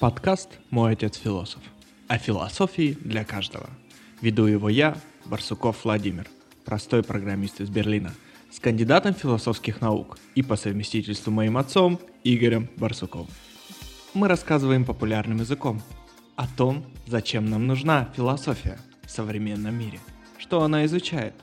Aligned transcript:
Подкаст 0.00 0.60
«Мой 0.70 0.92
отец 0.92 1.16
философ». 1.16 1.60
О 2.06 2.18
философии 2.18 2.96
для 3.00 3.24
каждого. 3.24 3.68
Веду 4.20 4.46
его 4.46 4.68
я, 4.68 4.96
Барсуков 5.24 5.82
Владимир, 5.82 6.28
простой 6.64 7.02
программист 7.02 7.60
из 7.60 7.68
Берлина, 7.68 8.14
с 8.48 8.60
кандидатом 8.60 9.12
философских 9.12 9.80
наук 9.80 10.16
и 10.36 10.44
по 10.44 10.54
совместительству 10.54 11.32
моим 11.32 11.56
отцом 11.56 11.98
Игорем 12.22 12.70
Барсуковым. 12.76 13.26
Мы 14.14 14.28
рассказываем 14.28 14.84
популярным 14.84 15.38
языком 15.38 15.82
о 16.36 16.46
том, 16.46 16.84
зачем 17.08 17.46
нам 17.46 17.66
нужна 17.66 18.08
философия 18.14 18.78
в 19.02 19.10
современном 19.10 19.76
мире, 19.76 19.98
что 20.38 20.62
она 20.62 20.84
изучает 20.84 21.34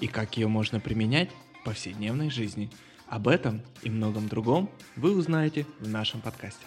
и 0.00 0.06
как 0.06 0.38
ее 0.38 0.48
можно 0.48 0.80
применять 0.80 1.28
в 1.60 1.64
повседневной 1.64 2.30
жизни. 2.30 2.70
Об 3.06 3.28
этом 3.28 3.60
и 3.82 3.90
многом 3.90 4.28
другом 4.28 4.70
вы 4.96 5.14
узнаете 5.14 5.66
в 5.78 5.88
нашем 5.88 6.22
подкасте. 6.22 6.66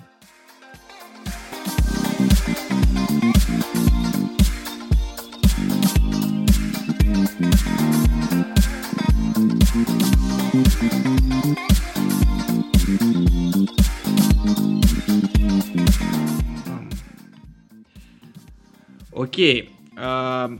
Окей. 19.11 19.71
А, 19.97 20.57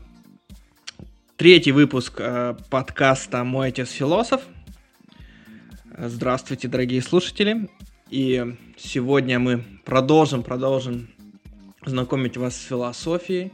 третий 1.36 1.72
выпуск 1.72 2.14
а, 2.18 2.56
подкаста 2.68 3.42
«Мой 3.44 3.68
отец 3.68 3.90
философ». 3.90 4.42
Здравствуйте, 5.96 6.68
дорогие 6.68 7.00
слушатели. 7.00 7.70
И 8.10 8.54
сегодня 8.76 9.38
мы 9.38 9.64
продолжим, 9.86 10.42
продолжим 10.42 11.08
знакомить 11.86 12.36
вас 12.36 12.56
с 12.56 12.66
философией. 12.66 13.50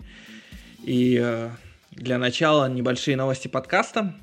И 0.83 1.21
э, 1.23 1.51
для 1.93 2.19
начала 2.19 2.69
небольшие 2.69 3.17
новости 3.17 3.47
подкаста. 3.47 4.17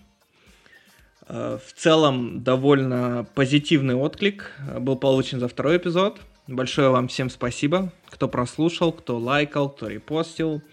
Э, 1.30 1.60
в 1.64 1.74
целом 1.74 2.44
довольно 2.44 3.26
позитивный 3.36 3.96
отклик 3.96 4.52
был 4.80 4.98
получен 4.98 5.40
за 5.40 5.48
второй 5.48 5.78
эпизод. 5.78 6.20
Большое 6.48 6.90
вам 6.90 7.08
всем 7.08 7.30
спасибо, 7.30 7.94
кто 8.10 8.28
прослушал, 8.28 8.92
кто 8.92 9.18
лайкал, 9.18 9.70
кто 9.70 9.88
репостил. 9.88 10.64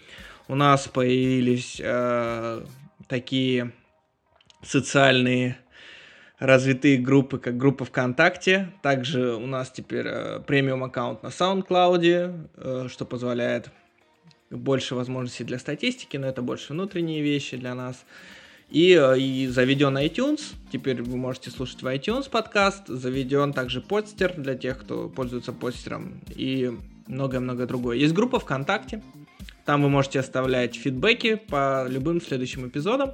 У 0.47 0.55
нас 0.55 0.87
появились 0.87 1.79
э, 1.79 2.65
такие 3.07 3.71
социальные 4.63 5.57
развитые 6.39 6.97
группы, 6.97 7.37
как 7.37 7.57
группа 7.57 7.85
ВКонтакте. 7.85 8.71
Также 8.81 9.35
у 9.35 9.45
нас 9.45 9.69
теперь 9.69 10.07
э, 10.07 10.39
премиум 10.39 10.83
аккаунт 10.83 11.21
на 11.21 11.27
SoundCloud, 11.27 12.49
э, 12.55 12.87
что 12.89 13.05
позволяет 13.05 13.69
больше 14.49 14.95
возможностей 14.95 15.43
для 15.43 15.59
статистики, 15.59 16.17
но 16.17 16.27
это 16.27 16.41
больше 16.41 16.73
внутренние 16.73 17.21
вещи 17.21 17.57
для 17.57 17.75
нас. 17.75 17.97
Э, 17.97 18.36
и 18.69 19.47
заведен 19.49 19.97
iTunes, 19.97 20.53
теперь 20.71 21.01
вы 21.01 21.17
можете 21.17 21.49
слушать 21.51 21.81
в 21.81 21.87
iTunes 21.87 22.29
подкаст, 22.29 22.87
заведен 22.87 23.53
также 23.53 23.81
подстер 23.81 24.33
для 24.35 24.55
тех, 24.55 24.79
кто 24.79 25.09
пользуется 25.09 25.53
подстером 25.53 26.21
и 26.35 26.71
многое-многое 27.07 27.65
другое. 27.65 27.97
Есть 27.97 28.13
группа 28.13 28.39
ВКонтакте, 28.39 29.01
там 29.65 29.83
вы 29.83 29.89
можете 29.89 30.19
оставлять 30.19 30.75
фидбэки 30.75 31.35
по 31.35 31.85
любым 31.89 32.21
следующим 32.21 32.67
эпизодам. 32.67 33.11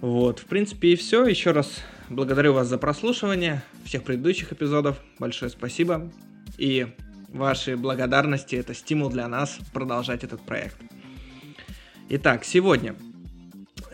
Вот, 0.00 0.40
в 0.40 0.44
принципе, 0.46 0.92
и 0.92 0.96
все. 0.96 1.24
Еще 1.24 1.52
раз 1.52 1.82
благодарю 2.08 2.52
вас 2.52 2.68
за 2.68 2.78
прослушивание 2.78 3.62
всех 3.84 4.04
предыдущих 4.04 4.52
эпизодов. 4.52 4.98
Большое 5.18 5.50
спасибо. 5.50 6.12
И 6.58 6.86
ваши 7.28 7.76
благодарности– 7.76 8.54
это 8.56 8.74
стимул 8.74 9.08
для 9.08 9.26
нас 9.26 9.58
продолжать 9.72 10.22
этот 10.22 10.42
проект. 10.42 10.76
Итак, 12.08 12.44
сегодня. 12.44 12.94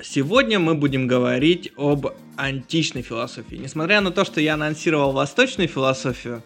Сегодня 0.05 0.59
мы 0.59 0.75
будем 0.75 1.07
говорить 1.07 1.71
об 1.77 2.09
античной 2.37 3.03
философии. 3.03 3.55
Несмотря 3.55 4.01
на 4.01 4.11
то, 4.11 4.25
что 4.25 4.41
я 4.41 4.55
анонсировал 4.55 5.13
восточную 5.13 5.69
философию, 5.69 6.43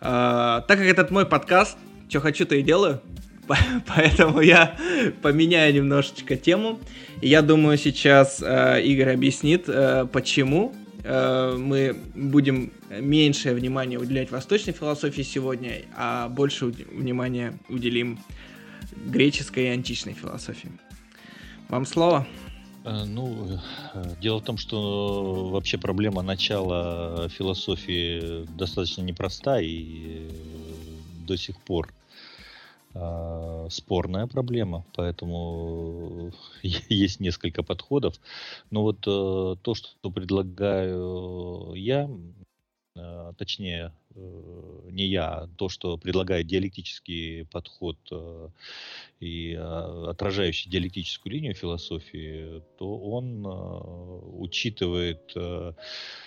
э, 0.00 0.02
так 0.02 0.66
как 0.68 0.80
этот 0.80 1.10
мой 1.10 1.24
подкаст, 1.24 1.78
что 2.10 2.20
хочу, 2.20 2.44
то 2.44 2.54
и 2.54 2.62
делаю, 2.62 3.00
поэтому 3.86 4.42
я 4.42 4.76
поменяю 5.22 5.72
немножечко 5.72 6.36
тему. 6.36 6.80
И 7.22 7.28
я 7.28 7.40
думаю, 7.40 7.78
сейчас 7.78 8.42
э, 8.42 8.82
Игорь 8.82 9.14
объяснит, 9.14 9.64
э, 9.68 10.06
почему 10.12 10.74
э, 11.02 11.56
мы 11.56 11.96
будем 12.14 12.74
меньшее 12.90 13.54
внимание 13.54 13.98
уделять 13.98 14.30
восточной 14.30 14.74
философии 14.74 15.22
сегодня, 15.22 15.82
а 15.96 16.28
больше 16.28 16.66
внимания 16.66 17.58
уделим 17.70 18.18
греческой 19.06 19.64
и 19.64 19.68
античной 19.68 20.12
философии. 20.12 20.70
Вам 21.70 21.86
слово. 21.86 22.26
Э, 22.84 23.04
ну, 23.04 23.58
э, 23.94 24.14
дело 24.20 24.40
в 24.40 24.44
том, 24.44 24.56
что 24.56 25.50
вообще 25.50 25.78
проблема 25.78 26.22
начала 26.22 27.28
философии 27.28 28.44
достаточно 28.56 29.02
непроста 29.02 29.60
и 29.60 30.28
до 31.26 31.36
сих 31.36 31.60
пор 31.60 31.92
спорная 33.70 34.26
проблема, 34.26 34.84
поэтому 34.92 36.30
есть 36.62 37.20
несколько 37.20 37.62
подходов. 37.62 38.16
Но 38.70 38.82
вот 38.82 38.98
э, 39.06 39.56
то, 39.62 39.74
что 39.74 40.10
предлагаю 40.10 41.72
я, 41.74 42.02
э, 42.04 42.41
точнее, 43.38 43.92
э, 44.14 44.88
не 44.90 45.06
я, 45.06 45.28
а 45.28 45.48
то, 45.56 45.68
что 45.68 45.96
предлагает 45.96 46.46
диалектический 46.46 47.46
подход 47.46 47.98
и 49.20 49.54
отражающий 49.54 50.70
диалектическую 50.70 51.32
линию 51.32 51.54
философии, 51.54 52.62
то 52.78 52.98
он 52.98 53.46
учитывает 54.40 55.32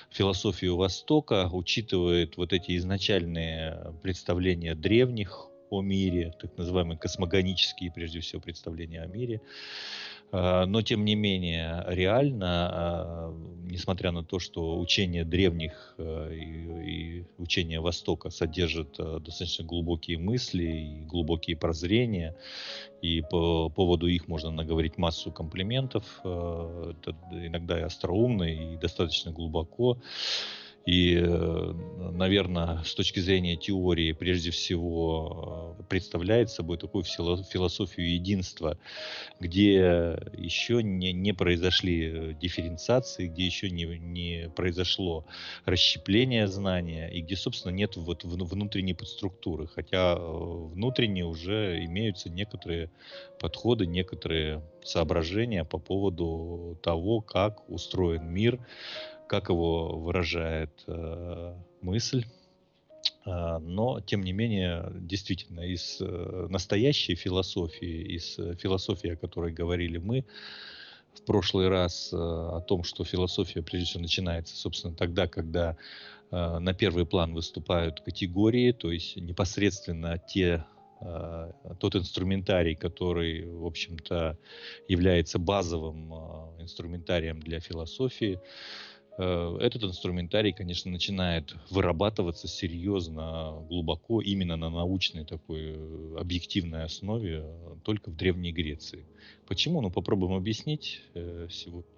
философию 0.10 0.78
Востока, 0.78 1.50
учитывает 1.52 2.38
вот 2.38 2.54
эти 2.54 2.78
изначальные 2.78 3.94
представления 4.02 4.76
древних 4.76 5.50
о 5.70 5.82
мире, 5.82 6.34
так 6.40 6.58
называемые 6.58 6.98
космогонические, 6.98 7.92
прежде 7.92 8.20
всего, 8.20 8.42
представления 8.42 9.02
о 9.02 9.08
мире. 9.08 9.42
А, 10.32 10.66
но, 10.66 10.82
тем 10.82 11.06
не 11.06 11.16
менее, 11.16 11.84
реально, 11.88 12.70
а, 12.72 13.34
несмотря 13.64 14.12
на 14.12 14.24
то, 14.24 14.40
что 14.40 14.80
учение 14.80 15.24
древних 15.24 15.96
а, 15.98 16.30
и, 16.32 17.26
учение 17.38 17.80
Востока 17.80 18.30
содержит 18.30 18.98
достаточно 18.98 19.66
глубокие 19.66 20.18
мысли 20.18 20.64
и 20.64 21.06
глубокие 21.06 21.58
прозрения, 21.58 22.36
и 23.02 23.22
по 23.22 23.70
поводу 23.70 24.08
их 24.08 24.28
можно 24.28 24.52
наговорить 24.52 24.98
массу 24.98 25.32
комплиментов, 25.32 26.20
иногда 26.24 27.80
и 27.80 27.84
остроумно, 27.84 28.44
и 28.44 28.78
достаточно 28.78 29.32
глубоко. 29.32 29.98
И, 30.86 31.16
э, 31.16 31.74
наверное, 32.12 32.84
с 32.84 32.94
точки 32.94 33.20
зрения 33.20 33.56
теории, 33.56 34.12
прежде 34.12 34.52
всего, 34.52 35.76
э, 35.80 35.84
представляет 35.90 36.52
собой 36.52 36.78
такую 36.78 37.04
философию 37.04 38.14
единства, 38.14 38.78
где 39.40 40.16
еще 40.38 40.84
не, 40.84 41.12
не 41.12 41.34
произошли 41.34 42.36
дифференциации, 42.40 43.28
где 43.28 43.46
еще 43.46 43.72
не, 43.72 43.86
не 43.98 44.52
произошло 44.56 45.26
расщепление 45.66 46.48
знания, 46.48 47.10
и 47.10 47.22
где, 47.22 47.36
собственно, 47.36 47.72
нет 47.72 47.96
вот 47.96 48.24
внутренней 48.24 48.94
подструктуры. 48.94 49.66
Хотя 49.66 50.14
э, 50.14 50.20
внутренне 50.20 51.26
уже 51.26 51.84
имеются 51.84 52.30
некоторые 52.30 52.92
подходы, 53.40 53.88
некоторые 53.88 54.62
соображения 54.84 55.66
по 55.66 55.80
поводу 55.80 56.78
того, 56.84 57.22
как 57.22 57.68
устроен 57.70 58.28
мир, 58.32 58.60
как 59.28 59.50
его 59.50 59.98
выражает 59.98 60.84
э, 60.88 61.54
мысль. 61.82 62.26
Э, 63.26 63.58
но, 63.60 64.00
тем 64.02 64.22
не 64.22 64.34
менее, 64.34 64.92
действительно, 64.94 65.62
из 65.62 65.98
э, 66.00 66.48
настоящей 66.50 67.16
философии, 67.16 68.16
из 68.16 68.36
философии, 68.60 69.12
о 69.12 69.16
которой 69.16 69.52
говорили 69.52 69.98
мы 69.98 70.26
в 71.14 71.24
прошлый 71.26 71.70
раз, 71.70 72.12
э, 72.14 72.18
о 72.18 72.62
том, 72.62 72.84
что 72.84 73.04
философия, 73.04 73.62
прежде 73.62 73.88
всего, 73.88 74.02
начинается, 74.02 74.56
собственно, 74.56 74.94
тогда, 74.94 75.28
когда 75.28 75.78
э, 76.32 76.60
на 76.60 76.74
первый 76.74 77.06
план 77.06 77.34
выступают 77.34 78.02
категории, 78.02 78.72
то 78.72 78.92
есть 78.92 79.16
непосредственно 79.16 80.18
те 80.20 80.66
э, 81.02 81.52
тот 81.80 81.96
инструментарий, 81.96 82.76
который, 82.76 83.46
в 83.46 83.66
общем-то, 83.66 84.38
является 84.88 85.40
базовым 85.40 86.14
инструментарием 86.60 87.40
для 87.40 87.60
философии, 87.60 88.40
Э, 88.40 88.95
этот 89.18 89.84
инструментарий, 89.84 90.52
конечно, 90.52 90.92
начинает 90.92 91.56
вырабатываться 91.70 92.48
серьезно, 92.48 93.64
глубоко, 93.70 94.22
именно 94.22 94.58
на 94.58 94.70
научной 94.70 95.26
такой 95.26 95.76
э, 95.76 96.16
объективной 96.20 96.84
основе 96.84 97.44
э, 97.44 97.76
только 97.84 98.10
в 98.10 98.16
Древней 98.16 98.52
Греции. 98.52 99.06
Почему? 99.48 99.82
Ну, 99.82 99.90
попробуем 99.90 100.34
объяснить 100.34 101.02
сегодня. 101.50 101.90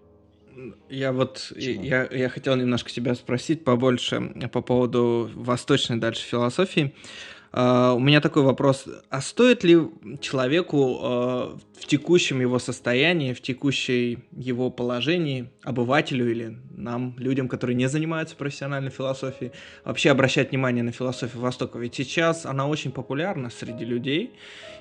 Я 0.90 1.12
вот 1.12 1.52
я, 1.56 2.08
я 2.12 2.30
хотел 2.30 2.56
немножко 2.56 2.92
тебя 2.92 3.14
спросить 3.16 3.64
побольше 3.64 4.50
по 4.52 4.62
поводу 4.62 5.30
восточной 5.36 5.98
дальше 5.98 6.24
философии. 6.24 6.86
Uh, 6.86 7.37
у 7.54 8.00
меня 8.00 8.22
такой 8.22 8.44
вопрос. 8.44 8.86
А 9.10 9.22
стоит 9.22 9.64
ли 9.64 9.78
человеку 10.20 10.78
uh, 10.78 11.60
в 11.80 11.86
текущем 11.88 12.42
его 12.42 12.60
состоянии, 12.60 13.34
в 13.34 13.42
текущей 13.42 14.20
его 14.32 14.70
положении, 14.70 15.50
обывателю 15.64 16.30
или 16.30 16.58
нам, 16.76 17.16
людям, 17.18 17.48
которые 17.48 17.76
не 17.76 17.88
занимаются 17.88 18.36
профессиональной 18.36 18.92
философией, 18.92 19.52
вообще 19.86 20.12
обращать 20.12 20.52
внимание 20.52 20.84
на 20.84 20.92
философию 20.92 21.42
Востока? 21.42 21.80
Ведь 21.80 21.96
сейчас 21.96 22.46
она 22.46 22.68
очень 22.68 22.92
популярна 22.92 23.50
среди 23.50 23.86
людей, 23.86 24.34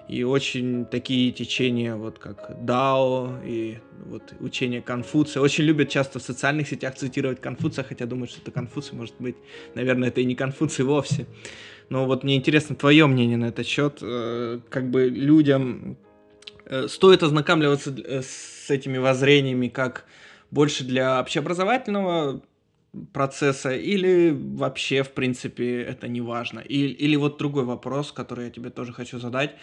и 0.08 0.22
очень 0.22 0.84
такие 0.86 1.32
течения, 1.32 1.96
вот 1.96 2.18
как 2.18 2.64
Дао 2.64 3.40
и 3.44 3.78
вот 4.04 4.34
учение 4.40 4.80
Конфуция, 4.80 5.40
очень 5.40 5.64
любят 5.64 5.88
часто 5.88 6.20
в 6.20 6.22
социальных 6.22 6.68
сетях 6.68 6.94
цитировать 6.94 7.40
Конфуция, 7.40 7.82
хотя 7.82 8.06
думают, 8.06 8.30
что 8.30 8.40
это 8.40 8.52
Конфуций, 8.52 8.96
может 8.96 9.14
быть, 9.18 9.36
наверное, 9.74 10.08
это 10.08 10.20
и 10.20 10.24
не 10.24 10.36
Конфуций 10.36 10.84
вовсе. 10.84 11.26
Но 11.88 12.06
вот 12.06 12.24
мне 12.24 12.36
интересно 12.36 12.74
твое 12.74 13.06
мнение 13.06 13.36
на 13.36 13.46
этот 13.46 13.66
счет. 13.66 13.98
Э, 14.02 14.60
как 14.68 14.90
бы 14.90 15.08
людям 15.08 15.96
э, 16.64 16.88
стоит 16.88 17.22
ознакомливаться 17.22 17.94
э, 17.96 18.22
с 18.22 18.70
этими 18.70 18.98
воззрениями 18.98 19.68
как 19.68 20.04
больше 20.50 20.84
для 20.84 21.20
общеобразовательного 21.20 22.42
процесса 23.12 23.74
или 23.74 24.30
вообще, 24.30 25.02
в 25.02 25.12
принципе, 25.12 25.82
это 25.82 26.08
не 26.08 26.20
важно? 26.20 26.60
Или, 26.60 26.92
или 26.92 27.16
вот 27.16 27.38
другой 27.38 27.64
вопрос, 27.64 28.12
который 28.12 28.46
я 28.46 28.50
тебе 28.50 28.70
тоже 28.70 28.92
хочу 28.92 29.18
задать. 29.18 29.54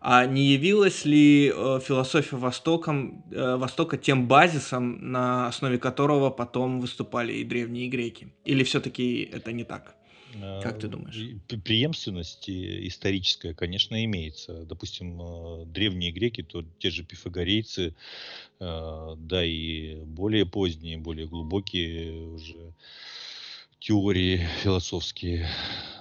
А 0.00 0.26
не 0.26 0.52
явилась 0.52 1.04
ли 1.04 1.52
э, 1.54 1.80
философия 1.84 2.36
Востоком, 2.36 3.24
э, 3.32 3.56
Востока 3.56 3.96
тем 3.96 4.28
базисом, 4.28 5.10
на 5.10 5.48
основе 5.48 5.78
которого 5.78 6.30
потом 6.30 6.80
выступали 6.80 7.32
и 7.32 7.44
древние 7.44 7.88
греки? 7.88 8.32
Или 8.44 8.62
все-таки 8.62 9.28
это 9.32 9.52
не 9.52 9.64
так? 9.64 9.95
Как 10.62 10.78
ты 10.78 10.88
думаешь? 10.88 11.40
Преемственность 11.64 12.48
историческая, 12.48 13.54
конечно, 13.54 14.04
имеется. 14.04 14.64
Допустим, 14.64 15.20
э, 15.20 15.64
древние 15.66 16.12
греки, 16.12 16.42
то 16.42 16.64
те 16.78 16.90
же 16.90 17.04
пифагорейцы, 17.04 17.94
э, 18.60 19.14
да 19.18 19.44
и 19.44 19.96
более 20.04 20.46
поздние, 20.46 20.98
более 20.98 21.26
глубокие 21.26 22.28
уже 22.28 22.72
теории 23.78 24.46
философские, 24.62 25.48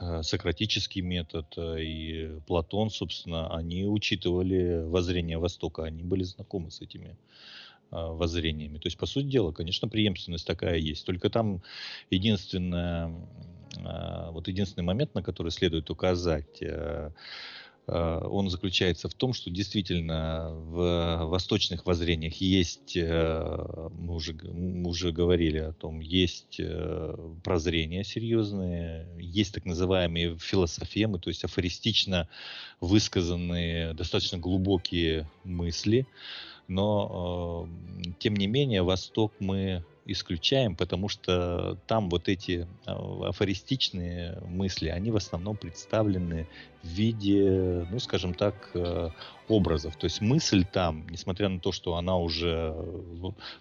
э, 0.02 0.24
сократический 0.24 1.02
метод 1.02 1.46
и 1.58 2.40
Платон, 2.48 2.90
собственно, 2.90 3.56
они 3.56 3.86
учитывали 3.86 4.84
воззрение 4.88 5.38
Востока, 5.38 5.84
они 5.84 6.04
были 6.04 6.24
знакомы 6.24 6.72
с 6.72 6.82
этими 6.82 7.18
воззрениями. 7.92 8.80
То 8.80 8.88
есть, 8.88 8.98
по 8.98 9.06
сути 9.06 9.28
дела, 9.28 9.52
конечно, 9.52 9.88
преемственность 9.88 10.46
такая 10.48 10.80
есть. 10.80 11.06
Только 11.06 11.30
там 11.30 11.62
единственное 12.10 13.14
вот 14.32 14.48
единственный 14.48 14.84
момент, 14.84 15.16
на 15.16 15.24
который 15.24 15.52
следует 15.52 15.90
указать, 15.90 16.62
э, 16.62 17.12
э, 17.88 18.22
он 18.24 18.50
заключается 18.50 19.10
в 19.10 19.14
том, 19.14 19.34
что 19.34 19.50
действительно 19.50 20.52
в 20.52 21.26
восточных 21.26 21.86
воззрениях 21.86 22.36
есть, 22.36 22.96
э, 22.96 23.90
мы 23.98 24.14
уже, 24.16 24.34
мы 24.34 24.90
уже 24.90 25.12
говорили 25.12 25.60
о 25.60 25.74
том, 25.74 26.00
есть 26.00 26.60
прозрения 27.44 28.04
серьезные, 28.04 29.08
есть 29.20 29.54
так 29.54 29.66
называемые 29.66 30.38
философемы, 30.38 31.20
то 31.20 31.30
есть 31.30 31.44
афористично 31.44 32.28
высказанные 32.82 33.94
достаточно 33.94 34.38
глубокие 34.38 35.30
мысли, 35.44 36.08
но 36.68 37.70
тем 38.20 38.36
не 38.36 38.48
менее 38.48 38.82
Восток 38.82 39.32
мы 39.40 39.84
исключаем, 40.06 40.76
потому 40.76 41.10
что 41.10 41.78
там 41.88 42.10
вот 42.10 42.30
эти 42.30 42.68
а, 42.86 43.30
афористичные 43.30 44.40
мысли, 44.48 44.90
они 44.90 45.12
в 45.12 45.16
основном 45.16 45.58
представлены 45.58 46.48
в 46.84 46.88
виде, 46.88 47.88
ну, 47.90 48.00
скажем 48.00 48.36
так, 48.36 48.70
э, 48.76 49.10
образов. 49.48 49.96
То 49.96 50.06
есть 50.06 50.22
мысль 50.22 50.64
там, 50.72 51.08
несмотря 51.10 51.50
на 51.50 51.60
то, 51.60 51.72
что 51.72 51.96
она 51.96 52.16
уже 52.18 52.76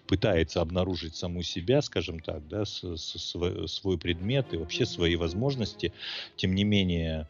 пытается 0.05 0.61
обнаружить 0.61 1.15
саму 1.15 1.41
себя, 1.41 1.81
скажем 1.81 2.19
так, 2.19 2.47
да, 2.47 2.65
свой 2.65 3.97
предмет 3.97 4.53
и 4.53 4.57
вообще 4.57 4.85
свои 4.85 5.15
возможности, 5.15 5.91
тем 6.35 6.53
не 6.53 6.63
менее, 6.63 7.27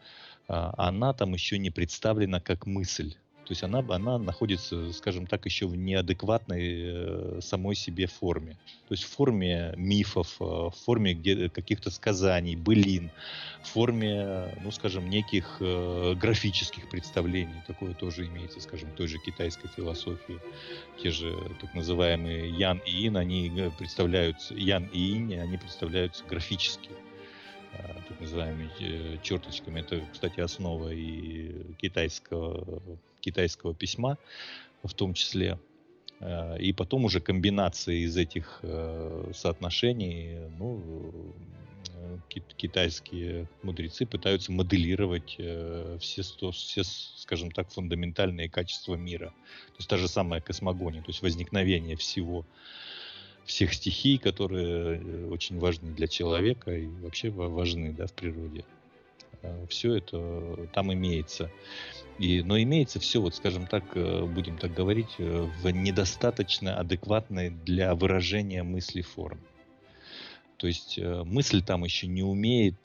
а, 0.48 0.74
она 0.78 1.14
там 1.14 1.34
еще 1.34 1.58
не 1.58 1.72
представлена 1.72 2.42
как 2.42 2.66
мысль. 2.66 3.16
То 3.46 3.52
есть 3.52 3.64
она, 3.64 3.86
она 3.90 4.18
находится, 4.18 4.92
скажем 4.92 5.28
так, 5.28 5.46
еще 5.46 5.68
в 5.68 5.76
неадекватной 5.76 7.38
э, 7.38 7.40
самой 7.42 7.76
себе 7.76 8.08
форме. 8.08 8.58
То 8.88 8.96
есть 8.96 9.04
в 9.04 9.10
форме 9.10 9.74
мифов, 9.78 10.36
э, 10.40 10.44
в 10.44 10.74
форме 10.84 11.16
каких-то 11.50 11.92
сказаний, 11.92 12.56
былин, 12.56 13.12
в 13.62 13.68
форме, 13.68 14.58
ну, 14.64 14.72
скажем, 14.72 15.12
неких 15.12 15.58
э, 15.60 16.16
графических 16.16 16.90
представлений. 16.90 17.62
Такое 17.68 17.94
тоже 17.94 18.26
имеется, 18.26 18.60
скажем, 18.62 18.90
в 18.90 18.96
той 18.96 19.08
же 19.08 19.20
китайской 19.20 19.68
философии. 19.68 20.40
Те 21.04 21.12
же 21.12 21.32
так 21.62 21.72
называемые 21.76 22.50
Ян 22.50 22.82
и 22.84 23.08
Ин, 23.08 23.18
они 23.18 23.72
представляются, 23.78 24.56
Ян 24.56 24.90
и 24.92 25.12
Инь, 25.14 25.36
они 25.36 25.58
представляются 25.58 26.24
графически. 26.26 26.90
Э, 27.78 27.94
так 28.08 28.20
называемыми 28.20 29.20
черточками. 29.22 29.82
Это, 29.82 30.02
кстати, 30.12 30.40
основа 30.40 30.90
и 30.94 31.74
китайского, 31.78 33.00
китайского 33.26 33.74
письма 33.74 34.18
в 34.84 34.94
том 34.94 35.14
числе. 35.14 35.60
Э, 36.20 36.58
и 36.60 36.74
потом 36.74 37.06
уже 37.06 37.20
комбинации 37.20 38.06
из 38.06 38.18
этих 38.18 38.62
соотношений, 39.34 40.38
ну, 40.60 40.82
китайские 42.58 43.48
мудрецы 43.64 44.06
пытаются 44.06 44.52
моделировать 44.52 45.38
все, 46.00 46.22
все, 46.52 46.84
скажем 46.84 47.52
так, 47.52 47.72
фундаментальные 47.72 48.50
качества 48.50 48.96
мира. 48.96 49.30
То 49.68 49.78
есть 49.80 49.90
та 49.90 49.98
же 49.98 50.08
самая 50.08 50.42
космогония, 50.42 51.02
то 51.02 51.10
есть 51.10 51.22
возникновение 51.22 51.96
всего 51.96 52.46
всех 53.46 53.74
стихий, 53.74 54.18
которые 54.18 55.00
э, 55.00 55.28
очень 55.30 55.60
важны 55.60 55.94
для 55.94 56.08
человека 56.08 56.76
и 56.76 56.88
вообще 56.88 57.30
важны 57.30 57.94
да, 57.94 58.08
в 58.08 58.14
природе. 58.14 58.66
А, 59.46 59.66
все 59.68 59.96
это 59.96 60.68
там 60.74 60.94
имеется. 60.94 61.52
И, 62.18 62.42
но 62.42 62.58
имеется 62.58 63.00
все, 63.00 63.20
вот 63.20 63.36
скажем 63.36 63.68
так, 63.68 63.84
э, 63.96 64.26
будем 64.26 64.58
так 64.58 64.74
говорить, 64.74 65.16
э, 65.18 65.50
в 65.62 65.70
недостаточно 65.70 66.78
адекватной 66.80 67.50
для 67.50 67.94
выражения 67.94 68.64
мысли 68.64 69.02
форм. 69.02 69.40
То 70.58 70.68
есть 70.68 70.98
мысль 70.98 71.62
там 71.62 71.84
еще 71.84 72.08
не 72.08 72.24
умеет 72.24 72.78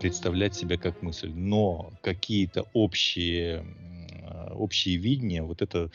представлять 0.00 0.54
себя 0.54 0.78
как 0.78 1.02
мысль, 1.02 1.30
но 1.30 1.92
какие-то 2.00 2.66
общие 2.72 3.66
общее 4.54 4.96
видение, 4.96 5.42
вот 5.42 5.62
это 5.62 5.90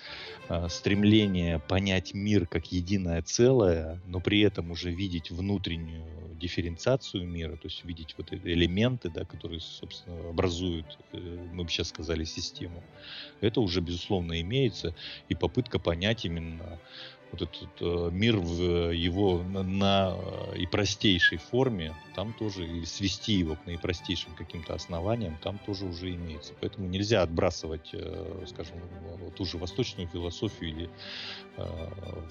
э, 0.50 0.68
стремление 0.70 1.60
понять 1.60 2.14
мир 2.14 2.48
как 2.48 2.72
единое 2.72 3.22
целое, 3.22 4.02
но 4.06 4.20
при 4.20 4.42
этом 4.42 4.72
уже 4.72 4.92
видеть 4.92 5.32
внутреннюю 5.32 6.04
дифференциацию 6.44 7.26
мира, 7.26 7.56
то 7.56 7.68
есть 7.68 7.86
видеть 7.86 8.16
вот 8.18 8.34
элементы, 8.34 9.10
да, 9.10 9.24
которые, 9.24 9.62
собственно, 9.62 10.30
образуют, 10.30 10.86
э, 11.14 11.48
мы 11.54 11.64
бы 11.64 11.70
сейчас 11.70 11.90
сказали, 11.90 12.26
систему, 12.26 12.84
это 13.42 13.62
уже, 13.62 13.82
безусловно, 13.82 14.40
имеется, 14.42 14.94
и 15.30 15.36
попытка 15.36 15.80
понять 15.80 16.26
именно 16.26 16.80
вот 17.34 17.42
этот 17.42 17.70
э, 17.82 18.10
мир 18.12 18.38
в 18.38 18.92
его 18.92 19.42
на, 19.44 19.64
на 19.64 20.16
э, 20.16 20.58
и 20.60 20.68
простейшей 20.68 21.40
форме, 21.40 21.96
там 22.16 22.32
тоже 22.34 22.66
и 22.66 22.86
свести 22.86 23.34
его 23.34 23.56
к 23.56 23.66
наипростейшим 23.66 24.36
каким-то 24.36 24.76
основаниям, 24.76 25.38
там 25.42 25.58
тоже 25.66 25.86
уже 25.86 26.14
имеется. 26.14 26.54
Поэтому 26.62 26.88
нельзя 26.88 27.24
отбрасывать, 27.24 27.90
э, 27.94 28.46
скажем, 28.48 28.76
ту 29.36 29.46
же 29.46 29.58
восточную 29.58 30.08
философию 30.08 30.70
или 30.70 30.90
э, 31.58 31.90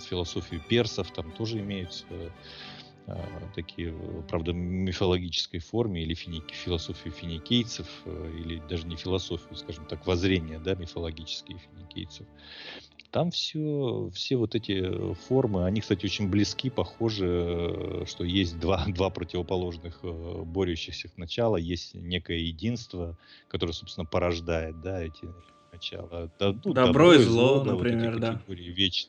философию 0.08 0.62
персов, 0.68 1.10
там 1.10 1.32
тоже 1.32 1.58
имеются 1.58 2.06
э, 3.08 3.16
такие, 3.56 3.92
правда, 4.28 4.52
мифологической 4.52 5.58
форме, 5.58 6.04
или 6.04 6.14
финики, 6.14 6.54
философию 6.54 7.12
финикийцев, 7.12 7.88
э, 8.04 8.32
или 8.38 8.62
даже 8.68 8.86
не 8.86 8.94
философию, 8.94 9.56
скажем 9.56 9.84
так, 9.86 10.06
воззрения, 10.06 10.60
да, 10.60 10.76
мифологические 10.76 11.58
финикийцев. 11.58 12.26
Там 13.12 13.30
все, 13.30 14.10
все 14.14 14.36
вот 14.36 14.54
эти 14.54 14.72
э, 14.72 15.14
формы, 15.28 15.66
они, 15.66 15.82
кстати, 15.82 16.06
очень 16.06 16.28
близки, 16.28 16.70
похожи, 16.70 17.26
э, 17.28 18.04
что 18.06 18.24
есть 18.24 18.58
два, 18.58 18.84
два 18.88 19.10
противоположных 19.10 19.98
э, 20.02 20.42
борющихся 20.44 21.10
начала, 21.16 21.56
есть 21.58 21.94
некое 21.94 22.38
единство, 22.38 23.18
которое, 23.48 23.74
собственно, 23.74 24.06
порождает, 24.06 24.80
да, 24.80 25.02
эти 25.02 25.28
начала. 25.70 26.30
Да, 26.38 26.52
ну, 26.64 26.72
добро, 26.72 26.86
добро 26.86 27.12
и 27.14 27.18
зло, 27.18 27.56
зло 27.56 27.64
да, 27.64 27.72
например, 27.72 28.12
вот 28.12 28.20
да. 28.20 28.40
Веч... 28.48 29.08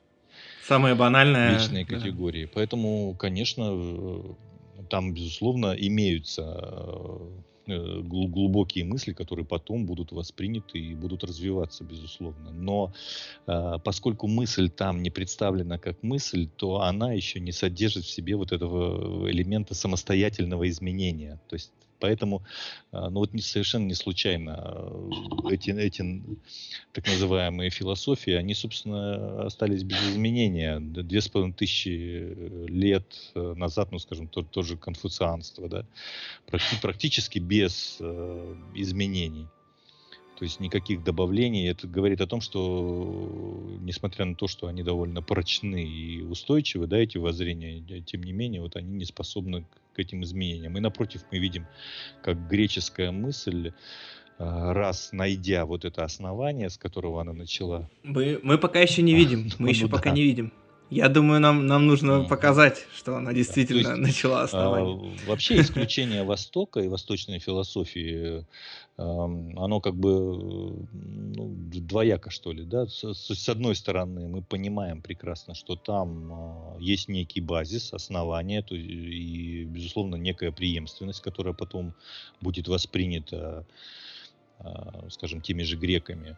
Самое 0.67 0.95
банальное. 0.95 1.53
Вечные 1.53 1.86
да. 1.86 1.95
категории. 1.95 2.50
Поэтому, 2.53 3.15
конечно, 3.17 4.36
там, 4.89 5.13
безусловно, 5.13 5.74
имеются 5.77 6.43
Э, 6.43 7.52
глубокие 7.67 8.86
мысли, 8.86 9.13
которые 9.13 9.46
потом 9.46 9.86
будут 9.86 10.12
восприняты 10.12 10.79
и 10.79 10.96
будут 10.96 11.24
развиваться, 11.24 11.84
безусловно. 11.84 12.51
Но 12.51 12.93
э, 13.48 13.79
поскольку 13.84 14.27
мысль 14.27 14.70
там 14.70 15.01
не 15.01 15.10
представлена 15.10 15.77
как 15.77 16.01
мысль, 16.03 16.48
то 16.58 16.82
она 16.82 17.13
еще 17.13 17.39
не 17.39 17.51
содержит 17.51 18.05
в 18.05 18.10
себе 18.10 18.36
вот 18.36 18.51
этого 18.51 19.29
элемента 19.29 19.75
самостоятельного 19.75 20.70
изменения. 20.70 21.39
То 21.50 21.55
есть 21.55 21.72
Поэтому, 22.03 22.43
ну 22.91 23.12
вот 23.12 23.29
совершенно 23.39 23.86
не 23.86 23.93
случайно 23.93 24.91
эти, 25.50 25.69
эти 25.69 26.22
так 26.91 27.07
называемые 27.07 27.69
философии, 27.69 28.33
они, 28.33 28.53
собственно, 28.55 29.45
остались 29.45 29.83
без 29.83 30.01
изменения. 30.10 30.81
Две 30.81 31.22
с 31.22 31.29
половиной 31.29 31.53
тысячи 31.53 32.67
лет 32.67 33.05
назад, 33.36 33.93
ну, 33.93 34.00
скажем, 34.00 34.27
то, 34.27 34.41
тоже 34.41 34.75
конфуцианство, 34.75 35.69
да, 35.69 35.86
практически 36.81 37.39
без 37.39 38.01
изменений. 38.75 39.48
То 40.38 40.43
есть 40.43 40.60
никаких 40.60 41.05
добавлений. 41.05 41.69
Это 41.69 41.88
говорит 41.88 42.19
о 42.19 42.27
том, 42.27 42.41
что 42.41 43.77
несмотря 43.79 44.25
на 44.25 44.36
то, 44.36 44.50
что 44.50 44.67
они 44.67 44.83
довольно 44.83 45.22
прочны 45.22 45.81
и 45.86 46.22
устойчивы, 46.22 46.86
да, 46.86 46.98
эти 46.98 47.17
воззрения, 47.17 48.01
тем 48.01 48.24
не 48.24 48.33
менее, 48.33 48.60
вот 48.60 48.75
они 48.75 48.93
не 48.93 49.05
способны 49.05 49.62
к 49.62 49.67
этим 50.00 50.23
изменениям. 50.23 50.77
И 50.77 50.79
напротив, 50.79 51.21
мы 51.31 51.39
видим, 51.39 51.65
как 52.21 52.47
греческая 52.47 53.12
мысль 53.12 53.71
а, 54.39 54.73
раз 54.73 55.09
найдя 55.12 55.65
вот 55.65 55.85
это 55.85 56.03
основание, 56.03 56.69
с 56.69 56.77
которого 56.77 57.21
она 57.21 57.33
начала. 57.33 57.89
Мы, 58.03 58.39
мы 58.43 58.57
пока 58.57 58.79
еще 58.79 59.01
не 59.01 59.13
видим, 59.13 59.50
мы 59.59 59.69
еще 59.69 59.85
ну, 59.85 59.89
пока 59.89 60.12
не 60.12 60.23
видим. 60.23 60.51
Я 60.93 61.09
думаю, 61.09 61.39
нам, 61.39 61.65
нам 61.65 61.88
нужно 61.88 62.23
показать, 62.23 62.85
что 62.95 63.15
она 63.15 63.33
действительно 63.33 63.89
есть, 63.89 64.01
начала 64.01 64.41
а, 64.41 64.43
основание. 64.43 65.17
А, 65.25 65.29
вообще 65.29 65.59
исключение 65.59 66.23
Востока 66.23 66.81
и 66.81 66.88
восточной 66.88 67.39
философии, 67.39 68.45
оно 68.95 69.81
как 69.81 69.95
бы 69.95 70.85
ну, 70.93 71.55
двояко, 71.57 72.29
что 72.29 72.51
ли. 72.51 72.63
Да? 72.63 72.85
С, 72.85 73.03
с 73.13 73.50
одной 73.50 73.75
стороны, 73.75 74.27
мы 74.27 74.43
понимаем 74.43 75.01
прекрасно, 75.01 75.55
что 75.55 75.75
там 75.75 76.31
а, 76.31 76.77
есть 76.79 77.09
некий 77.09 77.41
базис, 77.41 77.91
основание 77.91 78.62
то, 78.62 78.75
и, 78.75 79.65
безусловно, 79.65 80.15
некая 80.15 80.51
преемственность, 80.51 81.21
которая 81.21 81.55
потом 81.55 81.95
будет 82.39 82.67
воспринята, 82.67 83.65
а, 84.59 85.09
скажем, 85.09 85.41
теми 85.41 85.63
же 85.63 85.75
греками 85.75 86.38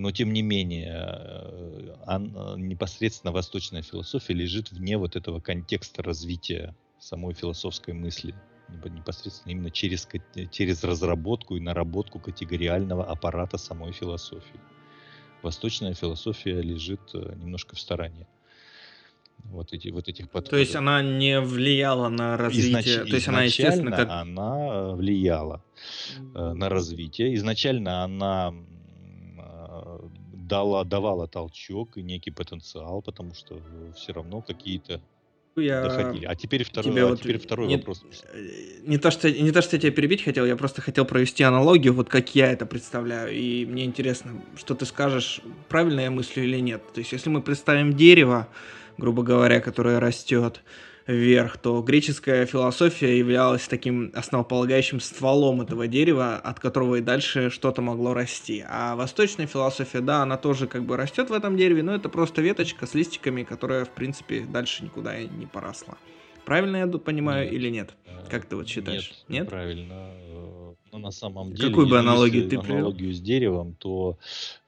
но 0.00 0.10
тем 0.12 0.32
не 0.32 0.42
менее 0.42 1.98
он, 2.06 2.34
э, 2.34 2.54
непосредственно 2.58 3.32
восточная 3.32 3.82
философия 3.82 4.34
лежит 4.34 4.72
вне 4.72 4.96
вот 4.96 5.14
этого 5.16 5.40
контекста 5.40 6.02
развития 6.02 6.74
самой 6.98 7.34
философской 7.34 7.94
мысли 7.94 8.34
непосредственно 8.84 9.52
именно 9.52 9.70
через, 9.70 10.08
через 10.52 10.84
разработку 10.84 11.56
и 11.56 11.60
наработку 11.60 12.20
категориального 12.20 13.04
аппарата 13.04 13.58
самой 13.58 13.92
философии. 13.92 14.60
Восточная 15.42 15.94
философия 15.94 16.60
лежит 16.60 17.00
э, 17.14 17.34
немножко 17.36 17.74
в 17.74 17.80
стороне. 17.80 18.26
Вот, 19.44 19.72
эти, 19.72 19.88
вот 19.88 20.06
этих 20.06 20.26
подходов. 20.26 20.50
То 20.50 20.56
есть 20.58 20.76
она 20.76 21.02
не 21.02 21.40
влияла 21.40 22.08
на 22.08 22.36
развитие? 22.36 22.70
Изнач... 22.70 22.84
То 23.10 23.16
есть 23.16 23.28
она, 23.28 23.42
естественно, 23.42 23.96
как... 23.96 24.08
она 24.10 24.92
влияла 24.92 25.64
э, 26.34 26.52
на 26.52 26.68
развитие. 26.68 27.34
Изначально 27.34 28.04
она 28.04 28.54
дала, 30.50 30.84
давала 30.84 31.26
толчок 31.26 31.96
и 31.96 32.02
некий 32.02 32.32
потенциал, 32.32 33.02
потому 33.02 33.34
что 33.34 33.54
э, 33.54 33.92
все 33.96 34.12
равно 34.12 34.42
какие-то 34.42 35.00
я 35.56 35.82
доходили. 35.82 36.26
А 36.26 36.34
теперь 36.34 36.64
второй, 36.64 37.02
а 37.02 37.06
вот 37.06 37.20
теперь 37.20 37.38
второй 37.38 37.68
не, 37.68 37.76
вопрос. 37.76 38.04
Э, 38.32 38.38
не 38.82 38.98
то, 38.98 39.10
что, 39.10 39.30
не 39.30 39.52
то, 39.52 39.62
что 39.62 39.76
я 39.76 39.80
тебя 39.80 39.92
перебить 39.92 40.24
хотел, 40.24 40.46
я 40.46 40.56
просто 40.56 40.80
хотел 40.82 41.04
провести 41.04 41.42
аналогию, 41.42 41.92
вот 41.92 42.08
как 42.08 42.34
я 42.34 42.52
это 42.52 42.66
представляю. 42.66 43.32
И 43.32 43.66
мне 43.66 43.84
интересно, 43.84 44.40
что 44.56 44.74
ты 44.74 44.86
скажешь, 44.86 45.40
правильно 45.68 46.00
я 46.00 46.10
мыслю 46.10 46.44
или 46.44 46.60
нет. 46.60 46.82
То 46.92 47.00
есть, 47.00 47.12
если 47.12 47.30
мы 47.30 47.42
представим 47.42 47.94
дерево, 47.94 48.48
грубо 48.98 49.22
говоря, 49.22 49.60
которое 49.60 50.00
растет, 50.00 50.62
вверх, 51.10 51.58
то 51.58 51.80
греческая 51.82 52.46
философия 52.46 53.18
являлась 53.18 53.66
таким 53.68 54.10
основополагающим 54.14 55.00
стволом 55.00 55.60
этого 55.60 55.86
дерева, 55.86 56.36
от 56.36 56.60
которого 56.60 56.96
и 56.96 57.00
дальше 57.00 57.50
что-то 57.50 57.82
могло 57.82 58.14
расти. 58.14 58.64
А 58.68 58.96
восточная 58.96 59.46
философия, 59.46 60.00
да, 60.00 60.22
она 60.22 60.36
тоже 60.36 60.66
как 60.66 60.84
бы 60.84 60.96
растет 60.96 61.30
в 61.30 61.32
этом 61.32 61.56
дереве, 61.56 61.82
но 61.82 61.94
это 61.94 62.08
просто 62.08 62.42
веточка 62.42 62.86
с 62.86 62.94
листиками, 62.94 63.42
которая, 63.42 63.84
в 63.84 63.90
принципе, 63.90 64.40
дальше 64.40 64.84
никуда 64.84 65.18
и 65.18 65.28
не 65.28 65.46
поросла. 65.46 65.96
Правильно 66.44 66.78
я 66.78 66.86
тут 66.86 67.04
понимаю 67.04 67.44
нет. 67.44 67.52
или 67.52 67.68
нет? 67.68 67.94
Как 68.28 68.44
ты 68.46 68.56
вот 68.56 68.68
считаешь? 68.68 69.10
Нет, 69.28 69.40
нет? 69.40 69.48
правильно. 69.48 69.94
Но 70.92 70.98
на 70.98 71.10
самом 71.10 71.52
деле, 71.52 71.68
какую 71.68 71.88
бы 71.88 71.98
аналогию 71.98 72.48
ты 72.48 72.58
привел? 72.58 72.78
аналогию 72.78 73.14
с 73.14 73.20
деревом, 73.20 73.74
то 73.78 74.18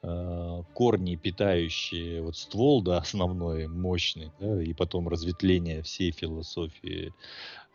э, 0.02 0.62
корни, 0.72 1.16
питающие 1.16 2.22
вот 2.22 2.36
ствол, 2.36 2.82
да, 2.82 2.98
основной, 2.98 3.66
мощный, 3.66 4.30
да, 4.38 4.62
и 4.62 4.72
потом 4.72 5.08
разветвление 5.08 5.82
всей 5.82 6.12
философии 6.12 7.12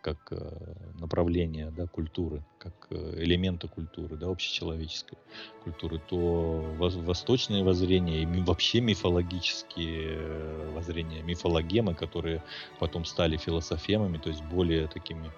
как 0.07 0.31
э, 0.31 0.73
направление 0.99 1.69
да, 1.71 1.85
культуры, 1.85 2.41
как 2.59 2.73
э, 2.91 3.23
элемента 3.23 3.67
культуры, 3.67 4.15
да, 4.15 4.27
общечеловеческой 4.27 5.17
культуры, 5.65 5.99
то 6.07 6.75
восточные 6.77 7.63
воззрения 7.65 8.21
и 8.21 8.25
вообще 8.25 8.79
мифологические 8.79 10.17
э, 10.17 10.71
воззрения, 10.73 11.21
мифологемы, 11.23 11.93
которые 11.93 12.41
потом 12.79 13.03
стали 13.03 13.35
философемами, 13.35 14.17
то 14.17 14.29
есть 14.29 14.43
более 14.43 14.87
такими 14.87 15.29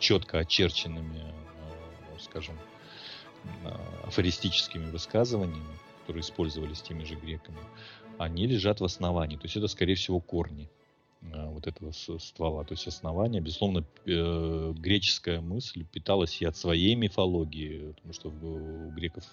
четко 0.00 0.38
очерченными 0.38 1.22
скажем, 2.32 2.58
афористическими 4.04 4.90
высказываниями, 4.90 5.78
которые 6.00 6.22
использовались 6.22 6.80
теми 6.80 7.04
же 7.04 7.14
греками, 7.14 7.58
они 8.18 8.46
лежат 8.46 8.80
в 8.80 8.84
основании. 8.84 9.36
То 9.36 9.44
есть 9.44 9.56
это, 9.56 9.68
скорее 9.68 9.96
всего, 9.96 10.18
корни 10.20 10.70
а, 11.32 11.48
вот 11.50 11.66
этого 11.66 11.92
ствола. 11.92 12.64
То 12.64 12.72
есть 12.72 12.86
основание, 12.86 13.42
безусловно, 13.42 13.84
э, 14.06 14.72
греческая 14.76 15.40
мысль 15.40 15.84
питалась 15.84 16.40
и 16.40 16.46
от 16.46 16.56
своей 16.56 16.94
мифологии, 16.94 17.92
потому 17.96 18.14
что 18.14 18.28
у 18.28 18.90
греков 18.90 19.24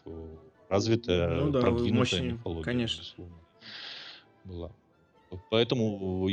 развитая, 0.67 1.35
ну, 1.35 1.51
да, 1.51 1.61
продвинутая 1.61 1.99
мощнее, 1.99 2.31
мифология, 2.33 2.63
конечно. 2.63 3.01
безусловно, 3.01 3.35
была. 4.43 4.71
Поэтому 5.51 6.27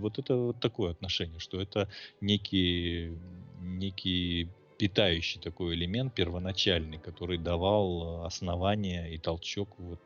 вот 0.00 0.18
это 0.18 0.36
вот 0.36 0.60
такое 0.60 0.90
отношение, 0.90 1.38
что 1.38 1.60
это 1.60 1.88
некий, 2.20 3.16
некий 3.60 4.48
питающий 4.82 5.40
такой 5.40 5.76
элемент 5.76 6.12
первоначальный, 6.12 6.98
который 6.98 7.38
давал 7.38 8.24
э, 8.24 8.26
основание 8.26 9.14
и 9.14 9.16
толчок 9.16 9.68
вот, 9.78 10.00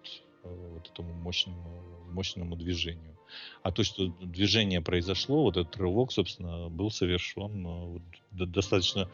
э, 0.45 0.71
вот 0.75 0.90
этому 0.90 1.14
мощному, 1.14 1.83
мощному 2.11 2.56
движению. 2.56 3.16
А 3.62 3.73
то, 3.73 3.83
что 3.85 4.09
движение 4.21 4.83
произошло, 4.83 5.45
вот 5.45 5.56
этот 5.56 5.75
рывок, 5.78 6.12
собственно, 6.12 6.68
был 6.68 6.90
совершен 6.90 7.66
э, 7.66 7.87
вот, 7.87 8.02
достаточно 8.33 9.09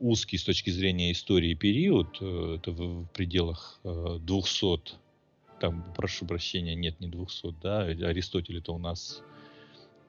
узкий 0.00 0.38
с 0.38 0.42
точки 0.42 0.70
зрения 0.70 1.12
истории 1.12 1.54
период, 1.54 2.16
это 2.16 2.72
в 2.72 3.06
пределах 3.14 3.78
200, 3.84 4.96
там, 5.60 5.84
прошу 5.96 6.26
прощения, 6.26 6.74
нет, 6.74 6.98
не 6.98 7.06
200, 7.06 7.54
да, 7.62 7.82
Аристотель 7.82 8.58
это 8.58 8.72
у 8.72 8.78
нас 8.78 9.22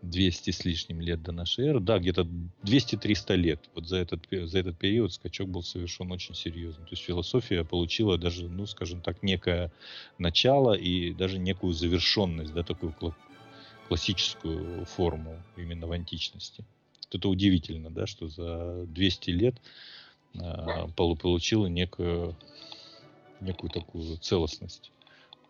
200 0.04 0.52
с 0.52 0.66
лишним 0.66 1.00
лет 1.00 1.24
до 1.24 1.32
нашей 1.32 1.68
эры, 1.68 1.80
да, 1.80 1.98
где-то 1.98 2.28
200-300 2.64 3.36
лет. 3.36 3.70
Вот 3.74 3.88
за 3.88 3.98
этот, 3.98 4.28
за 4.30 4.60
этот 4.60 4.78
период 4.78 5.14
скачок 5.14 5.50
был 5.50 5.64
совершен 5.64 6.12
очень 6.12 6.36
серьезно. 6.36 6.84
То 6.84 6.92
есть 6.92 7.04
философия 7.04 7.64
получила 7.64 8.18
даже, 8.18 8.50
ну, 8.50 8.66
скажем 8.66 9.02
так, 9.02 9.24
некое 9.24 9.72
начало 10.18 10.74
и 10.74 11.14
даже 11.14 11.40
некую 11.40 11.74
завершенность, 11.74 12.54
да, 12.54 12.64
такую 12.64 12.94
классическую 13.88 14.86
форму 14.86 15.42
именно 15.56 15.88
в 15.88 15.94
античности. 15.94 16.66
Вот 17.06 17.16
это 17.16 17.30
удивительно, 17.30 17.90
да, 17.90 18.06
что 18.06 18.28
за 18.28 18.86
200 18.88 19.30
лет 19.30 19.56
э, 20.36 20.88
получила 20.98 21.68
некую, 21.68 22.36
некую 23.40 23.70
такую 23.70 24.18
целостность 24.18 24.92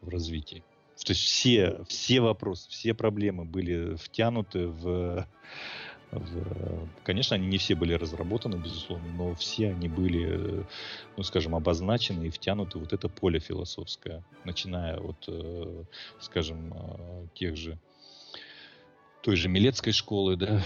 в 0.02 0.10
развитии. 0.10 0.64
То 1.04 1.12
есть 1.12 1.24
все, 1.24 1.84
все 1.88 2.22
вопросы, 2.22 2.70
все 2.70 2.94
проблемы 2.94 3.46
были 3.46 3.96
втянуты 3.96 4.68
в, 4.68 5.28
в... 6.12 6.90
Конечно, 7.04 7.36
они 7.36 7.48
не 7.48 7.58
все 7.58 7.76
были 7.76 7.94
разработаны, 7.94 8.56
безусловно, 8.56 9.12
но 9.14 9.36
все 9.36 9.70
они 9.70 9.90
были, 9.90 10.66
ну, 11.18 11.24
скажем, 11.24 11.56
обозначены 11.56 12.26
и 12.26 12.30
втянуты 12.30 12.80
вот 12.80 12.94
это 12.94 13.10
поле 13.10 13.40
философское, 13.40 14.24
начиная 14.46 14.98
от, 14.98 15.26
э, 15.28 15.84
скажем, 16.20 16.74
э, 16.74 17.28
тех 17.34 17.58
же 17.58 17.78
той 19.24 19.38
же 19.38 19.48
Милецкой 19.48 19.94
школы, 19.94 20.36
да, 20.36 20.62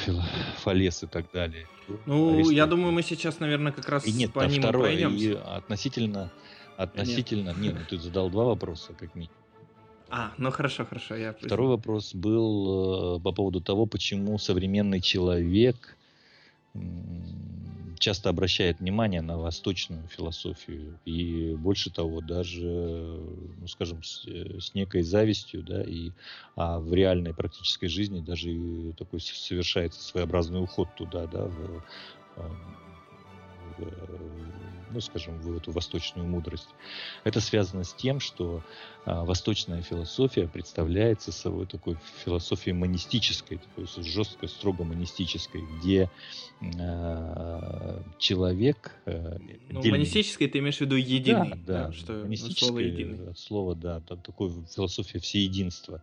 Фалес 0.58 1.04
и 1.04 1.08
так 1.08 1.32
далее. 1.32 1.68
Ну, 2.06 2.34
Аристотель. 2.34 2.58
я 2.58 2.66
думаю, 2.66 2.92
мы 2.92 3.04
сейчас, 3.04 3.40
наверное, 3.40 3.72
как 3.72 3.88
раз 3.88 4.06
и 4.06 4.12
нет, 4.12 4.34
по 4.34 4.42
а 4.42 4.48
ним 4.48 4.62
второе, 4.62 4.94
и 4.94 5.34
относительно, 5.34 6.32
относительно, 6.76 7.50
нет. 7.50 7.58
нет, 7.58 7.76
ну 7.76 7.82
ты 7.88 7.98
задал 7.98 8.30
два 8.30 8.46
вопроса, 8.46 8.94
как 8.94 9.14
минимум. 9.14 9.37
А, 10.10 10.34
ну 10.38 10.52
хорошо, 10.52 10.86
хорошо. 10.86 11.16
Я 11.16 11.34
Второй 11.34 11.68
вопрос 11.68 12.16
был 12.16 13.18
э, 13.18 13.20
по 13.22 13.32
поводу 13.32 13.62
того, 13.62 13.86
почему 13.86 14.38
современный 14.38 15.02
человек 15.02 15.98
часто 18.00 18.30
обращает 18.30 18.80
внимание 18.80 19.22
на 19.22 19.38
восточную 19.38 20.08
философию 20.08 21.00
и 21.06 21.56
больше 21.56 21.92
того 21.92 22.22
даже, 22.22 22.66
ну 22.66 23.68
скажем, 23.68 24.04
с, 24.04 24.26
э, 24.28 24.60
с 24.60 24.76
некой 24.76 25.02
завистью, 25.02 25.64
да, 25.64 25.82
и 25.84 26.12
а 26.56 26.80
в 26.80 26.94
реальной 26.94 27.34
практической 27.34 27.88
жизни 27.88 28.20
даже 28.20 28.94
такой 28.98 29.20
совершается 29.20 30.02
своеобразный 30.02 30.62
уход 30.62 30.88
туда, 30.96 31.26
да, 31.28 31.46
в, 31.46 31.84
ну, 34.92 35.02
скажем, 35.02 35.40
в 35.40 35.56
эту 35.58 35.72
восточную 35.72 36.28
мудрость. 36.28 36.70
Это 37.24 37.42
связано 37.42 37.84
с 37.84 37.94
тем, 37.94 38.20
что 38.20 38.64
а, 39.06 39.24
восточная 39.24 39.82
философия 39.82 40.48
представляется 40.48 41.32
собой 41.32 41.66
такой 41.66 41.98
философией 42.26 42.76
монистической, 42.76 43.58
такой 43.58 43.88
жестко, 44.04 44.48
строго 44.48 44.84
монистической, 44.84 45.62
где 45.80 46.10
а, 46.78 48.04
человек... 48.18 48.92
А, 49.06 49.38
ну, 49.70 49.82
монистической 49.90 50.48
ты 50.48 50.60
имеешь 50.60 50.78
в 50.78 50.82
виду 50.82 50.96
единый, 50.96 51.52
да, 51.52 51.56
да, 51.56 51.88
да 51.88 51.92
что 51.94 52.36
слово 52.56 52.80
единый. 52.80 53.30
От 53.30 53.40
слова, 53.40 53.76
да, 53.76 54.00
такой 54.02 54.52
философия 54.74 55.20
всеединства, 55.20 56.02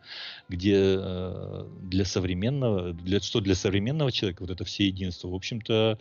где 0.48 0.96
а, 0.98 1.68
для 1.82 2.04
современного, 2.04 2.92
для, 2.92 3.20
что 3.20 3.40
для 3.40 3.54
современного 3.54 4.12
человека 4.12 4.42
вот 4.42 4.50
это 4.50 4.64
всеединство, 4.64 5.28
в 5.28 5.34
общем-то, 5.34 5.98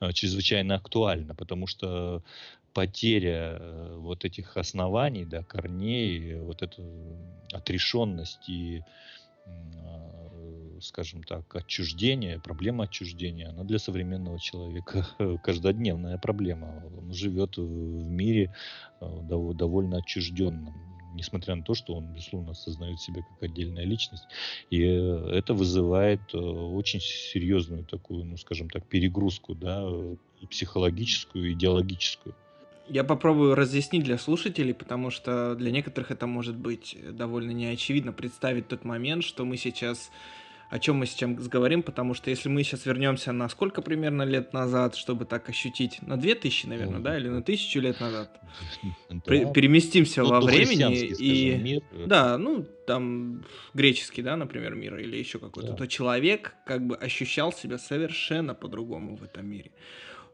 а, 0.00 0.12
чрезвычайно 0.12 0.74
актуально, 0.74 1.34
потому 1.34 1.66
что 1.66 2.22
потеря 2.74 3.56
э, 3.58 3.96
вот 3.98 4.24
этих 4.24 4.56
оснований, 4.56 5.24
да, 5.24 5.42
корней, 5.42 6.34
вот 6.40 6.62
эта 6.62 6.82
отрешенность 7.52 8.48
и, 8.48 8.82
а, 9.46 10.78
скажем 10.82 11.22
так, 11.22 11.54
отчуждение, 11.54 12.40
проблема 12.40 12.84
отчуждения, 12.84 13.48
она 13.48 13.62
для 13.64 13.78
современного 13.78 14.38
человека 14.40 15.06
каждодневная 15.42 16.18
проблема. 16.18 16.84
Он 16.98 17.12
живет 17.12 17.56
в 17.56 18.08
мире 18.10 18.54
э, 19.00 19.20
довольно 19.54 19.98
отчужденном 19.98 20.74
несмотря 21.14 21.54
на 21.54 21.62
то, 21.62 21.74
что 21.74 21.94
он, 21.94 22.06
безусловно, 22.12 22.50
осознает 22.50 23.00
себя 23.00 23.22
как 23.22 23.42
отдельная 23.42 23.84
личность. 23.84 24.28
И 24.70 24.82
э, 24.82 25.30
это 25.32 25.54
вызывает 25.54 26.20
э, 26.34 26.38
очень 26.38 27.00
серьезную 27.00 27.84
такую, 27.84 28.24
ну, 28.24 28.36
скажем 28.36 28.68
так, 28.68 28.86
перегрузку, 28.86 29.54
да, 29.54 29.88
и 30.44 30.46
психологическую, 30.46 31.50
и 31.50 31.52
идеологическую. 31.52 32.34
Я 32.88 33.02
попробую 33.02 33.54
разъяснить 33.54 34.04
для 34.04 34.18
слушателей, 34.18 34.74
потому 34.74 35.10
что 35.10 35.54
для 35.54 35.70
некоторых 35.70 36.10
это 36.10 36.26
может 36.26 36.54
быть 36.54 36.96
довольно 37.12 37.50
неочевидно 37.50 38.12
представить 38.12 38.68
тот 38.68 38.84
момент, 38.84 39.24
что 39.24 39.44
мы 39.44 39.56
сейчас 39.56 40.10
о 40.70 40.78
чем 40.80 40.96
мы 40.96 41.06
сейчас 41.06 41.46
говорим, 41.46 41.84
потому 41.84 42.14
что 42.14 42.30
если 42.30 42.48
мы 42.48 42.64
сейчас 42.64 42.84
вернемся 42.84 43.30
на 43.30 43.48
сколько 43.48 43.80
примерно 43.80 44.22
лет 44.22 44.52
назад, 44.52 44.96
чтобы 44.96 45.24
так 45.24 45.48
ощутить, 45.48 46.02
на 46.02 46.16
2000, 46.16 46.66
наверное, 46.66 47.00
да, 47.00 47.16
или 47.16 47.28
на 47.28 47.42
тысячу 47.42 47.78
лет 47.78 48.00
назад, 48.00 48.40
переместимся 49.24 50.22
ну, 50.22 50.30
во 50.30 50.40
времени 50.40 50.96
и... 50.96 51.54
Мир. 51.56 51.82
Да, 52.06 52.38
ну, 52.38 52.66
там 52.88 53.44
греческий, 53.72 54.22
да, 54.22 54.36
например, 54.36 54.74
мир, 54.74 54.96
или 54.98 55.16
еще 55.16 55.38
какой-то, 55.38 55.70
да. 55.70 55.76
то 55.76 55.86
человек 55.86 56.56
как 56.66 56.84
бы 56.84 56.96
ощущал 56.96 57.52
себя 57.52 57.78
совершенно 57.78 58.54
по-другому 58.54 59.14
в 59.14 59.22
этом 59.22 59.46
мире 59.46 59.70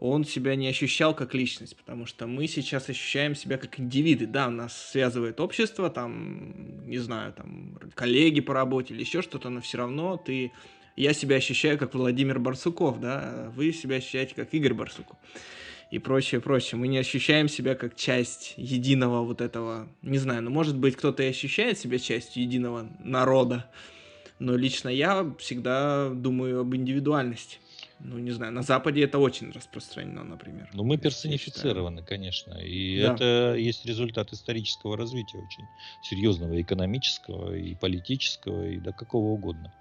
он 0.00 0.25
себя 0.25 0.57
не 0.57 0.66
ощущал 0.66 1.14
как 1.14 1.35
личность, 1.35 1.76
потому 1.76 2.07
что 2.07 2.26
мы 2.26 2.49
сейчас 2.49 2.88
ощущаем 2.88 3.35
себя 3.35 3.59
как 3.59 3.78
индивиды. 3.78 4.26
Да, 4.26 4.49
нас 4.49 4.90
связывает 4.90 5.40
общество, 5.40 5.90
там, 5.90 6.88
не 6.88 6.99
знаю, 6.99 7.35
там, 7.35 7.78
коллеги 7.95 8.40
по 8.40 8.54
работе 8.54 8.95
или 8.95 9.02
еще 9.02 9.23
что-то, 9.23 9.50
но 9.50 9.61
все 9.61 9.78
равно 9.78 10.16
ты... 10.16 10.52
Я 10.97 11.12
себя 11.12 11.37
ощущаю 11.37 11.78
как 11.78 11.95
Владимир 11.95 12.38
Барсуков, 12.40 13.00
да, 13.00 13.52
вы 13.54 13.73
себя 13.73 13.97
ощущаете 13.97 14.35
как 14.35 14.52
Игорь 14.52 14.75
Барсуков 14.75 15.16
и 15.90 15.99
прочее, 15.99 16.40
прочее. 16.40 16.78
Мы 16.78 16.88
не 16.88 16.99
ощущаем 16.99 17.49
себя 17.49 17.75
как 17.75 17.97
часть 17.97 18.54
единого 18.57 19.25
вот 19.25 19.40
этого, 19.40 19.88
не 20.02 20.19
знаю, 20.19 20.42
ну, 20.42 20.50
может 20.50 20.76
быть, 20.76 20.97
кто-то 20.97 21.23
и 21.23 21.28
ощущает 21.28 21.78
себя 21.78 21.99
частью 21.99 22.42
единого 22.42 22.88
народа, 23.00 23.71
но 24.38 24.57
лично 24.57 24.88
я 24.88 25.35
всегда 25.38 26.11
думаю 26.11 26.61
об 26.61 26.75
индивидуальности. 26.75 27.59
Ну, 28.02 28.19
не 28.19 28.30
знаю, 28.30 28.52
на 28.52 28.62
Западе 28.62 29.02
это 29.02 29.19
очень 29.19 29.50
распространено, 29.50 30.25
например. 30.25 30.71
Ну, 30.73 30.85
мы 30.85 30.97
персонифицированы, 30.97 32.02
конечно. 32.02 32.54
И 32.54 33.02
да. 33.02 33.14
это 33.14 33.54
есть 33.57 33.85
результат 33.85 34.33
исторического 34.33 34.97
развития 34.97 35.39
очень 35.39 35.65
серьезного, 36.02 36.60
экономического, 36.60 37.54
и 37.54 37.75
политического, 37.75 38.67
и 38.67 38.78
до 38.78 38.93
какого 38.93 39.28
угодно. 39.28 39.73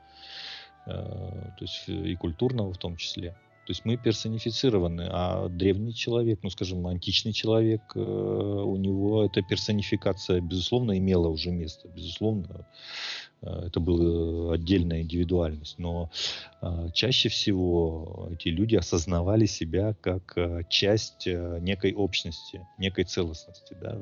Э, 0.86 1.52
то 1.58 1.62
есть 1.62 1.88
и 1.88 2.16
культурного 2.16 2.74
в 2.74 2.78
том 2.78 2.98
числе. 2.98 3.36
То 3.66 3.72
есть 3.72 3.86
мы 3.86 3.98
персонифицированы, 3.98 5.08
а 5.12 5.48
древний 5.48 5.94
человек, 5.94 6.40
ну 6.42 6.50
скажем, 6.50 6.88
античный 6.88 7.34
человек, 7.34 7.82
э, 7.94 8.00
у 8.00 8.76
него 8.78 9.24
эта 9.24 9.44
персонификация, 9.44 10.42
безусловно, 10.42 10.98
имела 10.98 11.28
уже 11.28 11.52
место. 11.52 11.88
Безусловно, 11.88 12.48
э, 12.50 12.64
это 13.42 13.80
была 13.80 14.54
отдельная 14.54 15.02
индивидуальность. 15.02 15.80
Но 15.80 16.10
э, 16.62 16.90
чаще 16.94 17.30
всего 17.30 18.30
эти 18.32 18.50
люди 18.50 18.76
осознавали 18.76 19.46
себя 19.46 19.96
как 20.02 20.38
часть 20.70 21.26
некой 21.26 21.94
общности, 21.94 22.68
некой 22.78 23.06
целостности, 23.06 23.76
да, 23.80 23.94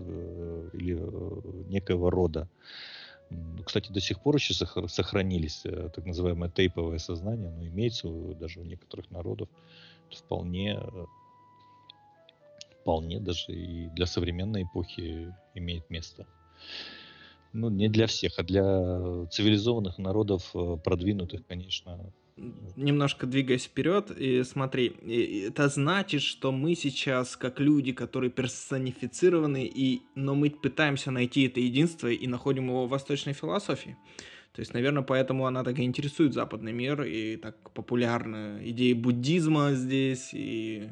или 0.74 0.98
некого 1.70 2.12
рода. 2.12 2.48
Кстати, 3.66 3.92
до 3.92 4.00
сих 4.00 4.22
пор 4.22 4.36
еще 4.36 4.54
сохранились 4.54 5.66
э, 5.66 5.90
так 5.94 6.06
называемое 6.06 6.50
тейповое 6.50 6.98
сознание, 6.98 7.50
но 7.50 7.66
имеется 7.66 8.08
даже 8.36 8.62
у 8.62 8.64
некоторых 8.64 9.12
народов. 9.12 9.50
Это 10.10 10.20
вполне, 10.20 10.80
э, 10.82 11.06
вполне 12.82 13.20
даже 13.20 13.52
и 13.52 13.90
для 13.90 14.06
современной 14.06 14.64
эпохи 14.64 15.34
имеет 15.54 15.90
место. 15.90 16.26
Ну, 17.54 17.70
не 17.70 17.90
для 17.90 18.08
всех, 18.08 18.38
а 18.38 18.44
для 18.44 19.26
цивилизованных 19.32 19.98
народов, 19.98 20.52
э, 20.54 20.78
продвинутых, 20.84 21.46
конечно, 21.48 22.12
немножко 22.76 23.26
двигаясь 23.26 23.66
вперед, 23.66 24.12
и 24.12 24.44
смотри, 24.44 24.90
это 25.48 25.70
значит, 25.70 26.22
что 26.22 26.52
мы 26.52 26.76
сейчас, 26.76 27.36
как 27.36 27.60
люди, 27.60 27.92
которые 27.94 28.30
персонифицированы, 28.30 29.66
и, 29.66 30.04
но 30.16 30.36
мы 30.36 30.52
пытаемся 30.52 31.12
найти 31.12 31.48
это 31.48 31.60
единство 31.60 32.08
и 32.08 32.28
находим 32.28 32.68
его 32.68 32.86
в 32.86 32.90
восточной 32.90 33.34
философии. 33.34 33.98
То 34.54 34.62
есть, 34.62 34.74
наверное, 34.74 35.04
поэтому 35.04 35.46
она 35.46 35.64
так 35.64 35.78
и 35.80 35.84
интересует 35.84 36.34
западный 36.34 36.74
мир, 36.74 37.04
и 37.04 37.38
так 37.38 37.72
популярны 37.72 38.60
идеи 38.70 38.94
буддизма 38.94 39.74
здесь, 39.74 40.30
и... 40.34 40.90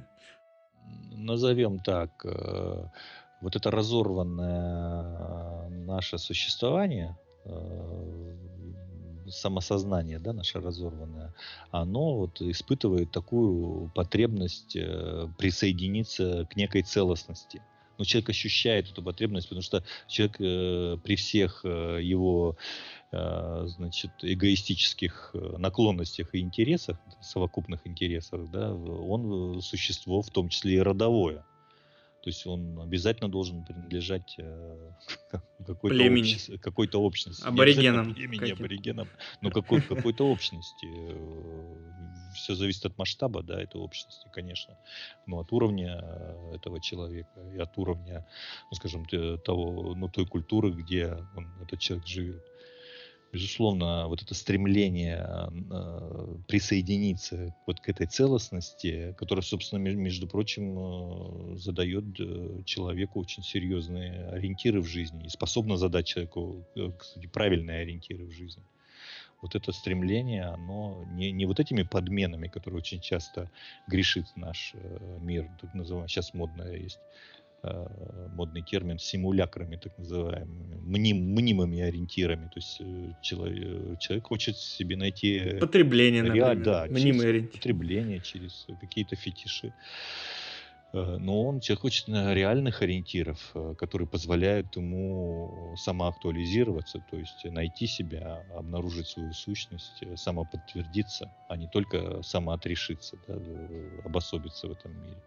Назовем 1.17 1.79
так, 1.79 2.11
э, 2.25 2.85
вот 3.41 3.55
это 3.55 3.71
разорванное 3.71 5.69
наше 5.95 6.17
существование, 6.17 7.17
э, 7.45 8.35
самосознание, 9.27 10.19
да, 10.19 10.33
наше 10.33 10.59
разорванное, 10.59 11.33
оно 11.71 12.17
вот 12.17 12.41
испытывает 12.41 13.11
такую 13.11 13.89
потребность 13.95 14.75
э, 14.75 15.27
присоединиться 15.37 16.45
к 16.49 16.55
некой 16.55 16.83
целостности. 16.83 17.61
Но 17.97 18.03
человек 18.03 18.29
ощущает 18.29 18.91
эту 18.91 19.01
потребность, 19.01 19.47
потому 19.47 19.61
что 19.63 19.83
человек 20.07 20.35
э, 20.39 20.97
при 21.03 21.15
всех 21.15 21.63
его 21.63 22.57
значит, 23.11 24.11
эгоистических 24.23 25.33
наклонностях 25.57 26.35
и 26.35 26.39
интересах, 26.39 26.97
совокупных 27.21 27.87
интересах, 27.87 28.49
да, 28.49 28.73
он 28.73 29.61
существо 29.61 30.21
в 30.21 30.29
том 30.31 30.49
числе 30.49 30.75
и 30.75 30.79
родовое. 30.79 31.45
То 32.25 32.29
есть 32.29 32.47
он 32.47 32.79
обязательно 32.81 33.29
должен 33.29 33.63
принадлежать 33.63 34.33
э, 34.39 34.91
какой-то, 35.67 36.11
обществу, 36.11 36.57
какой-то 36.59 36.99
общности. 36.99 37.45
Аборигенам. 37.45 38.15
Племени, 38.15 38.51
аборигенам, 38.51 39.07
но 39.41 39.51
какой, 39.51 39.79
какой-то 39.79 40.27
общности. 40.27 40.87
Все 42.33 42.55
зависит 42.55 42.83
от 42.83 42.97
масштаба 42.97 43.43
да, 43.43 43.61
этой 43.61 43.79
общности, 43.79 44.27
конечно. 44.33 44.75
Но 45.27 45.37
от 45.37 45.53
уровня 45.53 46.01
э, 46.01 46.55
этого 46.55 46.81
человека 46.81 47.39
и 47.53 47.59
от 47.59 47.77
уровня, 47.77 48.25
ну, 48.71 48.75
скажем, 48.75 49.05
того, 49.05 49.93
ну, 49.95 50.09
той 50.09 50.25
культуры, 50.25 50.71
где 50.71 51.13
он, 51.35 51.47
этот 51.61 51.79
человек 51.79 52.07
живет 52.07 52.43
безусловно, 53.35 54.07
вот 54.07 54.21
это 54.21 54.33
стремление 54.33 55.27
э, 55.27 56.37
присоединиться 56.47 57.53
вот 57.67 57.81
к 57.81 57.89
этой 57.89 58.07
целостности, 58.07 59.13
которая, 59.17 59.43
собственно, 59.43 59.79
между 59.79 60.25
прочим, 60.25 61.53
э, 61.53 61.57
задает 61.57 62.05
э, 62.17 62.61
человеку 62.63 63.19
очень 63.19 63.43
серьезные 63.43 64.29
ориентиры 64.29 64.79
в 64.79 64.87
жизни 64.87 65.25
и 65.25 65.29
способна 65.29 65.75
задать 65.75 66.07
человеку, 66.07 66.65
кстати, 66.97 67.27
правильные 67.27 67.81
ориентиры 67.81 68.25
в 68.25 68.31
жизни. 68.31 68.63
Вот 69.41 69.53
это 69.53 69.73
стремление, 69.73 70.45
оно 70.45 71.05
не, 71.11 71.31
не 71.33 71.45
вот 71.45 71.59
этими 71.59 71.83
подменами, 71.83 72.47
которые 72.47 72.77
очень 72.77 73.01
часто 73.01 73.51
грешит 73.85 74.27
наш 74.37 74.73
мир, 75.19 75.49
так 75.59 75.73
называемый, 75.73 76.07
сейчас 76.07 76.33
модное 76.33 76.77
есть, 76.77 76.99
Э, 76.99 77.34
модный 78.35 78.61
термин, 78.61 78.99
симулякрами, 78.99 79.77
так 79.77 79.97
называемыми, 79.97 80.75
мним, 80.83 81.17
мнимыми 81.33 81.79
ориентирами. 81.81 82.47
То 82.47 82.57
есть 82.57 82.81
э, 82.81 83.13
человек, 83.21 83.99
человек 83.99 84.27
хочет 84.27 84.57
себе 84.57 84.97
найти... 84.97 85.57
Потребление, 85.59 86.23
реаль, 86.23 86.57
например. 86.57 86.63
Да, 86.63 86.85
мнимый 86.89 87.29
ориентир. 87.29 87.53
Потребление, 87.53 88.19
через 88.19 88.67
какие-то 88.81 89.15
фетиши. 89.15 89.73
Э, 90.93 91.17
но 91.17 91.43
он 91.43 91.59
человек 91.61 91.81
хочет 91.81 92.09
реальных 92.09 92.81
ориентиров, 92.81 93.53
которые 93.77 94.07
позволяют 94.07 94.75
ему 94.75 95.75
самоактуализироваться, 95.77 96.99
то 97.09 97.17
есть 97.17 97.45
найти 97.45 97.87
себя, 97.87 98.43
обнаружить 98.55 99.07
свою 99.07 99.31
сущность, 99.33 100.03
самоподтвердиться, 100.15 101.31
а 101.47 101.57
не 101.57 101.67
только 101.67 102.21
самоотрешиться, 102.21 103.17
да, 103.27 103.35
обособиться 104.03 104.67
в 104.67 104.71
этом 104.71 104.91
мире. 105.01 105.21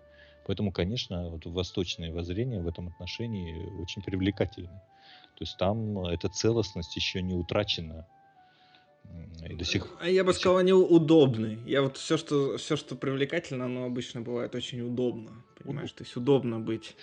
Поэтому, 0.48 0.72
конечно, 0.72 1.28
вот 1.28 1.44
восточное 1.44 2.10
воззрение 2.10 2.62
в 2.62 2.66
этом 2.66 2.88
отношении 2.88 3.70
очень 3.82 4.00
привлекательно. 4.00 4.82
То 5.36 5.44
есть 5.44 5.58
там 5.58 6.06
эта 6.06 6.30
целостность 6.30 6.96
еще 6.96 7.20
не 7.20 7.34
утрачена. 7.34 8.06
И 9.46 9.54
до 9.54 9.64
сих... 9.66 9.86
А 10.00 10.08
я 10.08 10.24
бы 10.24 10.32
сказал, 10.32 10.56
они 10.56 10.72
удобны. 10.72 11.58
Я 11.66 11.82
вот 11.82 11.98
все, 11.98 12.16
что, 12.16 12.56
все, 12.56 12.76
что 12.76 12.96
привлекательно, 12.96 13.66
оно 13.66 13.84
обычно 13.84 14.22
бывает 14.22 14.54
очень 14.54 14.80
удобно. 14.80 15.44
Понимаешь, 15.62 15.92
то 15.92 16.02
есть 16.02 16.16
удобно 16.16 16.58
быть 16.58 16.96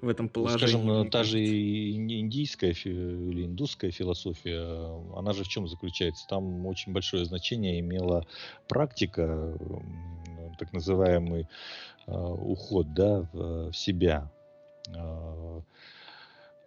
в 0.00 0.08
этом 0.08 0.26
ну, 0.26 0.30
положении. 0.30 0.72
Скажем, 0.72 1.10
та 1.10 1.24
же 1.24 1.44
индийская 1.44 2.70
или 2.70 3.46
индусская 3.46 3.90
философия, 3.90 4.62
она 5.16 5.32
же 5.32 5.42
в 5.42 5.48
чем 5.48 5.66
заключается? 5.66 6.24
Там 6.28 6.66
очень 6.66 6.92
большое 6.92 7.24
значение 7.24 7.80
имела 7.80 8.26
практика, 8.68 9.58
так 10.58 10.72
называемый 10.72 11.48
э, 12.06 12.12
уход 12.12 12.92
да, 12.94 13.28
в, 13.32 13.70
в 13.70 13.76
себя 13.76 14.30
э, 14.88 15.60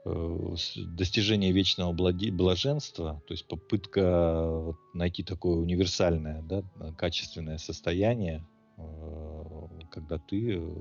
Э, 0.08 0.56
достижение 0.76 1.52
вечного 1.52 1.92
блаженства, 1.92 3.24
то 3.28 3.34
есть 3.34 3.48
попытка 3.48 4.76
найти 4.94 5.24
такое 5.24 5.56
универсальное, 5.56 6.44
да, 6.44 6.62
качественное 6.96 7.58
состояние, 7.58 8.46
э, 8.78 9.44
когда 9.90 10.20
ты 10.20 10.58
э, 10.58 10.72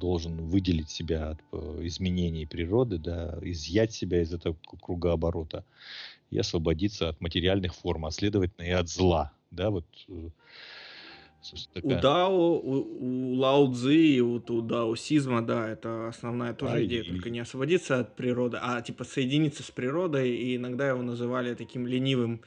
должен 0.00 0.48
выделить 0.48 0.90
себя 0.90 1.30
от 1.30 1.40
изменений 1.84 2.46
природы, 2.46 2.98
да, 2.98 3.38
изъять 3.42 3.92
себя 3.92 4.20
из 4.22 4.34
этого 4.34 4.56
кругооборота 4.82 5.64
и 6.30 6.38
освободиться 6.38 7.10
от 7.10 7.20
материальных 7.20 7.76
форм, 7.76 8.06
а 8.06 8.10
следовательно 8.10 8.64
и 8.64 8.70
от 8.70 8.88
зла. 8.88 9.32
Да, 9.52 9.70
вот 9.70 9.86
у 11.82 11.88
Дао, 11.88 12.58
у, 12.58 13.32
у 13.32 13.34
Лао 13.34 13.72
Цзы 13.72 13.96
и 13.96 14.20
вот 14.20 14.50
у 14.50 14.60
даосизма, 14.60 15.42
да, 15.42 15.68
это 15.68 16.08
основная 16.08 16.54
тоже 16.54 16.74
а, 16.74 16.84
идея, 16.84 17.02
и... 17.02 17.08
только 17.08 17.30
не 17.30 17.40
освободиться 17.40 18.00
от 18.00 18.16
природы, 18.16 18.58
а 18.60 18.80
типа 18.82 19.04
соединиться 19.04 19.62
с 19.62 19.70
природой, 19.70 20.30
и 20.30 20.56
иногда 20.56 20.88
его 20.88 21.02
называли 21.02 21.54
таким 21.54 21.86
ленивым 21.86 22.40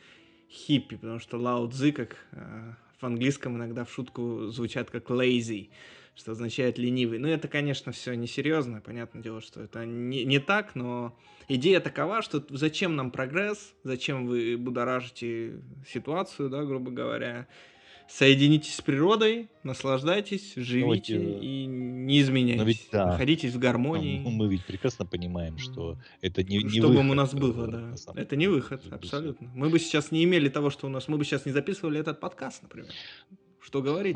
хиппи, 0.50 0.96
потому 0.96 1.20
что 1.20 1.38
Лао 1.38 1.68
Цзы, 1.70 1.92
как 1.92 2.18
э, 2.32 2.74
в 3.00 3.06
английском 3.06 3.58
иногда 3.58 3.86
в 3.86 3.92
шутку 3.92 4.48
звучат 4.48 4.90
как 4.90 5.10
lazy, 5.10 5.70
что 6.16 6.32
означает 6.32 6.78
ленивый. 6.78 7.20
Ну, 7.20 7.28
это, 7.28 7.48
конечно, 7.48 7.92
все 7.92 8.16
несерьезно, 8.16 8.82
понятное 8.82 9.22
дело, 9.22 9.42
что 9.42 9.62
это 9.62 9.86
не, 9.86 10.26
не 10.26 10.40
так, 10.40 10.74
но 10.74 11.16
идея 11.48 11.80
такова, 11.80 12.22
что 12.22 12.44
зачем 12.50 12.96
нам 12.96 13.12
прогресс, 13.12 13.74
зачем 13.84 14.26
вы 14.26 14.58
будоражите 14.58 15.62
ситуацию, 15.88 16.50
да, 16.50 16.64
грубо 16.64 16.92
говоря, 16.92 17.48
соединитесь 18.08 18.76
с 18.76 18.82
природой, 18.82 19.50
наслаждайтесь, 19.64 20.54
живите 20.56 21.20
ну, 21.20 21.40
и 21.42 21.66
не 21.66 22.22
изменяйтесь. 22.22 22.66
Ведь, 22.66 22.88
да. 22.92 23.08
Находитесь 23.08 23.54
в 23.54 23.60
гармонии. 23.60 24.20
Ну, 24.20 24.30
мы 24.30 24.48
ведь 24.48 24.66
прекрасно 24.66 25.06
понимаем, 25.06 25.58
что 25.58 25.98
это 26.22 26.44
не, 26.44 26.58
не 26.58 26.80
Что 26.80 26.88
выход, 26.88 27.06
бы 27.06 27.12
у 27.12 27.14
нас 27.14 27.34
было, 27.34 27.68
да. 27.68 27.94
Это 28.16 28.36
не 28.36 28.48
выход, 28.48 28.82
абсолютно. 28.92 29.52
Мы 29.54 29.70
бы 29.70 29.80
сейчас 29.80 30.12
не 30.12 30.24
имели 30.24 30.50
того, 30.50 30.70
что 30.70 30.88
у 30.88 30.90
нас... 30.90 31.08
Мы 31.08 31.18
бы 31.18 31.26
сейчас 31.26 31.46
не 31.46 31.52
записывали 31.52 32.00
этот 32.00 32.20
подкаст, 32.20 32.64
например. 32.64 32.92
Что 33.60 33.82
говорить? 33.82 34.16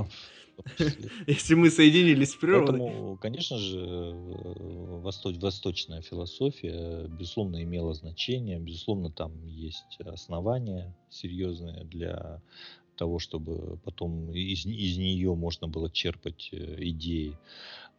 Если 1.27 1.56
мы 1.56 1.69
соединились 1.69 2.32
с 2.32 2.36
природой. 2.36 2.80
Поэтому, 2.80 3.17
конечно 3.17 3.58
же, 3.58 3.80
э, 3.80 4.99
восточ, 5.01 5.38
восточная 5.38 6.01
философия, 6.01 7.08
безусловно, 7.08 7.63
имела 7.63 7.93
значение. 7.93 8.60
Безусловно, 8.60 9.12
там 9.12 9.45
есть 9.45 9.97
основания 10.06 10.95
серьезные 11.10 11.84
для 11.86 12.41
того, 12.95 13.19
чтобы 13.19 13.77
потом 13.84 14.32
из, 14.32 14.65
из 14.65 14.97
нее 14.97 15.34
можно 15.36 15.67
было 15.67 15.89
черпать 15.89 16.49
э, 16.51 16.75
идеи. 16.80 17.38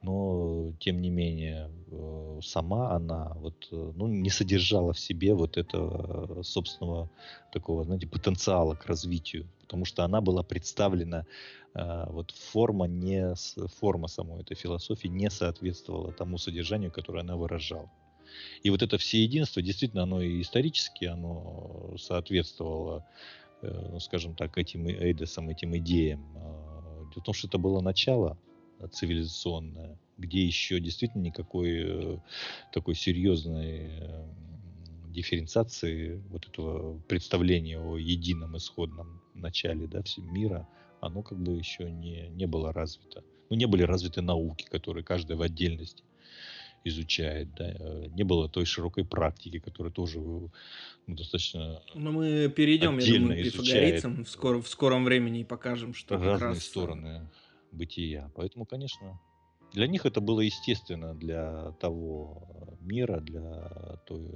Но, 0.03 0.73
тем 0.81 1.01
не 1.01 1.11
менее, 1.11 1.71
э, 1.91 2.41
сама 2.43 2.93
она 2.97 3.33
вот, 3.37 3.69
э, 3.71 3.93
ну, 3.97 4.07
не 4.09 4.31
содержала 4.31 4.93
в 4.93 4.99
себе 4.99 5.35
вот 5.35 5.57
этого 5.57 6.43
собственного 6.43 7.09
такого, 7.53 7.85
знаете, 7.85 8.07
потенциала 8.07 8.75
к 8.75 8.87
развитию. 8.87 9.47
Потому 9.61 9.85
что 9.85 10.05
она 10.05 10.21
была 10.21 10.43
представлена, 10.43 11.25
вот 11.75 12.31
форма, 12.33 12.85
не, 12.87 13.35
форма 13.81 14.07
самой 14.07 14.43
этой 14.43 14.55
философии 14.55 15.09
не 15.09 15.31
соответствовала 15.31 16.13
тому 16.13 16.37
содержанию, 16.37 16.91
которое 16.91 17.21
она 17.21 17.37
выражала. 17.37 17.89
И 18.63 18.71
вот 18.71 18.83
это 18.83 18.99
всеединство, 18.99 19.63
действительно, 19.63 20.03
оно 20.03 20.21
и 20.21 20.43
исторически, 20.43 21.07
оно 21.07 21.95
соответствовало 21.99 23.05
ну, 23.63 24.01
скажем 24.01 24.35
так, 24.35 24.59
этим 24.59 24.89
эйдесам, 24.89 25.49
этим 25.49 25.77
идеям. 25.79 26.25
А, 26.37 27.05
дело 27.11 27.21
в 27.21 27.25
том, 27.25 27.35
что 27.35 27.49
это 27.49 27.59
было 27.59 27.81
начало 27.81 28.39
цивилизационное, 28.91 29.99
где 30.19 30.45
еще 30.45 30.81
действительно 30.81 31.23
никакой 31.23 31.71
э, 31.85 32.19
такой 32.73 32.95
серьезной 32.95 33.89
э, 33.91 34.29
дифференциации 35.09 36.21
вот 36.31 36.49
этого 36.49 36.99
представления 37.09 37.79
о 37.79 37.97
едином 37.97 38.57
исходном 38.57 39.21
начале 39.35 39.87
да, 39.87 40.03
мира, 40.19 40.67
оно 41.01 41.23
как 41.23 41.39
бы 41.39 41.57
еще 41.57 41.91
не, 41.91 42.29
не 42.31 42.47
было 42.47 42.73
развито. 42.73 43.23
Ну, 43.51 43.57
не 43.57 43.67
были 43.67 43.83
развиты 43.83 44.23
науки, 44.23 44.65
которые 44.65 45.05
каждая 45.05 45.37
в 45.37 45.43
отдельности 45.43 46.03
изучает. 46.85 47.55
Да. 47.55 47.75
Э, 47.79 48.07
не 48.09 48.25
было 48.25 48.49
той 48.49 48.65
широкой 48.65 49.05
практики, 49.05 49.59
которая 49.59 49.93
тоже 49.93 50.19
ну, 50.19 50.51
достаточно 51.07 51.83
Но 51.95 52.13
мы 52.13 52.49
перейдем, 52.49 52.99
я 52.99 53.19
думаю, 53.19 53.41
к 53.41 53.45
пифагорейцам 53.45 54.25
в, 54.25 54.29
скор 54.29 54.63
в 54.63 54.69
скором 54.69 55.05
времени 55.05 55.41
и 55.41 55.45
покажем, 55.45 55.95
что 55.95 56.17
разные 56.17 56.39
раз... 56.39 56.59
Э, 56.59 56.61
стороны 56.61 57.29
бытия. 57.73 58.31
Поэтому, 58.35 58.67
конечно, 58.67 59.19
для 59.73 59.87
них 59.87 60.07
это 60.07 60.21
было 60.21 60.41
естественно 60.41 61.15
для 61.15 61.73
того 61.81 62.49
э, 62.55 62.85
мира, 62.85 63.21
для 63.21 63.99
той, 64.07 64.29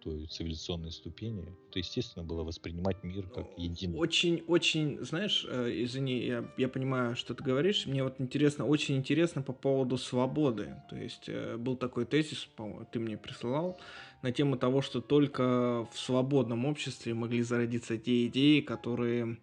той 0.00 0.26
цивилизационной 0.26 0.90
ступени. 0.90 1.56
Это 1.68 1.78
естественно 1.78 2.24
было 2.24 2.42
воспринимать 2.42 3.04
мир 3.04 3.28
как 3.28 3.46
единый. 3.56 3.98
Очень, 3.98 4.42
очень, 4.48 4.98
знаешь, 5.04 5.46
э, 5.48 5.70
извини, 5.84 6.24
я, 6.24 6.44
я 6.56 6.68
понимаю, 6.68 7.14
что 7.14 7.34
ты 7.34 7.44
говоришь. 7.44 7.86
Мне 7.86 8.02
вот 8.02 8.20
интересно, 8.20 8.66
очень 8.66 8.96
интересно 8.96 9.42
по 9.42 9.52
поводу 9.52 9.96
свободы. 9.96 10.74
То 10.90 10.96
есть 10.96 11.28
э, 11.28 11.56
был 11.56 11.76
такой 11.76 12.04
тезис, 12.04 12.48
по-моему, 12.56 12.86
ты 12.90 12.98
мне 12.98 13.16
присылал, 13.16 13.78
на 14.22 14.32
тему 14.32 14.56
того, 14.56 14.82
что 14.82 15.00
только 15.00 15.86
в 15.92 15.98
свободном 15.98 16.64
обществе 16.64 17.14
могли 17.14 17.42
зародиться 17.42 17.96
те 17.96 18.26
идеи, 18.26 18.60
которые 18.60 19.38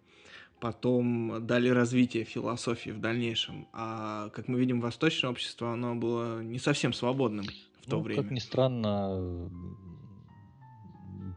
потом 0.60 1.46
дали 1.46 1.68
развитие 1.68 2.24
философии 2.24 2.90
в 2.90 3.00
дальнейшем. 3.00 3.68
А, 3.72 4.30
как 4.30 4.48
мы 4.48 4.58
видим, 4.58 4.80
восточное 4.80 5.30
общество, 5.30 5.72
оно 5.72 5.94
было 5.94 6.42
не 6.42 6.58
совсем 6.58 6.92
свободным 6.92 7.46
в 7.82 7.90
то 7.90 7.96
ну, 7.96 8.02
время. 8.02 8.22
Как 8.22 8.30
ни 8.30 8.38
странно, 8.38 9.50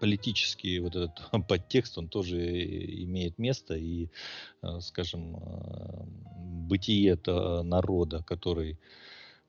политический 0.02 0.80
вот 0.80 0.96
этот 0.96 1.30
подтекст, 1.48 1.98
он 1.98 2.10
тоже 2.10 2.38
имеет 3.04 3.38
место. 3.38 3.76
И, 3.76 4.10
э, 4.62 4.80
скажем, 4.82 5.38
э, 5.38 6.04
бытие 6.68 7.12
это 7.12 7.62
народа, 7.62 8.24
который, 8.24 8.80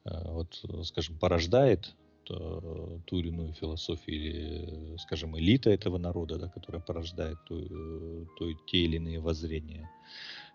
э, 0.04 0.10
вот, 0.30 0.62
скажем, 0.84 1.18
порождает 1.18 1.94
Э, 2.30 2.98
ту 3.06 3.18
или 3.18 3.28
иную 3.28 3.52
философию, 3.52 4.16
или, 4.16 4.96
скажем, 4.98 5.38
элита 5.38 5.70
этого 5.70 5.98
народа, 5.98 6.38
да, 6.38 6.48
которая 6.48 6.80
порождает 6.80 7.38
то, 7.44 7.58
э, 7.58 8.26
то, 8.38 8.52
те 8.66 8.78
или 8.78 8.96
иные 8.96 9.20
воззрения 9.20 9.88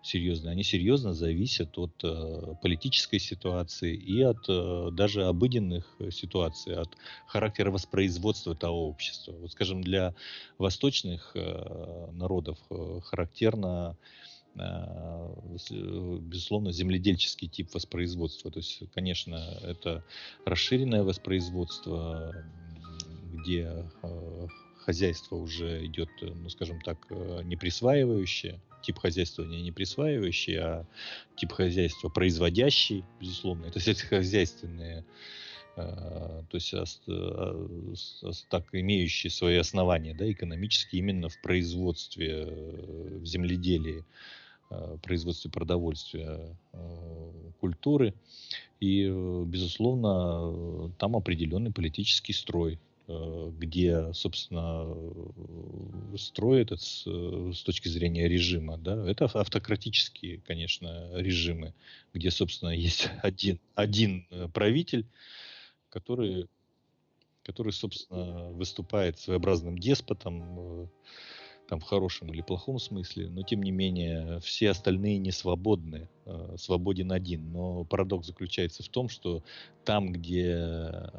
серьезные, 0.00 0.52
они 0.52 0.62
серьезно 0.62 1.12
зависят 1.12 1.76
от 1.76 1.92
э, 2.02 2.54
политической 2.62 3.18
ситуации 3.18 3.94
и 3.94 4.22
от 4.22 4.48
э, 4.48 4.88
даже 4.92 5.24
обыденных 5.24 5.96
ситуаций, 6.10 6.74
от 6.74 6.96
характера 7.26 7.70
воспроизводства 7.70 8.54
того 8.54 8.88
общества. 8.88 9.32
Вот, 9.32 9.52
скажем, 9.52 9.82
для 9.82 10.14
восточных 10.56 11.32
э, 11.34 12.10
народов 12.12 12.58
э, 12.70 13.00
характерно 13.02 13.96
Э, 13.98 14.27
безусловно, 14.54 16.72
земледельческий 16.72 17.48
тип 17.48 17.72
воспроизводства. 17.74 18.50
То 18.50 18.58
есть, 18.58 18.82
конечно, 18.94 19.36
это 19.62 20.04
расширенное 20.44 21.04
воспроизводство, 21.04 22.34
где 23.32 23.84
э, 24.02 24.46
хозяйство 24.84 25.36
уже 25.36 25.84
идет, 25.86 26.08
ну, 26.20 26.48
скажем 26.48 26.80
так, 26.80 26.98
э, 27.10 27.42
не 27.44 27.56
присваивающее, 27.56 28.60
тип 28.82 28.98
хозяйства 28.98 29.44
не, 29.44 29.72
присваивающий, 29.72 30.56
а 30.56 30.86
тип 31.36 31.52
хозяйства 31.52 32.08
производящий, 32.08 33.04
безусловно. 33.20 33.66
Это 33.66 33.80
сельскохозяйственные 33.80 35.04
то 35.78 36.54
есть 36.54 36.74
так 38.48 38.64
имеющие 38.72 39.30
свои 39.30 39.56
основания, 39.56 40.14
да, 40.14 40.30
экономические 40.30 41.00
именно 41.00 41.28
в 41.28 41.40
производстве, 41.40 42.46
в 42.46 43.24
земледелии. 43.24 44.04
Э, 44.70 44.98
производстве 45.02 45.50
продовольствия, 45.50 46.54
э, 46.74 47.32
культуры. 47.60 48.12
И, 48.80 49.06
э, 49.10 49.44
безусловно, 49.46 50.92
там 50.98 51.16
определенный 51.16 51.72
политический 51.72 52.34
строй. 52.34 52.78
э, 53.10 53.52
где, 53.58 54.12
собственно, 54.12 54.86
строй 56.18 56.60
этот 56.60 56.82
с, 56.82 57.06
с 57.06 57.62
точки 57.62 57.88
зрения 57.88 58.28
режима, 58.28 58.76
да, 58.76 59.02
это 59.08 59.24
автократические, 59.24 60.42
конечно, 60.46 61.08
режимы, 61.14 61.72
где, 62.12 62.30
собственно, 62.30 62.68
есть 62.68 63.08
один, 63.22 63.60
один 63.74 64.26
правитель, 64.52 65.06
который, 65.90 66.48
который, 67.42 67.72
собственно, 67.72 68.50
выступает 68.50 69.18
своеобразным 69.18 69.78
деспотом, 69.78 70.90
там 71.68 71.80
в 71.80 71.84
хорошем 71.84 72.32
или 72.32 72.40
плохом 72.40 72.78
смысле, 72.78 73.28
но 73.28 73.42
тем 73.42 73.62
не 73.62 73.70
менее 73.70 74.40
все 74.40 74.70
остальные 74.70 75.18
не 75.18 75.30
свободны, 75.30 76.08
э, 76.24 76.56
свободен 76.56 77.12
один. 77.12 77.52
Но 77.52 77.84
парадокс 77.84 78.26
заключается 78.26 78.82
в 78.82 78.88
том, 78.88 79.08
что 79.08 79.42
там, 79.84 80.10
где 80.10 80.56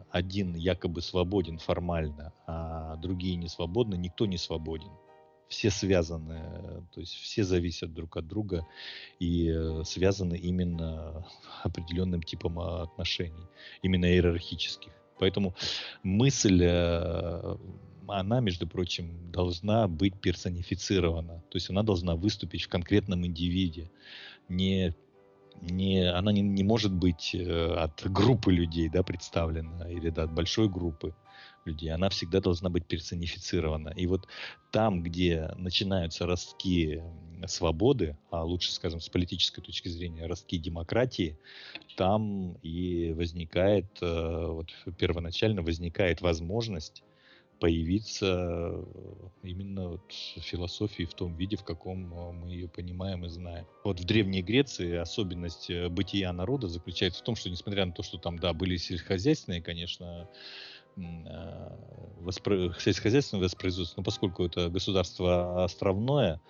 один 0.09 0.55
якобы 0.55 1.01
свободен 1.01 1.59
формально, 1.59 2.33
а 2.47 2.95
другие 2.97 3.35
не 3.35 3.47
свободны, 3.47 3.95
никто 3.95 4.25
не 4.25 4.37
свободен. 4.37 4.89
Все 5.49 5.71
связаны, 5.71 6.83
то 6.93 6.99
есть 6.99 7.13
все 7.13 7.43
зависят 7.43 7.91
друг 7.91 8.17
от 8.17 8.27
друга 8.27 8.65
и 9.19 9.49
э, 9.49 9.83
связаны 9.83 10.35
именно 10.35 11.25
определенным 11.63 12.21
типом 12.21 12.59
отношений, 12.59 13.47
именно 13.81 14.05
иерархических. 14.05 14.91
Поэтому 15.19 15.55
мысль 16.03 16.61
э, 16.63 17.57
она, 18.07 18.39
между 18.39 18.67
прочим, 18.67 19.31
должна 19.31 19.87
быть 19.87 20.19
персонифицирована. 20.19 21.43
То 21.49 21.55
есть 21.55 21.69
она 21.69 21.83
должна 21.83 22.15
выступить 22.15 22.63
в 22.63 22.69
конкретном 22.69 23.25
индивиде. 23.25 23.91
Не, 24.47 24.95
не, 25.61 26.03
она 26.03 26.31
не, 26.31 26.41
не 26.41 26.63
может 26.63 26.91
быть 26.91 27.35
э, 27.35 27.73
от 27.73 28.09
группы 28.11 28.51
людей 28.51 28.89
да, 28.89 29.03
представлена 29.03 29.89
или 29.89 30.09
да, 30.09 30.23
от 30.23 30.33
большой 30.33 30.69
группы 30.69 31.13
людей. 31.69 31.89
Она 31.89 32.09
всегда 32.09 32.41
должна 32.41 32.69
быть 32.69 32.85
персонифицирована. 32.85 33.89
И 33.89 34.07
вот 34.07 34.27
там, 34.71 35.01
где 35.01 35.51
начинаются 35.57 36.25
ростки 36.25 37.01
свободы, 37.47 38.17
а 38.31 38.43
лучше, 38.43 38.71
скажем, 38.71 38.99
с 38.99 39.09
политической 39.09 39.61
точки 39.61 39.87
зрения, 39.87 40.25
ростки 40.25 40.57
демократии, 40.57 41.37
там 41.95 42.53
и 42.61 43.13
возникает, 43.13 43.85
э, 44.01 44.45
вот 44.47 44.71
первоначально 44.97 45.61
возникает 45.61 46.21
возможность 46.21 47.03
появиться 47.59 48.71
э, 48.71 48.83
именно 49.43 49.89
вот 49.89 50.11
философии 50.11 51.03
в 51.03 51.13
том 51.13 51.35
виде, 51.35 51.57
в 51.57 51.63
каком 51.63 52.13
э, 52.13 52.31
мы 52.31 52.49
ее 52.49 52.67
понимаем 52.67 53.25
и 53.25 53.29
знаем. 53.29 53.65
Вот 53.83 53.99
в 53.99 54.05
Древней 54.05 54.41
Греции 54.41 54.95
особенность 54.95 55.69
бытия 55.89 56.31
народа 56.33 56.67
заключается 56.67 57.21
в 57.21 57.23
том, 57.23 57.35
что 57.35 57.49
несмотря 57.49 57.85
на 57.85 57.91
то, 57.91 58.03
что 58.03 58.17
там, 58.17 58.39
да, 58.39 58.53
были 58.53 58.77
сельскохозяйственные, 58.77 59.61
конечно, 59.61 60.29
воспро... 62.19 62.73
сельскохозяйственное 62.79 63.43
воспроизводство, 63.43 64.01
но 64.01 64.03
поскольку 64.03 64.45
это 64.45 64.69
государство 64.69 65.63
островное 65.63 66.41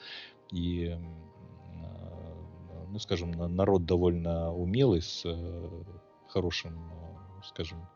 и, 0.52 0.98
ну, 2.90 3.00
скажем, 3.00 3.32
народ 3.32 3.86
довольно 3.86 4.54
умелый, 4.54 5.02
с 5.02 5.26
хорошим, 6.28 6.92
скажем, 7.44 7.88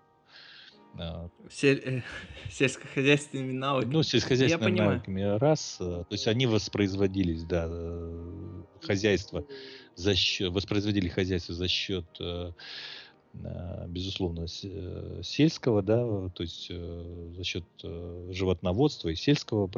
Сель... 1.49 1.81
Э, 1.85 2.01
сельскохозяйственными 2.51 3.53
навыками. 3.53 3.93
Ну, 3.93 4.03
сельскохозяйственными 4.03 4.77
навыками 4.77 5.37
раз. 5.37 5.77
Э, 5.79 6.03
то 6.07 6.11
есть 6.11 6.27
они 6.27 6.45
воспроизводились, 6.45 7.43
да, 7.43 7.65
э, 7.67 8.63
хозяйство 8.81 9.45
за 9.95 10.15
счет, 10.15 10.51
воспроизводили 10.51 11.07
хозяйство 11.07 11.55
за 11.55 11.67
счет, 11.67 12.05
безусловно, 13.87 14.47
сельского, 14.47 15.81
да, 15.81 16.29
то 16.29 16.43
есть 16.43 16.69
за 16.69 17.43
счет 17.43 17.63
животноводства 18.29 19.09
и 19.09 19.15
сельского 19.15 19.69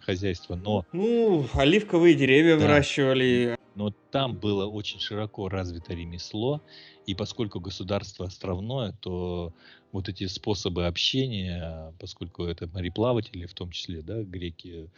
хозяйства, 0.00 0.56
но... 0.56 0.84
Ну, 0.92 1.46
оливковые 1.54 2.14
деревья 2.14 2.56
да. 2.56 2.62
выращивали. 2.62 3.56
Но 3.74 3.90
там 4.10 4.36
было 4.36 4.66
очень 4.66 5.00
широко 5.00 5.48
развито 5.48 5.94
ремесло, 5.94 6.60
и 7.06 7.14
поскольку 7.14 7.60
государство 7.60 8.26
островное, 8.26 8.92
то 9.00 9.52
вот 9.90 10.08
эти 10.08 10.26
способы 10.26 10.86
общения, 10.86 11.92
поскольку 11.98 12.44
это 12.44 12.66
мореплаватели, 12.68 13.44
в 13.46 13.54
том 13.54 13.70
числе, 13.70 14.02
да, 14.02 14.22
греки, 14.22 14.88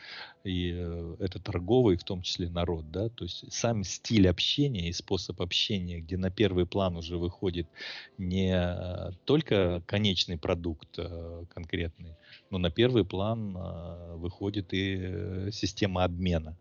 и 0.45 0.73
э, 0.75 1.17
это 1.19 1.41
торговый, 1.41 1.97
в 1.97 2.05
том 2.05 2.23
числе 2.23 2.49
народ, 2.49 2.91
да, 2.91 3.09
то 3.09 3.25
есть 3.25 3.53
сам 3.53 3.85
стиль 3.85 4.29
общения 4.29 4.89
и 4.89 4.93
способ 4.93 5.41
общения, 5.41 6.01
где 6.01 6.17
на 6.17 6.31
первый 6.31 6.67
план 6.67 6.97
уже 6.97 7.17
выходит 7.17 7.69
не 8.19 8.55
э, 8.55 9.11
только 9.25 9.83
конечный 9.87 10.39
продукт 10.39 10.99
э, 10.99 11.45
конкретный, 11.49 12.17
но 12.51 12.59
на 12.59 12.71
первый 12.71 13.05
план 13.05 13.55
выходит 14.19 14.73
и 14.73 15.51
система 15.51 16.05
обмена. 16.05 16.57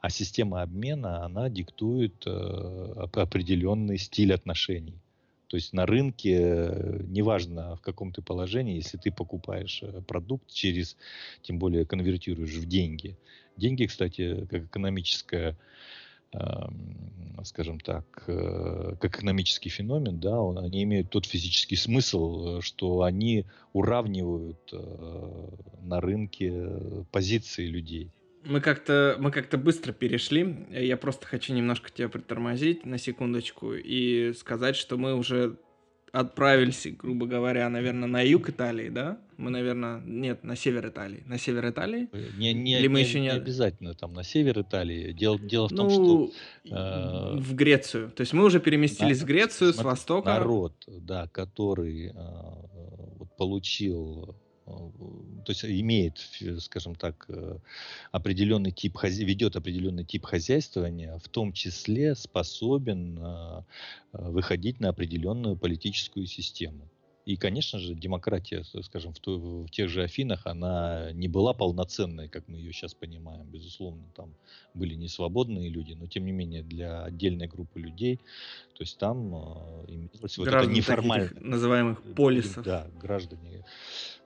А 0.00 0.10
система 0.10 0.62
обмена, 0.62 1.24
она 1.24 1.48
диктует 1.48 2.24
определенный 2.26 3.98
стиль 3.98 4.32
отношений. 4.32 5.00
То 5.48 5.56
есть 5.56 5.72
на 5.72 5.86
рынке, 5.86 6.36
э, 6.38 7.00
неважно 7.08 7.76
в 7.76 7.80
каком 7.80 8.12
ты 8.12 8.20
положении, 8.20 8.76
если 8.76 8.98
ты 8.98 9.10
покупаешь 9.10 9.82
э, 9.82 10.02
продукт 10.02 10.52
через, 10.52 10.96
тем 11.42 11.58
более 11.58 11.86
конвертируешь 11.86 12.54
в 12.54 12.68
деньги. 12.68 13.16
Деньги, 13.56 13.86
кстати, 13.86 14.46
как 14.46 14.64
экономическая, 14.64 15.58
скажем 17.42 17.80
так, 17.80 18.24
э, 18.26 18.96
как 19.00 19.16
экономический 19.16 19.70
феномен, 19.70 20.20
да, 20.20 20.38
они 20.60 20.82
имеют 20.82 21.08
тот 21.10 21.24
физический 21.24 21.76
смысл, 21.76 22.60
что 22.60 23.02
они 23.02 23.46
уравнивают 23.72 24.70
на 25.82 26.00
рынке 26.00 27.04
позиции 27.10 27.66
людей. 27.66 28.12
Мы 28.44 28.60
как-то 28.60 29.16
мы 29.18 29.30
как-то 29.30 29.58
быстро 29.58 29.92
перешли. 29.92 30.66
Я 30.70 30.96
просто 30.96 31.26
хочу 31.26 31.52
немножко 31.52 31.90
тебя 31.90 32.08
притормозить 32.08 32.86
на 32.86 32.98
секундочку 32.98 33.74
и 33.74 34.32
сказать, 34.34 34.76
что 34.76 34.96
мы 34.96 35.14
уже 35.14 35.58
отправились, 36.12 36.86
грубо 36.98 37.26
говоря, 37.26 37.68
наверное, 37.68 38.08
на 38.08 38.22
юг 38.22 38.48
Италии, 38.48 38.88
да? 38.88 39.18
Мы, 39.36 39.50
наверное, 39.50 40.00
нет, 40.04 40.42
на 40.42 40.56
север 40.56 40.88
Италии. 40.88 41.22
На 41.26 41.38
север 41.38 41.68
Италии? 41.68 42.08
Не, 42.36 42.52
не, 42.52 42.78
Или 42.78 42.88
мы 42.88 43.00
не, 43.00 43.04
еще 43.04 43.20
не... 43.20 43.26
не 43.26 43.32
обязательно 43.32 43.94
там 43.94 44.12
на 44.12 44.24
север 44.24 44.60
Италии. 44.60 45.12
Дело, 45.12 45.38
дело 45.38 45.68
в 45.68 45.74
том, 45.74 45.88
ну, 45.88 46.32
что... 46.64 46.74
Э, 46.74 47.38
в 47.38 47.54
Грецию. 47.54 48.10
То 48.10 48.22
есть 48.22 48.32
мы 48.32 48.44
уже 48.44 48.58
переместились 48.58 49.20
на, 49.20 49.24
в 49.24 49.28
Грецию 49.28 49.72
смотри, 49.72 49.80
с 49.80 49.84
востока. 49.84 50.30
Народ, 50.30 50.74
да, 50.86 51.28
который 51.28 52.08
э, 52.08 52.12
вот, 52.14 53.36
получил 53.36 54.34
то 55.44 55.52
есть 55.52 55.64
имеет, 55.64 56.18
скажем 56.60 56.94
так, 56.94 57.26
э, 57.28 57.58
определенный 58.12 58.70
тип, 58.70 58.98
ведет 59.02 59.56
определенный 59.56 60.04
тип 60.04 60.24
хозяйствования, 60.24 61.18
в 61.18 61.28
том 61.28 61.52
числе 61.52 62.14
способен 62.14 63.18
э, 63.18 63.62
э, 64.12 64.30
выходить 64.30 64.80
на 64.80 64.90
определенную 64.90 65.56
политическую 65.56 66.26
систему. 66.26 66.88
И, 67.28 67.36
конечно 67.36 67.78
же, 67.78 67.94
демократия, 67.94 68.64
скажем, 68.82 69.12
в, 69.12 69.20
то, 69.20 69.38
в 69.38 69.68
тех 69.68 69.90
же 69.90 70.02
Афинах, 70.02 70.46
она 70.46 71.12
не 71.12 71.28
была 71.28 71.52
полноценной, 71.52 72.26
как 72.26 72.48
мы 72.48 72.56
ее 72.56 72.72
сейчас 72.72 72.94
понимаем. 72.94 73.46
Безусловно, 73.50 74.02
там 74.16 74.34
были 74.72 74.94
не 74.94 75.08
свободные 75.08 75.68
люди, 75.68 75.92
но 75.92 76.06
тем 76.06 76.24
не 76.24 76.32
менее 76.32 76.62
для 76.62 77.04
отдельной 77.04 77.46
группы 77.46 77.80
людей, 77.80 78.16
то 78.16 78.80
есть 78.80 78.96
там 78.96 79.34
э, 79.34 79.84
имелось 79.88 80.38
вот 80.38 80.48
это 80.48 80.64
неформальное... 80.64 81.30
называемых 81.38 82.02
полисов. 82.14 82.64
Да, 82.64 82.86
граждане 82.98 83.62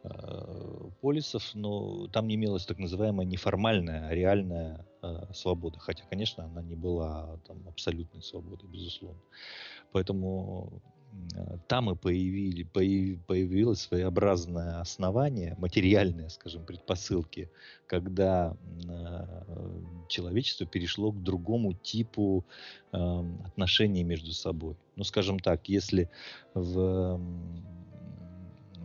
Э, 0.05 0.91
полисов, 1.01 1.55
но 1.55 2.09
там 2.09 2.27
не 2.27 2.35
имелась 2.35 2.67
так 2.67 2.79
называемая 2.79 3.25
неформальная, 3.25 4.09
а 4.09 4.15
реальная 4.15 4.85
э, 5.01 5.33
свобода. 5.33 5.79
Хотя, 5.79 6.05
конечно, 6.11 6.45
она 6.45 6.61
не 6.61 6.75
была 6.75 7.39
там 7.47 7.69
абсолютной 7.69 8.23
свободой, 8.23 8.69
безусловно. 8.69 9.21
Поэтому 9.93 10.83
э, 11.37 11.59
там 11.69 11.91
и 11.91 11.95
появили, 11.95 12.65
появ, 12.65 13.21
появилось 13.27 13.83
своеобразное 13.83 14.81
основание, 14.81 15.55
материальные, 15.59 16.31
скажем, 16.31 16.65
предпосылки, 16.67 17.49
когда 17.87 18.57
э, 18.89 19.81
человечество 20.09 20.67
перешло 20.67 21.13
к 21.13 21.23
другому 21.23 21.75
типу 21.75 22.45
э, 22.93 22.97
отношений 23.47 24.03
между 24.03 24.33
собой. 24.33 24.77
Ну, 24.97 25.05
скажем 25.05 25.39
так, 25.39 25.69
если 25.69 26.11
в 26.55 27.21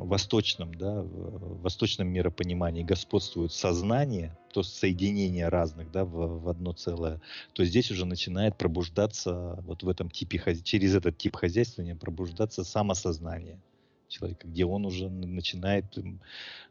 восточном, 0.05 0.73
да, 0.75 1.01
в 1.01 1.61
восточном 1.61 2.07
миропонимании 2.07 2.83
господствует 2.83 3.51
сознание, 3.51 4.37
то 4.53 4.63
соединение 4.63 5.49
разных, 5.49 5.91
да, 5.91 6.05
в, 6.05 6.41
в 6.41 6.49
одно 6.49 6.73
целое, 6.73 7.21
то 7.53 7.63
здесь 7.65 7.91
уже 7.91 8.05
начинает 8.05 8.57
пробуждаться 8.57 9.57
вот 9.65 9.83
в 9.83 9.89
этом 9.89 10.09
типе, 10.09 10.41
через 10.63 10.95
этот 10.95 11.17
тип 11.17 11.35
хозяйствования 11.35 11.95
пробуждаться 11.95 12.63
самосознание 12.63 13.59
человека, 14.07 14.47
где 14.47 14.65
он 14.65 14.85
уже 14.85 15.09
начинает 15.09 15.85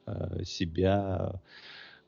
э, 0.07 0.45
себя, 0.45 1.41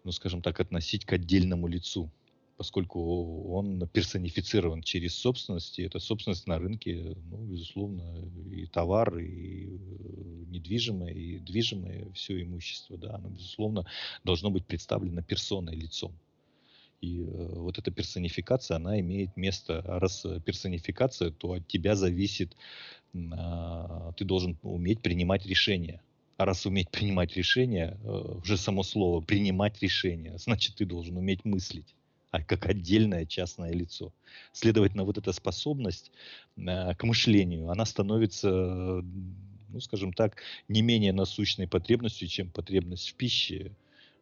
ну, 0.04 0.12
скажем 0.12 0.42
так, 0.42 0.60
относить 0.60 1.04
к 1.04 1.12
отдельному 1.12 1.66
лицу, 1.66 2.10
поскольку 2.58 3.54
он 3.54 3.88
персонифицирован 3.92 4.82
через 4.82 5.14
собственность, 5.14 5.78
и 5.78 5.84
эта 5.84 6.00
собственность 6.00 6.48
на 6.48 6.58
рынке, 6.58 7.16
ну, 7.30 7.38
безусловно, 7.44 8.02
и 8.50 8.66
товар, 8.66 9.16
и 9.16 9.68
э, 9.68 10.44
недвижимое 10.48 11.12
и 11.12 11.38
движимое 11.38 12.10
все 12.14 12.42
имущество, 12.42 12.98
да, 12.98 13.14
оно, 13.14 13.28
безусловно, 13.28 13.86
должно 14.24 14.50
быть 14.50 14.66
представлено 14.66 15.22
персоной, 15.22 15.76
лицом. 15.76 16.12
И 17.00 17.22
э, 17.22 17.26
вот 17.26 17.78
эта 17.78 17.92
персонификация, 17.92 18.78
она 18.78 18.98
имеет 18.98 19.36
место. 19.36 19.78
А 19.86 20.00
раз 20.00 20.26
персонификация, 20.44 21.30
то 21.30 21.52
от 21.52 21.68
тебя 21.68 21.94
зависит, 21.94 22.56
э, 23.14 24.12
ты 24.16 24.24
должен 24.24 24.58
уметь 24.62 25.00
принимать 25.00 25.46
решения. 25.46 26.02
А 26.38 26.44
раз 26.44 26.66
уметь 26.66 26.90
принимать 26.90 27.36
решения, 27.36 27.96
э, 28.02 28.38
уже 28.42 28.56
само 28.56 28.82
слово 28.82 29.20
принимать 29.20 29.80
решения, 29.80 30.36
значит, 30.38 30.74
ты 30.74 30.86
должен 30.86 31.16
уметь 31.16 31.44
мыслить 31.44 31.94
а 32.30 32.42
как 32.42 32.66
отдельное 32.66 33.26
частное 33.26 33.72
лицо. 33.72 34.12
Следовательно, 34.52 35.04
вот 35.04 35.18
эта 35.18 35.32
способность 35.32 36.12
э, 36.56 36.94
к 36.94 37.02
мышлению, 37.04 37.70
она 37.70 37.84
становится, 37.84 38.50
ну, 38.50 39.80
скажем 39.80 40.12
так, 40.12 40.36
не 40.68 40.82
менее 40.82 41.12
насущной 41.12 41.68
потребностью, 41.68 42.28
чем 42.28 42.50
потребность 42.50 43.10
в 43.10 43.14
пище, 43.14 43.72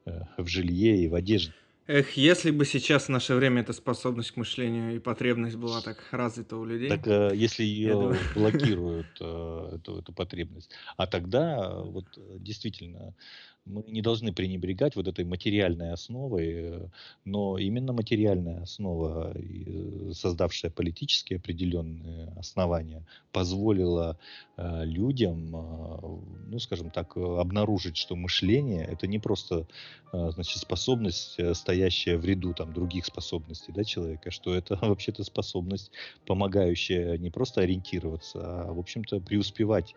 э, 0.04 0.20
в 0.36 0.46
жилье 0.46 0.98
и 0.98 1.08
в 1.08 1.14
одежде. 1.14 1.52
Эх, 1.88 2.16
если 2.16 2.50
бы 2.50 2.64
сейчас 2.64 3.04
в 3.04 3.10
наше 3.10 3.36
время 3.36 3.60
эта 3.60 3.72
способность 3.72 4.32
к 4.32 4.36
мышлению 4.36 4.96
и 4.96 4.98
потребность 4.98 5.54
была 5.54 5.80
так 5.82 5.98
развита 6.10 6.56
у 6.56 6.64
людей. 6.64 6.88
Так 6.88 7.06
э, 7.06 7.30
если 7.32 7.62
ее 7.62 8.16
блокируют, 8.34 9.06
э, 9.20 9.76
эту, 9.76 9.98
эту 9.98 10.12
потребность. 10.12 10.70
А 10.96 11.06
тогда 11.06 11.74
вот 11.82 12.06
действительно 12.40 13.14
мы 13.66 13.82
не 13.88 14.00
должны 14.00 14.32
пренебрегать 14.32 14.96
вот 14.96 15.08
этой 15.08 15.24
материальной 15.24 15.92
основой, 15.92 16.46
э, 16.46 16.88
но 17.24 17.58
именно 17.58 17.92
материальная 17.92 18.62
основа, 18.62 19.32
э, 19.34 20.12
создавшая 20.12 20.70
политические 20.70 21.38
определенные 21.38 22.28
основания, 22.36 23.04
позволила 23.32 24.18
э, 24.56 24.84
людям, 24.84 25.50
ну, 26.48 26.58
скажем 26.58 26.90
так, 26.90 27.16
обнаружить, 27.16 27.96
что 27.96 28.16
мышление– 28.16 28.84
это 28.90 29.06
не 29.06 29.18
просто 29.18 29.66
значит, 30.12 30.58
способность, 30.58 31.36
стоящая 31.54 32.16
в 32.16 32.24
ряду 32.24 32.54
там, 32.54 32.72
других 32.72 33.04
способностей 33.04 33.72
да, 33.72 33.84
человека, 33.84 34.30
что 34.30 34.54
это 34.54 34.76
вообще-то 34.80 35.24
способность, 35.24 35.90
помогающая 36.26 37.18
не 37.18 37.30
просто 37.30 37.62
ориентироваться, 37.62 38.38
а, 38.42 38.72
в 38.72 38.78
общем-то, 38.78 39.20
преуспевать 39.20 39.94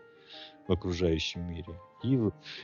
в 0.68 0.72
окружающем 0.72 1.42
мире. 1.48 1.74
И, 2.02 2.18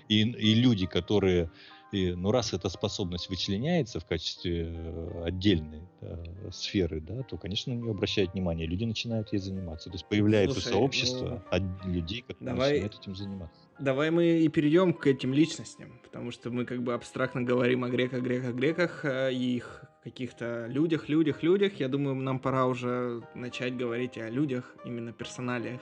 и, 0.08 0.22
и 0.22 0.54
люди, 0.54 0.86
которые, 0.86 1.50
и, 1.92 2.12
ну 2.12 2.30
раз 2.30 2.52
эта 2.52 2.68
способность 2.68 3.28
вычленяется 3.28 4.00
в 4.00 4.06
качестве 4.06 4.72
э, 4.74 5.22
отдельной 5.24 5.82
да, 6.00 6.18
сферы, 6.52 7.00
да, 7.00 7.22
то, 7.22 7.36
конечно, 7.36 7.74
на 7.74 7.78
нее 7.78 7.90
обращают 7.90 8.32
внимание, 8.32 8.66
люди 8.66 8.84
начинают 8.84 9.32
ей 9.32 9.38
заниматься. 9.38 9.90
То 9.90 9.96
есть 9.96 10.06
появляется 10.06 10.60
Слушай, 10.60 10.72
сообщество 10.72 11.44
ну, 11.52 11.92
людей, 11.92 12.22
которые 12.22 12.54
давай, 12.54 12.70
начинают 12.72 13.00
этим 13.00 13.16
заниматься. 13.16 13.60
Давай 13.78 14.10
мы 14.10 14.24
и 14.40 14.48
перейдем 14.48 14.92
к 14.92 15.06
этим 15.06 15.32
личностям, 15.32 16.00
потому 16.02 16.30
что 16.30 16.50
мы 16.50 16.64
как 16.64 16.82
бы 16.82 16.94
абстрактно 16.94 17.42
говорим 17.42 17.84
о 17.84 17.88
греках, 17.88 18.22
греках, 18.22 18.54
греках, 18.54 19.04
э, 19.04 19.32
и 19.32 19.56
их 19.56 19.86
каких-то 20.06 20.68
людях, 20.68 21.08
людях, 21.08 21.42
людях. 21.42 21.80
Я 21.80 21.88
думаю, 21.88 22.14
нам 22.14 22.38
пора 22.38 22.66
уже 22.66 23.22
начать 23.34 23.76
говорить 23.76 24.16
о 24.18 24.30
людях, 24.30 24.76
именно 24.84 25.12
персоналиях. 25.12 25.80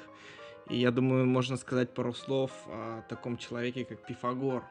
И 0.68 0.77
я 0.77 0.90
думаю, 0.90 1.27
можно 1.27 1.57
сказать 1.57 1.92
пару 1.92 2.14
слов 2.14 2.50
о 2.66 3.03
таком 3.09 3.37
человеке, 3.37 3.85
как 3.85 4.07
Пифагор. 4.07 4.64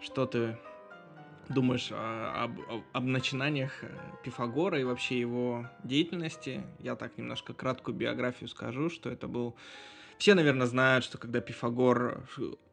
Что 0.00 0.24
ты 0.24 0.56
думаешь 1.48 1.90
об, 1.92 2.60
об, 2.70 2.82
об 2.92 3.04
начинаниях 3.04 3.82
э, 3.82 3.88
Пифагора 4.22 4.78
и 4.80 4.84
вообще 4.84 5.18
его 5.18 5.66
деятельности? 5.82 6.62
Я 6.78 6.96
так 6.96 7.18
немножко 7.18 7.52
краткую 7.52 7.96
биографию 7.96 8.48
скажу, 8.48 8.88
что 8.88 9.10
это 9.10 9.26
был... 9.26 9.56
Все, 10.18 10.34
наверное, 10.34 10.66
знают, 10.66 11.04
что 11.04 11.18
когда 11.18 11.40
Пифагор... 11.40 12.24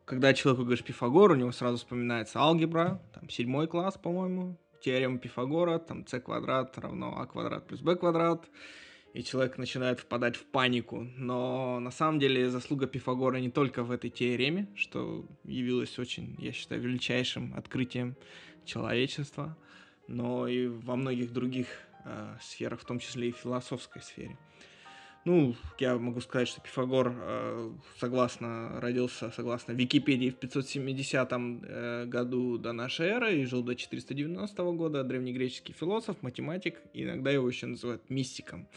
Когда 0.06 0.34
человеку 0.34 0.64
говоришь 0.64 0.86
Пифагор, 0.86 1.32
у 1.32 1.36
него 1.36 1.52
сразу 1.52 1.78
вспоминается 1.78 2.40
алгебра, 2.40 3.02
там 3.14 3.30
седьмой 3.30 3.68
класс, 3.68 3.98
по-моему, 3.98 4.56
теорема 4.80 5.18
Пифагора, 5.18 5.80
там 5.80 6.08
c 6.08 6.22
квадрат 6.22 6.78
равно 6.78 7.20
а 7.20 7.26
квадрат 7.26 7.68
плюс 7.68 7.82
b 7.82 7.96
квадрат, 7.96 8.46
и 9.18 9.24
человек 9.24 9.58
начинает 9.58 10.00
впадать 10.00 10.36
в 10.36 10.46
панику. 10.46 11.08
Но 11.18 11.80
на 11.80 11.90
самом 11.90 12.20
деле 12.20 12.52
заслуга 12.52 12.86
Пифагора 12.86 13.38
не 13.38 13.50
только 13.50 13.82
в 13.82 13.90
этой 13.90 14.12
теореме, 14.12 14.68
что 14.76 15.26
явилось 15.44 15.98
очень, 15.98 16.36
я 16.38 16.52
считаю, 16.52 16.82
величайшим 16.82 17.56
открытием 17.56 18.16
человечества, 18.64 19.58
но 20.08 20.48
и 20.48 20.68
во 20.68 20.96
многих 20.96 21.34
других 21.34 21.66
э, 22.06 22.38
сферах, 22.44 22.80
в 22.80 22.86
том 22.86 23.00
числе 23.00 23.30
и 23.30 23.32
в 23.32 23.38
философской 23.38 24.04
сфере. 24.04 24.38
Ну, 25.26 25.56
я 25.80 25.98
могу 25.98 26.22
сказать, 26.22 26.48
что 26.48 26.62
Пифагор, 26.62 27.12
э, 27.18 27.72
согласно, 28.00 28.80
родился, 28.80 29.32
согласно 29.32 29.72
Википедии, 29.72 30.30
в 30.30 30.36
570 30.36 31.32
э, 31.32 32.06
году 32.06 32.60
до 32.60 32.72
нашей 32.72 33.08
эры 33.08 33.40
и 33.40 33.46
жил 33.46 33.64
до 33.64 33.74
490 33.74 34.64
года. 34.74 35.04
Древнегреческий 35.04 35.74
философ, 35.74 36.22
математик, 36.22 36.80
иногда 36.94 37.32
его 37.32 37.50
еще 37.50 37.66
называют 37.66 38.08
мистиком 38.12 38.68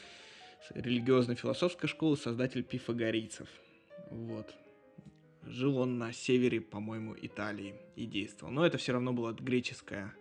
религиозно-философской 0.71 1.89
школы, 1.89 2.17
создатель 2.17 2.63
пифагорийцев. 2.63 3.49
Вот. 4.11 4.55
Жил 5.45 5.79
он 5.79 5.99
на 5.99 6.13
севере, 6.13 6.61
по-моему, 6.61 7.17
Италии 7.21 7.75
и 7.97 8.07
действовал. 8.07 8.53
Но 8.53 8.67
это 8.67 8.79
все 8.79 8.93
равно 8.93 9.13
было 9.13 9.33
греческое, 9.33 10.15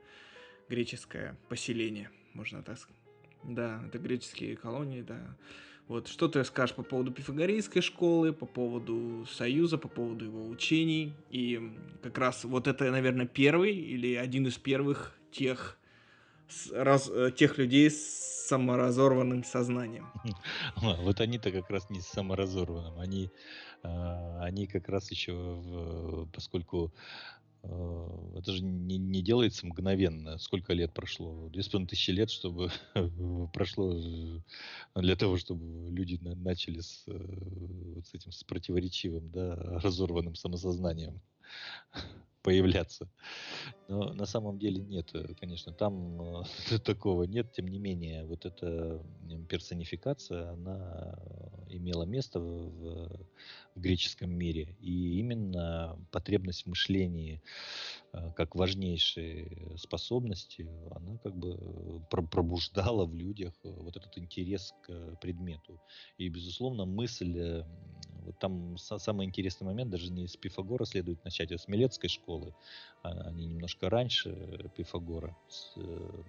греческое 0.70 1.38
поселение, 1.50 2.10
можно 2.34 2.64
так 2.64 2.78
сказать. 2.78 3.02
Да, 3.44 3.84
это 3.88 4.00
греческие 4.00 4.56
колонии, 4.56 5.02
да. 5.02 5.36
Вот, 5.88 6.08
что 6.08 6.28
ты 6.28 6.44
скажешь 6.44 6.76
по 6.76 6.84
поводу 6.84 7.12
пифагорейской 7.12 7.82
школы, 7.82 8.32
по 8.32 8.46
поводу 8.46 9.26
Союза, 9.28 9.80
по 9.80 9.88
поводу 9.88 10.26
его 10.26 10.48
учений? 10.48 11.14
И 11.32 11.74
как 12.04 12.18
раз 12.20 12.44
вот 12.44 12.68
это, 12.68 12.92
наверное, 12.92 13.26
первый 13.26 13.76
или 13.76 14.14
один 14.14 14.46
из 14.46 14.58
первых 14.60 15.18
тех 15.32 15.79
раз, 16.74 17.10
э, 17.10 17.32
тех 17.36 17.58
людей 17.58 17.90
с 17.90 18.48
саморазорванным 18.48 19.44
сознанием. 19.44 20.10
Вот 21.04 21.22
они-то 21.22 21.52
как 21.52 21.70
раз 21.70 21.90
не 21.90 22.02
с 22.02 22.08
саморазорванным, 22.08 23.00
они, 23.00 23.30
а, 23.84 24.42
они 24.42 24.66
как 24.66 24.90
раз 24.90 25.12
еще, 25.12 26.28
поскольку 26.34 26.92
а, 27.64 28.38
это 28.38 28.52
же 28.52 28.64
не, 28.64 28.98
не 28.98 29.22
делается 29.22 29.68
мгновенно. 29.68 30.38
Сколько 30.38 30.74
лет 30.74 30.94
прошло? 30.94 31.50
Две 31.50 31.64
с 31.64 31.70
тысячи 31.70 32.12
лет, 32.12 32.30
чтобы 32.30 32.72
прошло 33.54 33.94
э, 33.96 34.40
для 34.96 35.16
того, 35.16 35.38
чтобы 35.38 35.92
люди 35.92 36.20
начали 36.22 36.80
с, 36.80 37.04
э, 37.08 38.02
с 38.06 38.14
этим 38.14 38.32
с 38.32 38.44
противоречивым, 38.44 39.30
да, 39.32 39.56
разорванным 39.84 40.36
самосознанием 40.36 41.22
появляться. 42.42 43.10
Но 43.88 44.14
на 44.14 44.26
самом 44.26 44.60
деле 44.60 44.82
нет, 44.82 45.10
э, 45.14 45.34
конечно, 45.40 45.74
там 45.74 46.22
э, 46.22 46.80
такого 46.84 47.24
нет. 47.24 47.52
Тем 47.52 47.68
не 47.68 47.80
менее, 47.80 48.26
вот 48.26 48.46
эта 48.46 49.04
персонификация, 49.50 50.52
она 50.52 51.20
имела 51.68 52.04
место 52.04 52.40
в, 52.40 53.26
в 53.76 53.80
греческом 53.80 54.32
мире. 54.32 54.76
И 54.80 55.20
именно 55.20 55.98
потребность 56.12 56.64
в 56.64 56.70
мышлении 56.70 57.42
э, 58.09 58.09
как 58.36 58.56
важнейшей 58.56 59.78
способности, 59.78 60.68
она 60.92 61.18
как 61.18 61.36
бы 61.36 62.02
пробуждала 62.10 63.06
в 63.06 63.14
людях 63.14 63.54
вот 63.64 63.96
этот 63.96 64.18
интерес 64.18 64.74
к 64.84 65.16
предмету. 65.22 65.80
И, 66.18 66.28
безусловно, 66.30 66.86
мысль, 66.86 67.64
вот 68.26 68.38
там 68.40 68.78
самый 68.78 69.26
интересный 69.26 69.66
момент, 69.66 69.92
даже 69.92 70.12
не 70.12 70.28
с 70.28 70.36
Пифагора 70.36 70.86
следует 70.86 71.24
начать, 71.24 71.52
а 71.52 71.58
с 71.58 71.68
Милецкой 71.68 72.10
школы. 72.10 72.54
А, 73.04 73.10
они 73.28 73.46
немножко 73.46 73.90
раньше 73.90 74.72
Пифагора. 74.76 75.36
С, 75.48 75.74
э, 75.78 76.24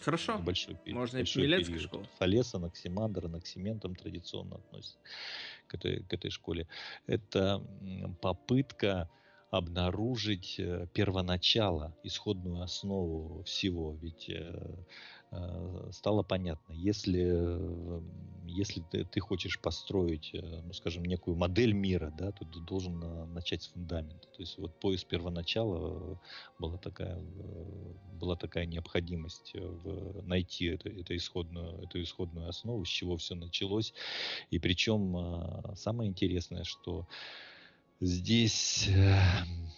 Хорошо. 0.00 0.38
Большой, 0.38 0.74
период, 0.76 1.00
Можно 1.00 1.18
большой 1.20 1.42
и 1.42 1.46
Милецкой 1.46 1.78
школы. 1.78 2.08
Фалес, 2.18 2.54
Анаксимандр, 2.54 3.26
Анаксимен 3.26 3.80
там 3.80 3.94
традиционно 3.94 4.56
относится 4.56 4.98
к 5.66 5.74
этой, 5.74 6.02
к 6.02 6.12
этой 6.12 6.30
школе. 6.30 6.68
Это 7.06 7.62
попытка 8.20 9.08
обнаружить 9.50 10.56
э, 10.58 10.86
первоначало, 10.92 11.94
исходную 12.02 12.62
основу 12.62 13.42
всего. 13.44 13.96
Ведь 14.02 14.28
э, 14.28 14.84
э, 15.30 15.90
стало 15.92 16.22
понятно, 16.22 16.72
если, 16.72 17.60
если 18.44 18.80
ты, 18.80 19.04
ты 19.04 19.20
хочешь 19.20 19.60
построить, 19.60 20.32
ну, 20.32 20.72
скажем, 20.72 21.04
некую 21.04 21.36
модель 21.36 21.72
мира, 21.72 22.12
да, 22.18 22.32
то 22.32 22.44
ты 22.44 22.60
должен 22.60 23.32
начать 23.32 23.62
с 23.62 23.68
фундамента. 23.68 24.26
То 24.28 24.42
есть 24.42 24.58
вот 24.58 24.74
поиск 24.80 25.06
первоначала 25.06 26.18
была 26.58 26.76
такая, 26.78 27.20
была 28.14 28.36
такая 28.36 28.66
необходимость 28.66 29.52
в, 29.54 30.26
найти 30.26 30.66
эту, 30.66 30.88
эту, 30.88 31.14
исходную, 31.14 31.84
эту 31.84 32.02
исходную 32.02 32.48
основу, 32.48 32.84
с 32.84 32.88
чего 32.88 33.16
все 33.16 33.34
началось. 33.36 33.94
И 34.50 34.58
причем 34.58 35.74
самое 35.76 36.10
интересное, 36.10 36.64
что 36.64 37.06
Здесь 38.00 38.88
э, 38.88 39.16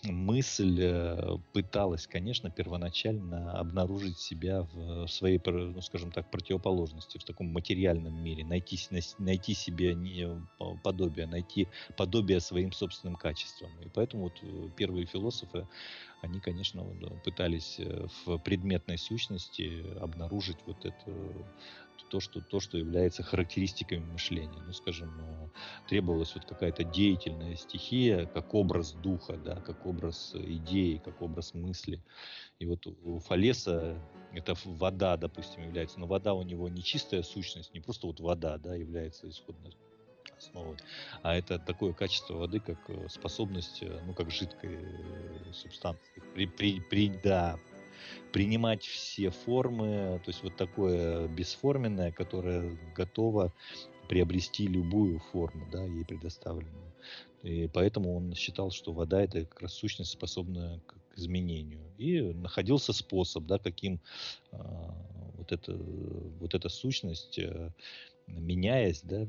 мысль 0.03 0.81
э, 0.83 1.37
пыталась, 1.53 2.09
конечно, 2.09 2.51
первоначально 2.51 3.53
обнаружить 3.53 4.19
себя 4.19 4.63
в 4.73 5.07
своей, 5.07 5.41
ну, 5.47 5.81
скажем 5.83 6.11
так, 6.11 6.29
противоположности, 6.29 7.19
в 7.19 7.25
таком 7.25 7.47
материальном 7.53 8.21
мире, 8.21 8.45
найти, 8.45 8.77
найти 9.19 9.55
себе 9.55 9.97
подобие, 10.83 11.27
найти 11.29 11.69
подобие 11.97 12.41
своим 12.41 12.73
собственным 12.73 13.15
качествам. 13.15 13.71
И 13.83 13.89
поэтому 13.89 14.25
вот 14.25 14.43
э, 14.43 14.69
первые 14.77 15.07
философы, 15.07 15.69
они, 16.21 16.41
конечно, 16.41 16.85
пытались 17.25 17.81
в 18.25 18.39
предметной 18.39 18.99
сущности 18.99 19.85
обнаружить 19.99 20.59
вот 20.67 20.85
это 20.85 21.13
то, 22.09 22.21
что, 22.21 22.41
то, 22.41 22.61
что 22.61 22.79
является 22.79 23.23
характеристиками 23.23 24.05
мышления. 24.05 24.61
Ну, 24.67 24.73
скажем, 24.73 25.11
э, 25.21 25.49
требовалась 25.89 26.35
вот 26.35 26.45
какая-то 26.45 26.85
деятельная 26.85 27.55
стихия, 27.57 28.27
как 28.27 28.55
образ 28.55 28.93
духа, 28.93 29.37
да, 29.37 29.57
как 29.61 29.85
образ 29.87 30.35
идеи, 30.35 31.01
как 31.05 31.21
образ 31.21 31.55
мысли. 31.55 32.03
И 32.59 32.67
вот 32.67 32.87
у 32.87 33.19
Фалеса 33.21 34.01
это 34.33 34.55
вода, 34.65 35.17
допустим, 35.17 35.65
является, 35.65 36.01
но 36.01 36.07
вода 36.07 36.35
у 36.35 36.43
него 36.43 36.69
не 36.69 36.83
чистая 36.83 37.23
сущность, 37.23 37.73
не 37.75 37.81
просто 37.81 38.07
вот 38.07 38.21
вода, 38.21 38.59
да, 38.59 38.75
является 38.75 39.29
исходной 39.29 39.75
основой, 40.39 40.77
а 41.23 41.37
это 41.37 41.59
такое 41.59 41.93
качество 41.93 42.35
воды, 42.35 42.61
как 42.61 42.79
э, 42.89 43.09
способность, 43.09 43.83
э, 43.83 44.01
ну, 44.07 44.15
как 44.15 44.31
жидкой 44.31 44.79
субстанции, 45.53 46.23
при, 46.35 46.47
при, 46.47 46.81
при, 46.81 47.09
да, 47.09 47.59
принимать 48.33 48.85
все 48.85 49.31
формы, 49.31 50.21
то 50.25 50.31
есть 50.31 50.43
вот 50.43 50.57
такое 50.57 51.29
бесформенное, 51.29 52.13
которое 52.13 52.79
готово 52.95 53.53
приобрести 54.09 54.67
любую 54.67 55.19
форму, 55.19 55.67
да, 55.71 55.85
ей 55.85 56.05
предоставленную. 56.05 56.93
И 57.43 57.69
поэтому 57.73 58.17
он 58.17 58.35
считал, 58.35 58.71
что 58.71 58.93
вода 58.93 59.23
это 59.23 59.45
как 59.45 59.63
раз 59.63 59.75
сущность, 59.75 60.11
способная 60.11 60.81
к 60.81 60.97
изменению. 61.17 61.81
И 61.99 62.21
находился 62.21 62.93
способ, 62.93 63.45
да, 63.45 63.59
каким 63.59 64.01
э, 64.53 64.59
вот, 65.35 65.53
это, 65.53 65.73
вот 66.41 66.55
эта 66.55 66.69
сущность, 66.69 67.39
э, 67.39 67.71
меняясь, 68.27 69.03
да, 69.03 69.27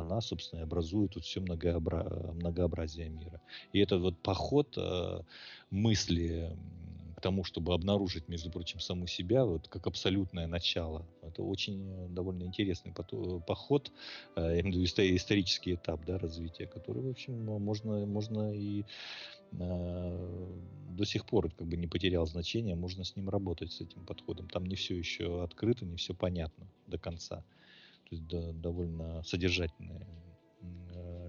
она, 0.00 0.20
собственно, 0.20 0.62
образует 0.62 1.14
вот 1.14 1.24
все 1.24 1.40
многообра- 1.40 2.32
многообразие 2.32 3.08
мира. 3.08 3.40
И 3.72 3.78
этот 3.80 4.00
вот 4.02 4.18
поход 4.22 4.74
э, 4.76 5.20
мысли 5.70 6.56
тому, 7.22 7.44
чтобы 7.44 7.72
обнаружить, 7.72 8.28
между 8.28 8.50
прочим, 8.50 8.80
саму 8.80 9.06
себя, 9.06 9.44
вот 9.44 9.68
как 9.68 9.86
абсолютное 9.86 10.46
начало. 10.46 11.08
Это 11.22 11.42
очень 11.42 11.88
э, 11.90 12.08
довольно 12.08 12.42
интересный 12.44 12.92
поход, 13.46 13.92
э, 14.36 14.60
исторический 14.60 15.74
этап 15.76 16.04
да, 16.04 16.18
развития, 16.18 16.66
который, 16.66 17.02
в 17.02 17.08
общем, 17.08 17.44
можно, 17.44 18.06
можно 18.06 18.52
и 18.52 18.84
э, 19.52 20.60
до 20.88 21.04
сих 21.04 21.24
пор 21.26 21.52
как 21.52 21.66
бы 21.68 21.76
не 21.76 21.86
потерял 21.86 22.26
значения, 22.26 22.74
можно 22.74 23.04
с 23.04 23.16
ним 23.16 23.28
работать, 23.30 23.72
с 23.72 23.80
этим 23.80 24.04
подходом. 24.04 24.48
Там 24.48 24.66
не 24.66 24.74
все 24.74 24.96
еще 24.98 25.42
открыто, 25.44 25.86
не 25.86 25.96
все 25.96 26.14
понятно 26.14 26.68
до 26.86 26.98
конца. 26.98 27.44
То 28.12 28.16
есть 28.16 28.28
да, 28.28 28.52
довольно 28.52 29.22
содержательные 29.22 30.06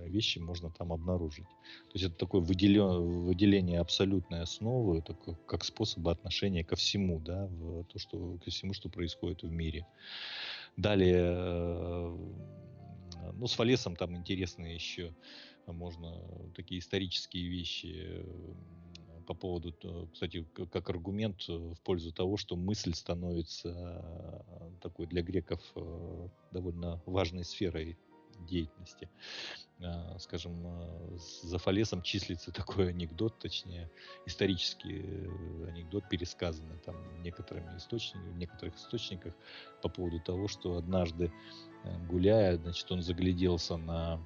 вещи 0.10 0.38
можно 0.38 0.70
там 0.70 0.92
обнаружить. 0.92 1.46
То 1.46 1.94
есть 1.94 2.06
это 2.06 2.18
такое 2.18 2.42
выделен, 2.42 3.24
выделение 3.24 3.80
абсолютной 3.80 4.42
основы, 4.42 5.02
такое, 5.02 5.36
как 5.48 5.64
способа 5.64 6.12
отношения 6.12 6.66
ко 6.66 6.76
всему, 6.76 7.22
да, 7.22 7.48
в 7.48 7.86
то, 7.86 8.00
что, 8.00 8.38
ко 8.44 8.52
всему, 8.52 8.74
что 8.74 8.90
происходит 8.90 9.44
в 9.44 9.50
мире. 9.50 9.88
Далее, 10.76 11.24
э, 11.24 12.18
ну, 13.34 13.48
с 13.48 13.54
Фалесом 13.54 13.96
там 13.96 14.18
интересные 14.18 14.76
еще 14.76 15.14
можно 15.66 16.22
такие 16.54 16.80
исторические 16.80 17.48
вещи 17.48 17.94
э, 17.96 18.26
по 19.24 19.34
поводу, 19.34 19.74
кстати, 20.12 20.46
как 20.72 20.90
аргумент 20.90 21.48
в 21.48 21.82
пользу 21.84 22.12
того, 22.12 22.38
что 22.38 22.56
мысль 22.56 22.94
становится 22.94 24.46
такой 24.82 25.08
для 25.08 25.22
греков 25.22 25.62
э, 25.76 26.28
довольно 26.52 27.02
важной 27.06 27.44
сферой 27.44 27.98
деятельности. 28.40 29.10
Скажем, 30.20 31.18
за 31.18 31.58
Фалесом 31.58 32.02
числится 32.02 32.52
такой 32.54 32.90
анекдот, 32.90 33.38
точнее, 33.40 33.90
исторический 34.26 35.02
э, 35.04 35.68
анекдот, 35.70 36.08
пересказанный 36.10 36.78
там 36.80 36.96
некоторыми 37.22 37.78
источниками, 37.78 38.32
в 38.32 38.38
некоторых 38.38 38.76
источниках 38.76 39.34
по 39.82 39.90
поводу 39.90 40.20
того, 40.20 40.48
что 40.48 40.78
однажды 40.78 41.32
э, 41.84 42.08
гуляя, 42.08 42.58
значит, 42.58 42.92
он 42.92 43.02
загляделся 43.02 43.78
на 43.78 44.26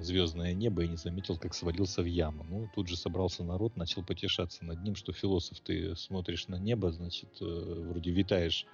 звездное 0.00 0.54
небо 0.54 0.84
и 0.84 0.88
не 0.88 0.96
заметил, 0.96 1.36
как 1.36 1.54
свалился 1.54 2.02
в 2.02 2.06
яму. 2.06 2.44
Ну, 2.48 2.70
тут 2.74 2.88
же 2.88 2.96
собрался 2.96 3.42
народ, 3.42 3.76
начал 3.76 4.04
потешаться 4.04 4.64
над 4.64 4.82
ним, 4.82 4.94
что 4.94 5.12
философ, 5.12 5.60
ты 5.60 5.96
смотришь 5.96 6.48
на 6.48 6.56
небо, 6.56 6.92
значит, 6.92 7.30
э, 7.40 7.44
вроде 7.44 8.10
витаешь 8.10 8.66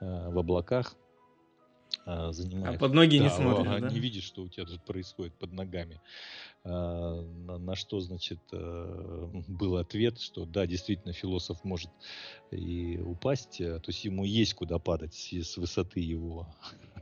в 0.00 0.38
облаках, 0.38 0.96
а, 2.06 2.32
занимает. 2.32 2.76
А 2.76 2.78
под 2.78 2.94
ноги 2.94 3.18
да, 3.18 3.24
не 3.24 3.30
смотришь, 3.30 3.72
а, 3.72 3.80
да? 3.80 3.90
Не 3.90 4.00
видишь, 4.00 4.24
что 4.24 4.42
у 4.42 4.48
тебя 4.48 4.64
тут 4.64 4.84
происходит 4.84 5.34
под 5.34 5.52
ногами. 5.52 6.00
А, 6.64 7.20
на, 7.20 7.58
на 7.58 7.74
что, 7.74 8.00
значит, 8.00 8.40
а, 8.52 9.30
был 9.48 9.76
ответ, 9.76 10.18
что 10.20 10.44
да, 10.44 10.66
действительно, 10.66 11.12
философ 11.12 11.62
может 11.64 11.90
и 12.50 12.98
упасть, 12.98 13.60
а, 13.60 13.80
то 13.80 13.90
есть 13.90 14.04
ему 14.04 14.24
есть 14.24 14.54
куда 14.54 14.78
падать 14.78 15.14
с, 15.14 15.56
высоты 15.56 16.00
его 16.00 16.48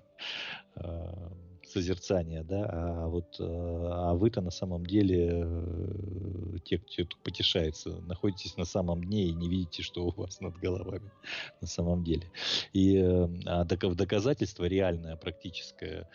а, 0.75 1.33
созерцания, 1.69 2.43
да, 2.43 2.67
а 2.71 3.09
вот 3.09 3.37
а 3.41 4.15
вы-то 4.15 4.41
на 4.41 4.51
самом 4.51 4.87
деле 4.87 5.43
э, 5.45 6.59
те, 6.65 6.79
кто 6.79 7.17
потешается, 7.23 8.01
находитесь 8.03 8.57
на 8.57 8.65
самом 8.65 9.05
дне 9.05 9.27
и 9.27 9.35
не 9.35 9.49
видите, 9.49 9.83
что 9.83 10.07
у 10.07 10.11
вас 10.11 10.41
над 10.41 10.57
головами 10.57 11.11
на 11.61 11.67
самом 11.67 12.05
деле. 12.05 12.31
И 12.73 12.97
э, 12.97 13.29
а 13.47 13.65
доказательство 13.65 14.65
реальное, 14.65 15.17
практическое, 15.17 16.09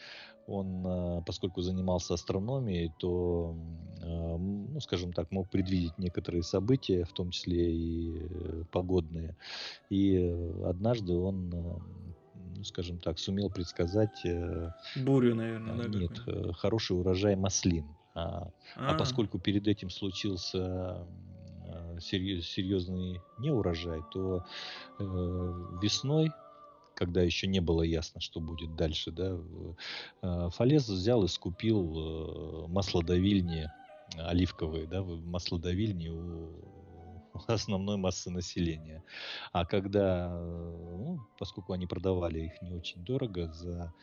он, 0.48 0.86
э, 0.86 1.22
поскольку 1.26 1.62
занимался 1.62 2.16
астрономией, 2.16 2.92
то, 3.00 3.56
ну, 4.02 4.80
скажем 4.82 5.14
так, 5.14 5.32
мог 5.32 5.50
предвидеть 5.50 5.98
некоторые 5.98 6.44
события, 6.44 7.06
в 7.06 7.14
том 7.14 7.32
числе 7.32 7.74
и 7.74 8.64
погодные. 8.72 9.38
И 9.90 10.18
однажды 10.66 11.14
он 11.14 11.82
скажем 12.64 13.00
так, 13.00 13.20
сумел 13.20 13.50
предсказать... 13.50 14.26
Э, 14.26 14.72
Бурю, 14.96 15.36
наверное, 15.36 15.88
да? 15.88 16.00
Нет? 16.00 16.22
Э, 16.28 16.52
хороший 16.54 17.00
урожай 17.00 17.36
маслин. 17.36 17.86
А, 18.16 18.52
а. 18.76 18.92
а 18.92 18.94
поскольку 18.96 19.40
перед 19.40 19.68
этим 19.68 19.90
случился 19.90 21.08
э, 21.66 22.00
серьезный 22.00 23.22
неурожай, 23.40 24.02
то 24.12 24.46
весной 25.00 26.32
когда 26.96 27.24
еще 27.24 27.48
не 27.48 27.60
было 27.60 27.82
ясно, 27.82 28.22
что 28.22 28.40
будет 28.40 28.76
дальше, 28.76 29.12
да, 29.12 29.36
Фалес 30.52 30.88
взял 30.88 31.24
и 31.24 31.28
скупил 31.28 32.68
маслодавильни 32.68 33.68
оливковые, 34.16 34.86
да, 34.86 35.02
маслодавильни 35.04 36.10
у 36.10 36.73
основной 37.48 37.98
массы 37.98 38.30
населения. 38.30 39.04
А 39.52 39.66
когда, 39.66 40.30
ну, 40.30 41.20
поскольку 41.38 41.74
они 41.74 41.88
продавали 41.88 42.40
их 42.42 42.62
не 42.62 42.74
очень 42.74 43.04
дорого 43.04 43.52
за 43.54 43.94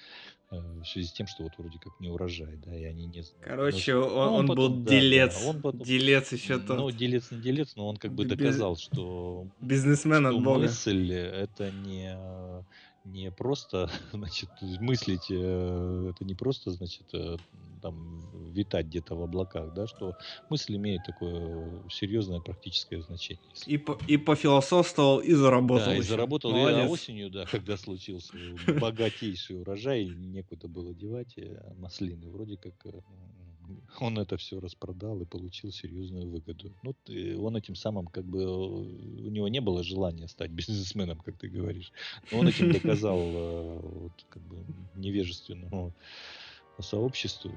э, 0.51 0.57
в 0.57 0.85
связи 0.85 1.09
с 1.09 1.12
тем, 1.12 1.26
что 1.26 1.45
вот 1.45 1.53
вроде 1.59 1.78
как 1.78 1.99
не 2.01 2.09
урожай, 2.09 2.57
да, 2.57 2.74
и 2.74 2.85
они 2.85 3.07
не... 3.07 3.22
Короче, 3.41 3.95
он, 3.95 4.12
он, 4.12 4.28
он 4.41 4.47
потом, 4.49 4.57
был 4.57 4.85
да, 4.85 4.91
делец, 4.91 5.41
да, 5.41 5.49
он 5.49 5.62
потом, 5.62 5.83
делец 5.83 6.33
еще 6.33 6.59
тот. 6.59 6.76
Ну, 6.76 6.91
делец 6.91 7.31
не 7.31 7.41
делец, 7.41 7.76
но 7.76 7.89
он 7.89 7.97
как 7.97 8.12
бы 8.12 8.24
доказал, 8.24 8.76
что... 8.76 9.47
Бизнесмен 9.61 10.26
что 10.26 10.37
от 10.37 10.43
бога. 10.43 10.61
мысль 10.61 11.12
это 11.12 11.70
не 11.70 12.16
не 13.05 13.30
просто, 13.30 13.90
значит, 14.12 14.51
мыслить, 14.80 15.30
э, 15.30 16.12
это 16.14 16.24
не 16.24 16.34
просто, 16.34 16.70
значит, 16.70 17.07
э, 17.12 17.36
там, 17.80 18.20
витать 18.53 18.86
где-то 18.86 19.14
в 19.14 19.22
облаках, 19.22 19.72
да, 19.74 19.86
что 19.86 20.14
мысль 20.51 20.76
имеет 20.76 21.05
такое 21.05 21.82
серьезное 21.88 22.40
практическое 22.40 23.01
значение. 23.01 23.42
И, 23.66 23.78
по, 23.78 23.98
и 24.07 24.16
пофилософствовал, 24.16 25.20
и 25.20 25.32
заработал. 25.32 25.86
Да, 25.86 25.96
и 25.96 26.03
заработал. 26.03 26.53
Молодец. 26.53 26.86
И 26.86 26.90
осенью, 26.90 27.30
да, 27.30 27.46
когда 27.46 27.76
случился 27.76 28.32
богатейший 28.80 29.61
урожай, 29.61 30.05
некуда 30.05 30.68
было 30.68 30.94
девать 30.94 31.34
э, 31.36 31.72
маслины. 31.78 32.28
Вроде 32.30 32.57
как 32.57 32.74
он 33.99 34.18
это 34.18 34.37
все 34.37 34.61
распродал 34.61 35.21
и 35.21 35.25
получил 35.25 35.73
серьезную 35.73 36.29
выгоду. 36.29 36.73
Ну, 36.83 36.95
он 37.45 37.57
этим 37.57 37.75
самым, 37.75 38.07
как 38.07 38.25
бы, 38.25 38.45
у 38.45 39.31
него 39.31 39.49
не 39.49 39.61
было 39.61 39.83
желания 39.83 40.29
стать 40.29 40.51
бизнесменом, 40.51 41.18
как 41.18 41.39
ты 41.39 41.49
говоришь. 41.49 41.93
Но 42.31 42.39
он 42.39 42.49
этим 42.49 42.73
доказал 42.73 43.18
э, 43.18 43.79
вот, 43.83 44.27
как 44.31 44.43
бы, 44.43 44.57
невежественному 44.97 45.93
сообществу, 46.79 47.53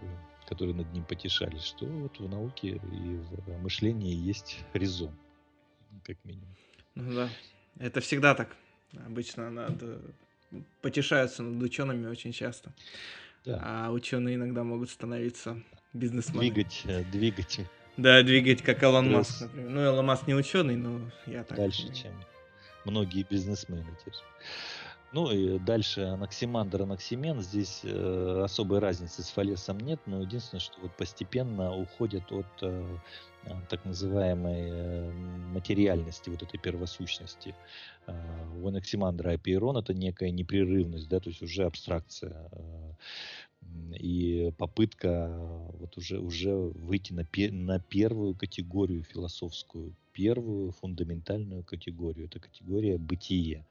которые 0.48 0.76
над 0.76 0.92
ним 0.94 1.06
потешались, 1.06 1.64
что 1.64 1.86
вот 1.86 2.20
в 2.20 2.30
науке 2.30 2.70
и 2.70 3.16
в 3.16 3.62
мышлении 3.62 4.14
есть 4.14 4.60
резон, 4.74 5.16
как 6.04 6.18
минимум. 6.26 6.56
Ну 6.96 7.14
да, 7.14 7.30
это 7.80 8.02
всегда 8.02 8.36
так. 8.36 8.56
Обычно 9.06 9.50
надо 9.50 10.02
потешаются 10.82 11.42
над 11.44 11.62
учеными 11.64 12.08
очень 12.08 12.32
часто. 12.32 12.74
Да. 13.46 13.60
А 13.62 13.92
ученые 13.92 14.36
иногда 14.36 14.64
могут 14.64 14.90
становиться 14.90 15.62
бизнесмены. 15.94 16.40
Двигать, 16.40 16.82
э, 16.86 17.04
двигать. 17.12 17.60
Да, 17.98 18.24
двигать, 18.24 18.62
как 18.62 18.82
Илон 18.84 19.12
Маск, 19.12 19.42
например. 19.42 19.70
Ну, 19.70 19.84
Илон 19.84 20.06
Маск 20.06 20.28
не 20.28 20.34
ученый, 20.34 20.76
но 20.76 21.02
я 21.28 21.44
так... 21.44 21.58
Дальше, 21.58 21.94
чем 21.94 22.12
многие 22.86 23.24
бизнесмены. 23.24 23.86
Ну 25.12 25.32
и 25.32 25.60
дальше 25.60 26.02
анаксимандр, 26.02 26.82
анаксимен. 26.82 27.40
Здесь 27.42 27.82
э, 27.84 28.42
особой 28.44 28.80
разницы 28.80 29.22
с 29.22 29.30
фалесом 29.30 29.80
нет, 29.80 30.00
но 30.08 30.22
единственное, 30.22 30.60
что 30.60 30.82
вот 30.82 30.92
постепенно 30.98 31.76
уходят 31.76 32.32
от 32.32 32.48
э, 32.64 32.98
так 33.70 33.86
называемой 33.86 34.70
э, 34.72 35.12
материальности, 35.52 36.32
вот 36.32 36.42
этой 36.42 36.58
первосущности. 36.58 37.54
Э, 38.08 38.14
у 38.60 38.68
анаксимандра 38.68 39.34
Апиерон 39.34 39.78
это 39.78 39.94
некая 39.94 40.32
непрерывность, 40.32 41.08
да, 41.10 41.20
то 41.20 41.30
есть 41.30 41.44
уже 41.44 41.66
абстракция. 41.66 42.50
Э, 42.52 42.94
и 44.00 44.52
попытка 44.58 45.30
вот 45.80 45.98
уже, 45.98 46.20
уже 46.20 46.54
выйти 46.54 47.14
на, 47.14 47.24
пе, 47.24 47.52
на 47.52 47.80
первую 47.80 48.36
категорию 48.36 49.04
философскую, 49.04 49.94
первую 50.14 50.72
фундаментальную 50.72 51.64
категорию. 51.64 52.26
Это 52.26 52.40
категория 52.40 52.98
бытия. 52.98 53.66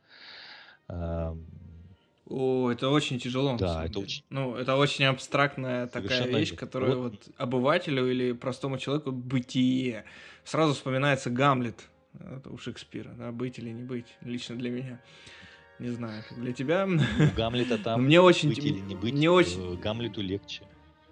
О, 0.88 2.70
это 2.70 2.88
очень 2.88 3.18
тяжело. 3.18 3.56
Да, 3.56 3.84
это 3.84 3.98
очень... 3.98 4.24
Ну, 4.30 4.54
это 4.54 4.76
очень 4.76 5.04
абстрактная 5.04 5.86
такая 5.86 6.08
Совершенно 6.08 6.36
вещь, 6.38 6.54
которая 6.54 6.94
вот... 6.94 7.12
вот 7.12 7.34
обывателю 7.36 8.10
или 8.10 8.32
простому 8.32 8.78
человеку 8.78 9.12
бытие. 9.12 10.04
Сразу 10.44 10.74
вспоминается 10.74 11.30
Гамлет 11.30 11.88
это 12.20 12.50
у 12.50 12.58
Шекспира, 12.58 13.10
да, 13.16 13.32
быть 13.32 13.58
или 13.58 13.70
не 13.70 13.82
быть, 13.82 14.06
лично 14.20 14.56
для 14.56 14.70
меня. 14.70 15.00
Не 15.82 15.90
знаю, 15.90 16.22
для 16.36 16.52
тебя. 16.52 16.86
У 16.86 17.36
Гамлета 17.36 17.76
там 17.76 18.04
мне 18.04 18.20
очень 18.20 18.50
быть 18.50 18.58
или 18.58 18.78
не 18.78 18.94
быть, 18.94 19.14
мне 19.14 19.30
очень... 19.30 19.76
Гамлету 19.80 20.22
легче. 20.22 20.62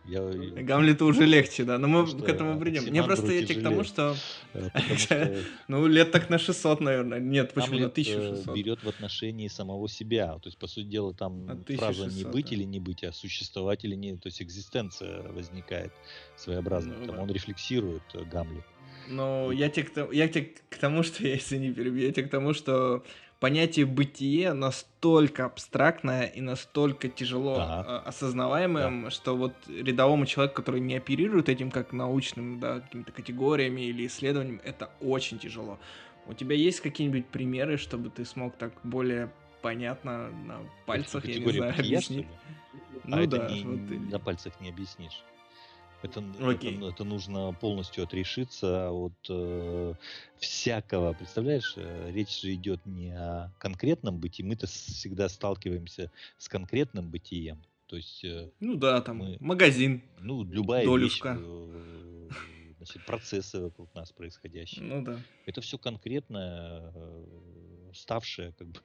Я... 0.04 0.22
Гамлету 0.22 1.06
уже 1.06 1.26
легче, 1.26 1.64
да, 1.64 1.78
но 1.78 1.88
мы 1.88 2.06
что, 2.06 2.18
к 2.18 2.28
этому 2.28 2.58
придем. 2.58 2.84
Мне 2.84 3.02
просто 3.02 3.32
я 3.32 3.46
к 3.46 3.62
тому, 3.62 3.84
что... 3.84 4.16
Э, 4.54 5.42
ну, 5.68 5.86
лет 5.86 6.10
так 6.10 6.30
на 6.30 6.38
600, 6.38 6.80
наверное. 6.80 7.20
Нет, 7.20 7.52
почему 7.52 7.78
на 7.78 7.86
1600? 7.86 8.48
Э, 8.48 8.52
берет 8.56 8.82
в 8.82 8.88
отношении 8.88 9.48
самого 9.48 9.88
себя. 9.88 10.38
То 10.38 10.48
есть, 10.48 10.58
по 10.58 10.66
сути 10.66 10.86
дела, 10.86 11.12
там 11.14 11.64
фраза 11.76 12.06
«не 12.06 12.24
быть 12.24 12.52
или 12.52 12.64
не 12.64 12.80
быть», 12.80 13.04
а 13.04 13.12
«существовать 13.12 13.84
или 13.84 13.94
не...» 13.94 14.16
То 14.16 14.28
есть, 14.28 14.40
экзистенция 14.40 15.22
возникает 15.32 15.92
своеобразно. 16.36 16.94
Ну 16.98 17.06
там 17.06 17.18
он 17.18 17.30
рефлексирует, 17.30 18.02
э, 18.14 18.24
Гамлет. 18.24 18.64
Ну, 19.08 19.50
я 19.50 19.68
тебе, 19.68 20.08
я 20.12 20.28
тебе 20.28 20.54
к 20.68 20.78
тому, 20.78 21.02
что 21.02 21.22
я, 21.26 21.34
если 21.34 21.58
не 21.58 21.72
перебью, 21.72 22.06
я 22.06 22.12
тебе 22.12 22.26
к 22.26 22.30
тому, 22.30 22.54
что 22.54 23.04
понятие 23.40 23.86
бытие 23.86 24.52
настолько 24.52 25.46
абстрактное 25.46 26.26
и 26.26 26.40
настолько 26.40 27.08
тяжело 27.08 27.56
да. 27.56 28.00
осознаваемым, 28.00 29.04
да. 29.04 29.10
что 29.10 29.36
вот 29.36 29.54
рядовому 29.66 30.26
человеку, 30.26 30.56
который 30.56 30.80
не 30.80 30.96
оперирует 30.96 31.48
этим 31.48 31.70
как 31.70 31.92
научным, 31.92 32.60
да, 32.60 32.80
какими-то 32.80 33.12
категориями 33.12 33.80
или 33.80 34.06
исследованием, 34.06 34.60
это 34.62 34.90
очень 35.00 35.38
тяжело. 35.38 35.78
У 36.26 36.34
тебя 36.34 36.54
есть 36.54 36.80
какие-нибудь 36.80 37.26
примеры, 37.26 37.78
чтобы 37.78 38.10
ты 38.10 38.24
смог 38.24 38.54
так 38.56 38.72
более 38.84 39.32
понятно 39.62 40.30
на 40.30 40.60
пальцах, 40.86 41.24
я 41.24 41.40
не 41.40 41.50
знаю, 41.50 41.74
объяснить? 41.74 42.26
Ну 43.04 43.22
а 43.22 43.26
да, 43.26 43.36
это 43.38 43.54
не, 43.54 43.64
вот 43.64 44.10
на 44.12 44.18
пальцах 44.18 44.60
не 44.60 44.68
объяснишь. 44.68 45.22
Это, 46.02 46.24
это, 46.40 46.68
это 46.68 47.04
нужно 47.04 47.52
полностью 47.52 48.04
отрешиться 48.04 48.90
от 48.90 49.12
э, 49.28 49.94
всякого. 50.38 51.12
Представляешь, 51.12 51.74
э, 51.76 52.10
речь 52.12 52.40
же 52.40 52.54
идет 52.54 52.84
не 52.86 53.12
о 53.12 53.52
конкретном 53.58 54.18
бытии. 54.18 54.42
Мы-то 54.42 54.66
всегда 54.66 55.28
сталкиваемся 55.28 56.10
с 56.38 56.48
конкретным 56.48 57.10
бытием. 57.10 57.62
То 57.86 57.96
есть, 57.96 58.24
э, 58.24 58.48
ну 58.60 58.76
да, 58.76 59.00
там 59.02 59.18
мы, 59.18 59.36
магазин. 59.40 60.02
Ну, 60.20 60.44
любая 60.44 60.84
долюшка. 60.86 61.34
вещь. 61.34 61.44
Э, 61.44 62.28
значит, 62.78 63.04
процессы 63.04 63.60
вокруг 63.60 63.94
нас 63.94 64.12
происходящие. 64.12 64.84
Ну 64.84 65.02
да. 65.02 65.20
Это 65.44 65.60
все 65.60 65.76
конкретное, 65.76 66.92
э, 66.94 67.24
ставшее 67.92 68.52
как 68.52 68.68
бы 68.68 68.80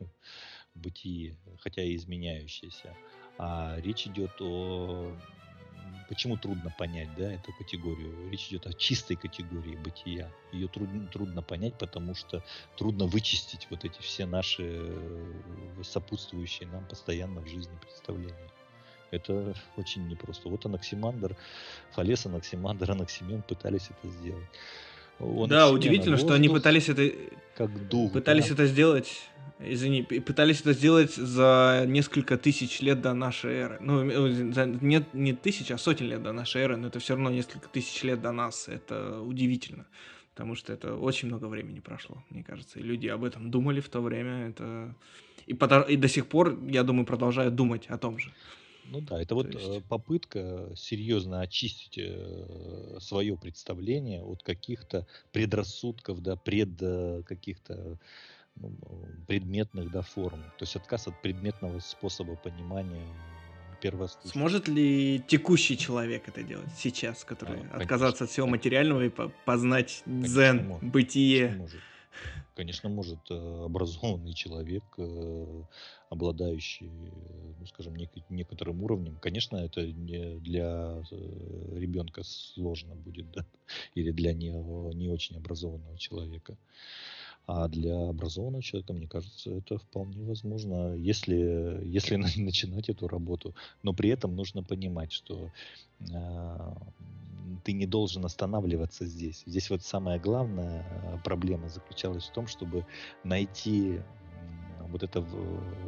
бытие, 0.73 1.37
хотя 1.59 1.81
и 1.81 1.95
изменяющееся. 1.95 2.97
А 3.37 3.77
речь 3.79 4.07
идет 4.07 4.31
о 4.41 5.15
Почему 6.07 6.37
трудно 6.37 6.73
понять 6.77 7.09
да, 7.15 7.33
эту 7.33 7.51
категорию? 7.53 8.29
Речь 8.29 8.47
идет 8.49 8.67
о 8.67 8.73
чистой 8.73 9.15
категории 9.15 9.75
бытия. 9.75 10.31
Ее 10.51 10.67
трудно, 10.67 11.07
трудно 11.07 11.41
понять, 11.41 11.75
потому 11.77 12.13
что 12.13 12.43
трудно 12.77 13.05
вычистить 13.05 13.67
вот 13.71 13.85
эти 13.85 13.99
все 14.01 14.25
наши 14.25 14.63
э, 14.63 15.33
сопутствующие 15.83 16.67
нам 16.69 16.85
постоянно 16.85 17.41
в 17.41 17.47
жизни 17.47 17.75
представления. 17.81 18.51
Это 19.11 19.55
очень 19.77 20.07
непросто. 20.07 20.49
Вот 20.49 20.65
Анаксимандр, 20.65 21.35
Фалес, 21.91 22.25
Анаксимандр, 22.25 22.91
Анаксимен 22.91 23.41
пытались 23.41 23.89
это 23.89 24.09
сделать. 24.09 24.47
Он 25.19 25.47
да, 25.49 25.69
удивительно, 25.69 26.17
что 26.17 26.33
они 26.33 26.49
пытались 26.49 26.89
это... 26.89 27.11
Как 27.55 27.87
дух. 27.87 28.11
Пытались 28.11 28.49
да? 28.49 28.55
это 28.55 28.65
сделать 28.65 29.29
извини, 29.59 30.03
пытались 30.03 30.61
это 30.61 30.73
сделать 30.73 31.13
за 31.15 31.85
несколько 31.87 32.37
тысяч 32.37 32.81
лет 32.81 33.01
до 33.01 33.13
нашей 33.13 33.53
эры. 33.53 33.77
Ну, 33.79 34.09
э, 34.09 34.51
за, 34.51 34.65
не, 34.65 35.05
не 35.13 35.33
тысяч, 35.33 35.71
а 35.71 35.77
сотен 35.77 36.07
лет 36.07 36.23
до 36.23 36.31
нашей 36.31 36.61
эры, 36.61 36.77
но 36.77 36.87
это 36.87 36.99
все 36.99 37.13
равно 37.13 37.29
несколько 37.29 37.67
тысяч 37.69 38.03
лет 38.03 38.21
до 38.21 38.31
нас. 38.31 38.67
Это 38.67 39.21
удивительно, 39.21 39.85
потому 40.33 40.55
что 40.55 40.73
это 40.73 40.95
очень 40.95 41.27
много 41.27 41.45
времени 41.45 41.79
прошло, 41.79 42.23
мне 42.29 42.43
кажется. 42.43 42.79
И 42.79 42.83
люди 42.83 43.07
об 43.07 43.23
этом 43.23 43.51
думали 43.51 43.79
в 43.79 43.89
то 43.89 44.01
время. 44.01 44.49
Это... 44.49 44.95
И, 45.45 45.53
под... 45.53 45.89
и 45.89 45.95
до 45.95 46.07
сих 46.07 46.27
пор, 46.27 46.57
я 46.67 46.83
думаю, 46.83 47.05
продолжают 47.05 47.55
думать 47.55 47.85
о 47.87 47.97
том 47.97 48.19
же. 48.19 48.31
Ну 48.89 49.01
да, 49.01 49.21
это 49.21 49.29
то 49.29 49.35
вот 49.35 49.53
есть... 49.53 49.65
Э, 49.65 49.81
попытка 49.81 50.71
серьезно 50.75 51.41
очистить 51.41 51.97
э, 51.97 52.97
свое 52.99 53.37
представление 53.37 54.23
от 54.23 54.43
каких-то 54.43 55.07
предрассудков, 55.31 56.21
да, 56.21 56.35
пред 56.35 56.77
каких-то 57.25 57.97
ну, 58.55 58.71
предметных 59.27 59.91
да, 59.91 60.01
форм. 60.01 60.41
То 60.57 60.63
есть 60.63 60.75
отказ 60.75 61.07
от 61.07 61.21
предметного 61.21 61.79
способа 61.79 62.35
понимания 62.35 63.05
первослушания. 63.81 64.31
Сможет 64.31 64.67
ли 64.67 65.21
текущий 65.27 65.77
человек 65.77 66.27
это 66.27 66.43
делать 66.43 66.69
сейчас, 66.77 67.23
который 67.23 67.61
а, 67.71 67.77
отказаться 67.77 68.23
от 68.23 68.29
всего 68.29 68.47
материального 68.47 69.05
и 69.05 69.11
познать 69.45 70.01
конечно, 70.05 70.27
дзен, 70.27 70.77
бытие? 70.81 71.47
Конечно 71.47 71.63
может. 71.63 71.81
Конечно, 72.55 72.87
может 72.89 73.19
э, 73.29 73.63
образованный 73.65 74.33
человек, 74.33 74.83
э, 74.97 75.63
обладающий, 76.09 76.89
ну, 77.59 77.65
скажем, 77.65 77.95
некоторым 78.29 78.81
уровнем. 78.83 79.17
Конечно, 79.17 79.57
это 79.57 79.85
не 79.85 80.37
для 80.39 81.01
э, 81.11 81.77
ребенка 81.77 82.23
сложно 82.23 82.95
будет, 82.95 83.29
да, 83.31 83.45
или 83.93 84.11
для 84.11 84.33
не, 84.33 84.51
не 84.95 85.09
очень 85.09 85.35
образованного 85.35 85.97
человека. 85.97 86.57
А 87.47 87.67
для 87.67 88.09
образованного 88.09 88.63
человека, 88.63 88.93
мне 88.93 89.07
кажется, 89.07 89.51
это 89.51 89.77
вполне 89.77 90.23
возможно, 90.23 90.95
если, 90.95 91.81
если 91.83 92.15
начинать 92.41 92.89
эту 92.89 93.07
работу. 93.07 93.53
Но 93.83 93.93
при 93.93 94.09
этом 94.09 94.35
нужно 94.35 94.63
понимать, 94.63 95.11
что 95.11 95.51
ты 97.63 97.73
не 97.73 97.85
должен 97.85 98.25
останавливаться 98.25 99.05
здесь. 99.05 99.43
Здесь 99.45 99.69
вот 99.69 99.83
самая 99.83 100.19
главная 100.19 100.85
а, 101.03 101.17
проблема 101.23 101.69
заключалась 101.69 102.25
в 102.25 102.31
том, 102.31 102.47
чтобы 102.47 102.85
найти 103.23 104.01
вот 104.79 105.03
это 105.03 105.25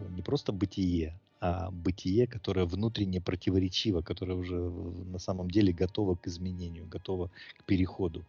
не 0.10 0.22
просто 0.22 0.52
бытие, 0.52 1.20
а 1.40 1.70
бытие, 1.72 2.28
которое 2.28 2.66
внутренне 2.66 3.22
противоречиво, 3.22 4.02
которое 4.02 4.34
уже 4.34 4.56
на 4.56 5.20
самом 5.20 5.50
деле 5.50 5.72
готово 5.72 6.16
к 6.16 6.28
изменению, 6.28 6.88
готово 6.88 7.30
к 7.58 7.64
переходу. 7.64 8.26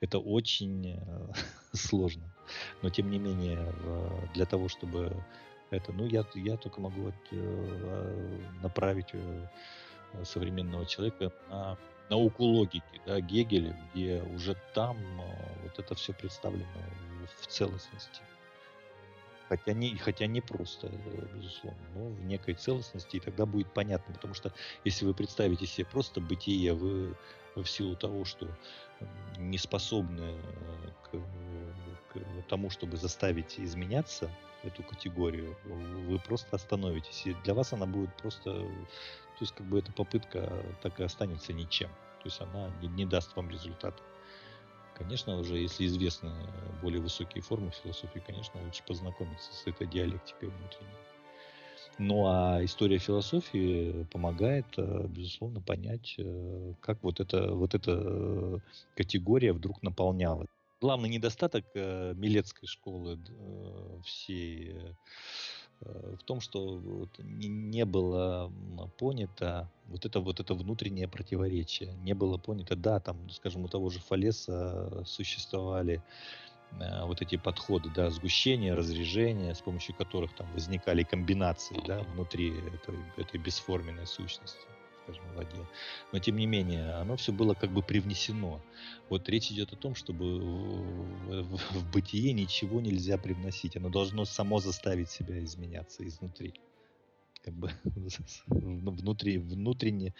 Это 0.00 0.18
очень 0.18 0.86
э, 0.86 1.32
сложно. 1.72 2.32
Но 2.82 2.90
тем 2.90 3.10
не 3.10 3.18
менее, 3.18 3.58
для 4.34 4.44
того, 4.44 4.68
чтобы 4.68 5.16
это, 5.70 5.92
ну, 5.92 6.06
я, 6.06 6.24
я 6.34 6.56
только 6.56 6.80
могу 6.80 7.12
э, 7.32 8.38
направить 8.62 9.10
э, 9.12 9.46
современного 10.22 10.86
человека 10.86 11.32
на 11.50 11.76
науку 12.10 12.44
логики, 12.44 13.00
да, 13.06 13.20
Гегеля, 13.20 13.76
где 13.92 14.22
уже 14.34 14.56
там 14.74 14.98
вот 15.62 15.78
это 15.78 15.94
все 15.94 16.12
представлено 16.12 16.66
в 17.40 17.46
целостности. 17.46 18.20
Хотя 19.48 19.72
не, 19.74 19.96
хотя 19.96 20.26
не 20.26 20.40
просто, 20.40 20.90
безусловно, 21.34 21.78
но 21.94 22.08
в 22.08 22.24
некой 22.24 22.54
целостности, 22.54 23.16
и 23.16 23.20
тогда 23.20 23.44
будет 23.44 23.72
понятно. 23.72 24.14
Потому 24.14 24.34
что 24.34 24.52
если 24.84 25.04
вы 25.04 25.14
представите 25.14 25.66
себе 25.66 25.86
просто 25.86 26.20
бытие, 26.20 26.72
вы 26.72 27.14
в 27.54 27.66
силу 27.66 27.94
того, 27.94 28.24
что 28.24 28.48
не 29.38 29.58
способны 29.58 30.22
э, 30.22 30.88
к, 31.02 31.10
к 32.20 32.48
тому, 32.48 32.70
чтобы 32.70 32.96
заставить 32.96 33.58
изменяться 33.58 34.30
эту 34.62 34.82
категорию, 34.82 35.56
вы 35.64 36.18
просто 36.18 36.56
остановитесь. 36.56 37.26
И 37.26 37.34
для 37.44 37.54
вас 37.54 37.72
она 37.72 37.86
будет 37.86 38.14
просто... 38.16 38.52
То 38.52 39.40
есть 39.40 39.54
как 39.54 39.66
бы 39.66 39.80
эта 39.80 39.92
попытка 39.92 40.64
так 40.82 41.00
и 41.00 41.02
останется 41.02 41.52
ничем. 41.52 41.88
То 42.22 42.26
есть 42.26 42.40
она 42.40 42.70
не, 42.80 42.88
не 42.88 43.04
даст 43.04 43.34
вам 43.36 43.50
результата. 43.50 44.00
Конечно, 44.94 45.36
уже 45.36 45.58
если 45.58 45.86
известны 45.86 46.32
более 46.80 47.00
высокие 47.00 47.42
формы 47.42 47.72
философии, 47.82 48.22
конечно, 48.24 48.62
лучше 48.62 48.82
познакомиться 48.86 49.52
с 49.52 49.66
этой 49.66 49.88
диалектикой 49.88 50.50
внутренней. 50.50 50.94
Ну 51.98 52.26
а 52.26 52.64
история 52.64 52.98
философии 52.98 54.04
помогает, 54.12 54.66
э, 54.76 55.06
безусловно, 55.08 55.60
понять, 55.60 56.14
э, 56.18 56.72
как 56.80 56.98
вот 57.02 57.20
эта, 57.20 57.52
вот 57.52 57.74
эта 57.74 57.92
э, 57.92 58.58
категория 58.96 59.52
вдруг 59.52 59.82
наполнялась. 59.82 60.48
Главный 60.84 61.08
недостаток 61.08 61.64
Милецкой 61.74 62.68
школы 62.68 63.18
всей 64.04 64.76
в 65.80 66.22
том, 66.26 66.42
что 66.42 66.76
вот 66.76 67.08
не 67.18 67.86
было 67.86 68.52
понято 68.98 69.70
вот 69.86 70.04
это 70.04 70.20
вот 70.20 70.40
это 70.40 70.52
внутреннее 70.52 71.08
противоречие, 71.08 71.94
не 72.02 72.12
было 72.12 72.36
понято, 72.36 72.76
да, 72.76 73.00
там, 73.00 73.30
скажем, 73.30 73.64
у 73.64 73.68
того 73.68 73.88
же 73.88 73.98
Фалеса 73.98 75.04
существовали 75.06 76.02
Э, 76.80 77.04
вот 77.04 77.22
эти 77.22 77.36
подходы, 77.36 77.90
да, 77.94 78.10
сгущения, 78.10 78.74
разрежения, 78.74 79.54
с 79.54 79.60
помощью 79.60 79.94
которых 79.94 80.34
там 80.34 80.50
возникали 80.52 81.02
комбинации, 81.02 81.80
да, 81.86 82.02
внутри 82.02 82.50
этой, 82.50 82.96
этой 83.16 83.40
бесформенной 83.40 84.06
сущности, 84.06 84.66
скажем, 85.04 85.22
в 85.32 85.36
воде. 85.36 85.66
Но 86.12 86.18
тем 86.18 86.36
не 86.36 86.46
менее, 86.46 86.94
оно 86.94 87.16
все 87.16 87.32
было 87.32 87.54
как 87.54 87.70
бы 87.70 87.82
привнесено. 87.82 88.60
Вот 89.08 89.28
речь 89.28 89.50
идет 89.50 89.72
о 89.72 89.76
том, 89.76 89.94
чтобы 89.94 90.40
в, 90.40 91.42
в, 91.42 91.56
в 91.56 91.92
бытие 91.92 92.32
ничего 92.32 92.80
нельзя 92.80 93.18
привносить. 93.18 93.76
Оно 93.76 93.88
должно 93.88 94.24
само 94.24 94.60
заставить 94.60 95.10
себя 95.10 95.42
изменяться 95.44 96.06
изнутри 96.06 96.54
как 97.44 97.54
бы 97.54 97.70
внутри, 98.46 99.38
внутренне 99.38 100.14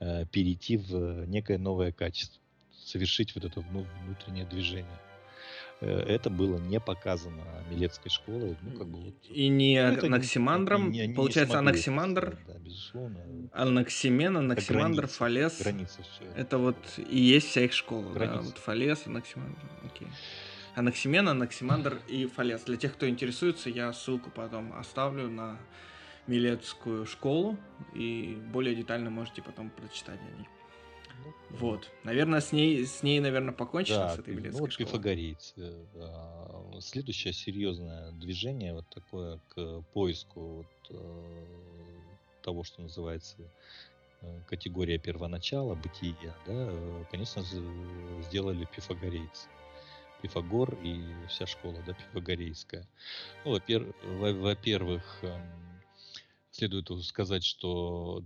э, 0.00 0.26
перейти 0.26 0.76
в 0.76 1.24
некое 1.26 1.56
новое 1.56 1.92
качество, 1.92 2.40
совершить 2.84 3.34
вот 3.34 3.44
это 3.44 3.60
внутреннее 3.60 4.44
движение. 4.44 4.98
Э, 5.84 6.00
это 6.06 6.30
было 6.30 6.58
не 6.58 6.80
показано 6.80 7.42
Милецкой 7.70 8.10
школой. 8.10 8.56
Ну, 8.62 8.78
как 8.78 8.88
бы 8.88 8.98
вот, 9.00 9.14
и 9.28 9.48
не 9.48 9.82
ну, 9.82 10.06
Анаксимандром. 10.06 10.90
Не, 10.90 11.06
не, 11.06 11.14
Получается, 11.14 11.56
не 11.56 11.58
Анаксимандр, 11.58 12.38
да, 12.46 12.54
безусловно. 12.58 13.18
Анаксимен, 13.52 14.36
Анаксимандр, 14.36 15.02
граница, 15.02 15.18
Фалес. 15.18 15.60
Граница 15.60 16.02
все. 16.02 16.24
Это 16.36 16.56
вот 16.56 16.76
и 16.96 17.18
есть 17.18 17.48
вся 17.48 17.64
их 17.64 17.74
школа. 17.74 18.12
Граница. 18.12 18.38
Да? 18.38 18.44
Вот 18.46 18.58
Фалес, 18.58 19.06
Анаксимандр. 19.06 19.58
Окей. 19.84 20.08
Анаксимен, 20.74 21.28
Анаксимандр 21.28 22.00
и 22.08 22.26
Фалес. 22.26 22.62
Для 22.62 22.76
тех, 22.76 22.94
кто 22.94 23.06
интересуется, 23.06 23.68
я 23.68 23.92
ссылку 23.92 24.30
потом 24.30 24.72
оставлю 24.72 25.28
на 25.28 25.58
Милецкую 26.26 27.04
школу, 27.04 27.58
и 27.94 28.38
более 28.52 28.74
детально 28.74 29.10
можете 29.10 29.42
потом 29.42 29.68
прочитать 29.68 30.18
о 30.18 30.38
ней. 30.38 30.48
Вот. 31.50 31.88
Наверное, 32.02 32.40
с 32.40 32.52
ней, 32.52 32.84
с 32.84 33.02
ней, 33.02 33.20
наверное, 33.20 33.52
покончено, 33.52 33.98
да, 33.98 34.16
с 34.16 34.18
этой 34.18 34.34
билетской 34.34 34.52
ну, 34.52 34.58
вот 34.60 34.72
школой. 34.72 34.86
пифагорейцы. 34.86 35.86
А, 35.94 36.80
следующее 36.80 37.32
серьезное 37.32 38.10
движение 38.12 38.74
вот 38.74 38.86
такое 38.88 39.40
к 39.48 39.82
поиску 39.92 40.40
вот, 40.40 40.66
э, 40.90 41.44
того, 42.42 42.64
что 42.64 42.82
называется 42.82 43.36
э, 44.20 44.40
категория 44.46 44.98
первоначала, 44.98 45.74
бытия, 45.74 46.34
да, 46.46 46.52
э, 46.52 47.04
конечно, 47.10 47.42
сделали 48.22 48.66
пифагорейцы. 48.74 49.48
Пифагор 50.22 50.74
и 50.82 51.02
вся 51.28 51.46
школа, 51.46 51.82
да, 51.86 51.92
пифагорейская. 51.92 52.88
Ну, 53.44 53.52
во-первых, 53.52 55.18
эм, 55.22 55.42
следует 56.50 56.88
сказать, 57.04 57.44
что 57.44 58.24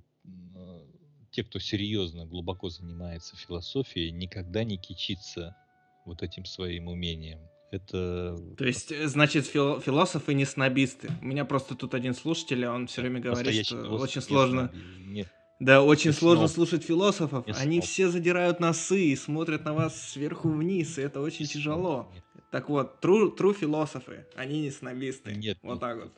те, 1.30 1.44
кто 1.44 1.58
серьезно, 1.58 2.26
глубоко 2.26 2.68
занимается 2.68 3.36
философией, 3.36 4.10
никогда 4.10 4.64
не 4.64 4.78
кичится 4.78 5.56
вот 6.04 6.22
этим 6.22 6.44
своим 6.44 6.88
умением. 6.88 7.40
Это... 7.70 8.36
То 8.56 8.64
есть, 8.64 8.92
э, 8.92 9.08
значит, 9.08 9.46
фил- 9.46 9.80
философы 9.80 10.32
не 10.32 10.46
снобисты. 10.46 11.10
У 11.20 11.26
меня 11.26 11.44
просто 11.44 11.74
тут 11.74 11.94
один 11.94 12.14
слушатель, 12.14 12.66
он 12.66 12.86
все 12.86 13.02
время 13.02 13.20
говорит, 13.20 13.66
что 13.66 13.82
очень 13.90 14.22
сложно... 14.22 14.72
Не, 14.98 15.26
да, 15.60 15.82
очень 15.82 16.12
сложно 16.12 16.46
сноб. 16.46 16.68
слушать 16.68 16.84
философов. 16.84 17.46
Не 17.46 17.52
Они 17.52 17.78
сноб. 17.78 17.90
все 17.90 18.08
задирают 18.08 18.60
носы 18.60 19.06
и 19.06 19.16
смотрят 19.16 19.64
на 19.64 19.74
вас 19.74 20.10
сверху 20.12 20.48
вниз, 20.50 20.98
и 20.98 21.02
это 21.02 21.20
очень 21.20 21.42
не 21.42 21.48
тяжело. 21.48 22.08
Нет. 22.14 22.24
Так 22.50 22.70
вот, 22.70 23.04
true, 23.04 23.36
true 23.36 23.52
философы, 23.52 24.26
они 24.34 24.62
не 24.62 24.70
снобисты. 24.70 25.34
Нет. 25.34 25.58
Вот 25.62 25.80
так 25.80 25.98
вот. 26.00 26.12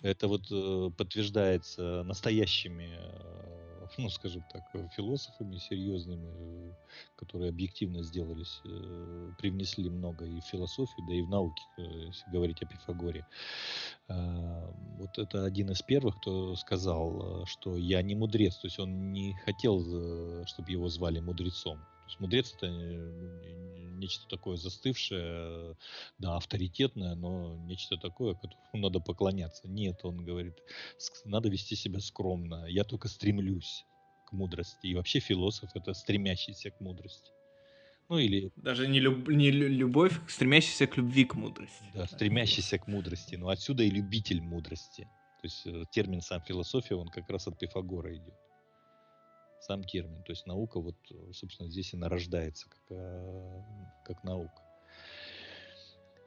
Это 0.00 0.28
вот 0.28 0.42
э, 0.50 0.90
подтверждается 0.96 2.02
настоящими 2.04 2.98
э, 2.98 3.63
ну, 3.98 4.10
скажем 4.10 4.42
так, 4.44 4.64
э, 4.74 4.88
философами 4.88 5.56
серьезными, 5.58 6.28
э, 6.34 6.72
которые 7.16 7.50
объективно 7.50 8.02
сделались, 8.02 8.60
э, 8.64 9.32
привнесли 9.38 9.90
много 9.90 10.24
и 10.26 10.40
в 10.40 10.44
философию, 10.46 11.06
да 11.06 11.14
и 11.14 11.22
в 11.22 11.28
науке, 11.28 11.68
если 11.76 12.30
говорить 12.30 12.62
о 12.62 12.66
Пифагоре. 12.66 13.26
Вот 14.08 15.18
это 15.18 15.44
один 15.44 15.70
из 15.70 15.82
первых, 15.82 16.16
кто 16.16 16.56
сказал, 16.56 17.44
что 17.46 17.76
я 17.76 18.02
не 18.02 18.14
мудрец, 18.14 18.56
то 18.56 18.66
есть 18.66 18.78
он 18.78 19.12
не 19.12 19.34
хотел, 19.34 20.44
чтобы 20.46 20.70
его 20.70 20.88
звали 20.88 21.20
мудрецом. 21.20 21.86
То 22.04 22.08
есть 22.08 22.20
мудрец 22.20 22.54
это 22.54 22.68
нечто 23.96 24.28
такое 24.28 24.56
застывшее, 24.56 25.76
да, 26.18 26.36
авторитетное, 26.36 27.14
но 27.14 27.56
нечто 27.64 27.96
такое, 27.96 28.34
которому 28.34 28.58
надо 28.74 29.00
поклоняться. 29.00 29.66
Нет, 29.66 30.00
он 30.02 30.22
говорит, 30.24 30.54
надо 31.24 31.48
вести 31.48 31.76
себя 31.76 32.00
скромно. 32.00 32.66
Я 32.66 32.84
только 32.84 33.08
стремлюсь 33.08 33.86
к 34.26 34.32
мудрости. 34.32 34.86
И 34.86 34.94
вообще 34.94 35.20
философ 35.20 35.70
это 35.74 35.94
стремящийся 35.94 36.70
к 36.70 36.80
мудрости. 36.80 37.30
Ну 38.10 38.18
или... 38.18 38.52
Даже 38.56 38.86
не, 38.86 39.00
люб... 39.00 39.28
не 39.28 39.50
любовь, 39.50 40.20
стремящийся 40.28 40.86
к 40.86 40.98
любви 40.98 41.24
к 41.24 41.34
мудрости. 41.34 41.84
Да, 41.94 42.06
стремящийся 42.06 42.78
к 42.78 42.86
мудрости. 42.86 43.36
Но 43.36 43.48
отсюда 43.48 43.82
и 43.82 43.90
любитель 43.90 44.42
мудрости. 44.42 45.04
То 45.40 45.46
есть 45.46 45.66
э, 45.66 45.84
термин 45.90 46.20
сам 46.20 46.42
философия, 46.42 46.96
он 46.96 47.08
как 47.08 47.30
раз 47.30 47.46
от 47.48 47.58
Пифагора 47.58 48.14
идет 48.14 48.34
сам 49.64 49.82
термин. 49.84 50.22
То 50.24 50.32
есть 50.32 50.46
наука, 50.46 50.80
вот, 50.80 50.96
собственно, 51.32 51.68
здесь 51.70 51.94
и 51.94 51.96
нарождается 51.96 52.68
как, 52.68 52.82
э, 52.90 53.62
как 54.04 54.22
наука. 54.24 54.62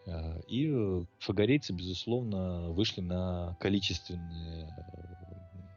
Э, 0.08 0.42
и 0.48 1.06
фагорейцы, 1.20 1.74
безусловно, 1.74 2.70
вышли 2.72 3.02
на 3.02 3.56
количественные, 3.60 4.74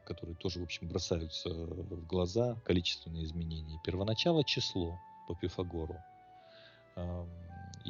которые 0.07 0.37
тоже, 0.37 0.61
в 0.61 0.65
общем, 0.65 0.89
бросаются 0.89 1.51
в 1.51 2.07
глаза, 2.07 2.57
количественные 2.65 3.25
изменения. 3.25 3.79
Первоначало 3.85 4.43
число 4.45 4.99
по 5.29 5.35
Пифагору. 5.35 5.97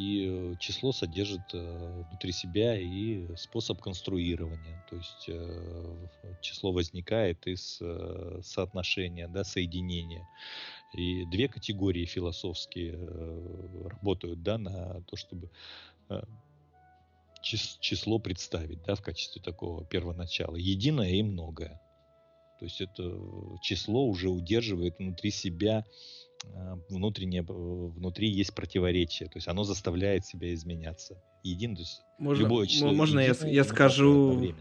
И 0.01 0.27
э, 0.27 0.55
число 0.59 0.93
содержит 0.93 1.53
э, 1.53 2.03
внутри 2.09 2.33
себя 2.33 2.75
и 2.81 3.27
способ 3.37 3.83
конструирования. 3.83 4.83
То 4.89 4.97
есть 4.97 5.27
э, 5.29 6.07
число 6.41 6.73
возникает 6.73 7.47
из 7.47 7.83
соотношения, 8.43 9.29
да, 9.29 9.45
соединения. 9.45 10.27
И 10.95 11.27
две 11.27 11.49
категории 11.49 12.07
философские 12.07 12.99
работают 13.91 14.43
да, 14.43 14.57
на 14.57 15.03
то, 15.03 15.17
чтобы 15.17 15.51
число 17.43 18.19
представить 18.19 18.83
да, 18.83 18.95
в 18.95 19.03
качестве 19.03 19.43
такого 19.43 19.85
первоначала. 19.85 20.57
Единое 20.57 21.11
и 21.11 21.23
многое. 21.23 21.79
То 22.59 22.65
есть 22.65 22.81
это 22.81 23.03
число 23.61 24.07
уже 24.07 24.31
удерживает 24.31 24.99
внутри 24.99 25.31
себя 25.31 25.85
внутреннее, 26.89 27.43
внутри 27.43 28.29
есть 28.29 28.55
противоречие, 28.55 29.29
то 29.29 29.37
есть 29.37 29.49
оно 29.49 29.65
заставляет 29.65 30.25
себя 30.25 30.53
изменяться. 30.55 31.23
Един, 31.43 31.75
то 31.75 31.83
есть 31.83 32.03
можно, 32.19 32.43
любое 32.43 32.67
число. 32.67 32.93
Можно 32.93 33.21
я, 33.21 33.35
я 33.43 33.65
скажу 33.65 34.41
Э, 34.43 34.53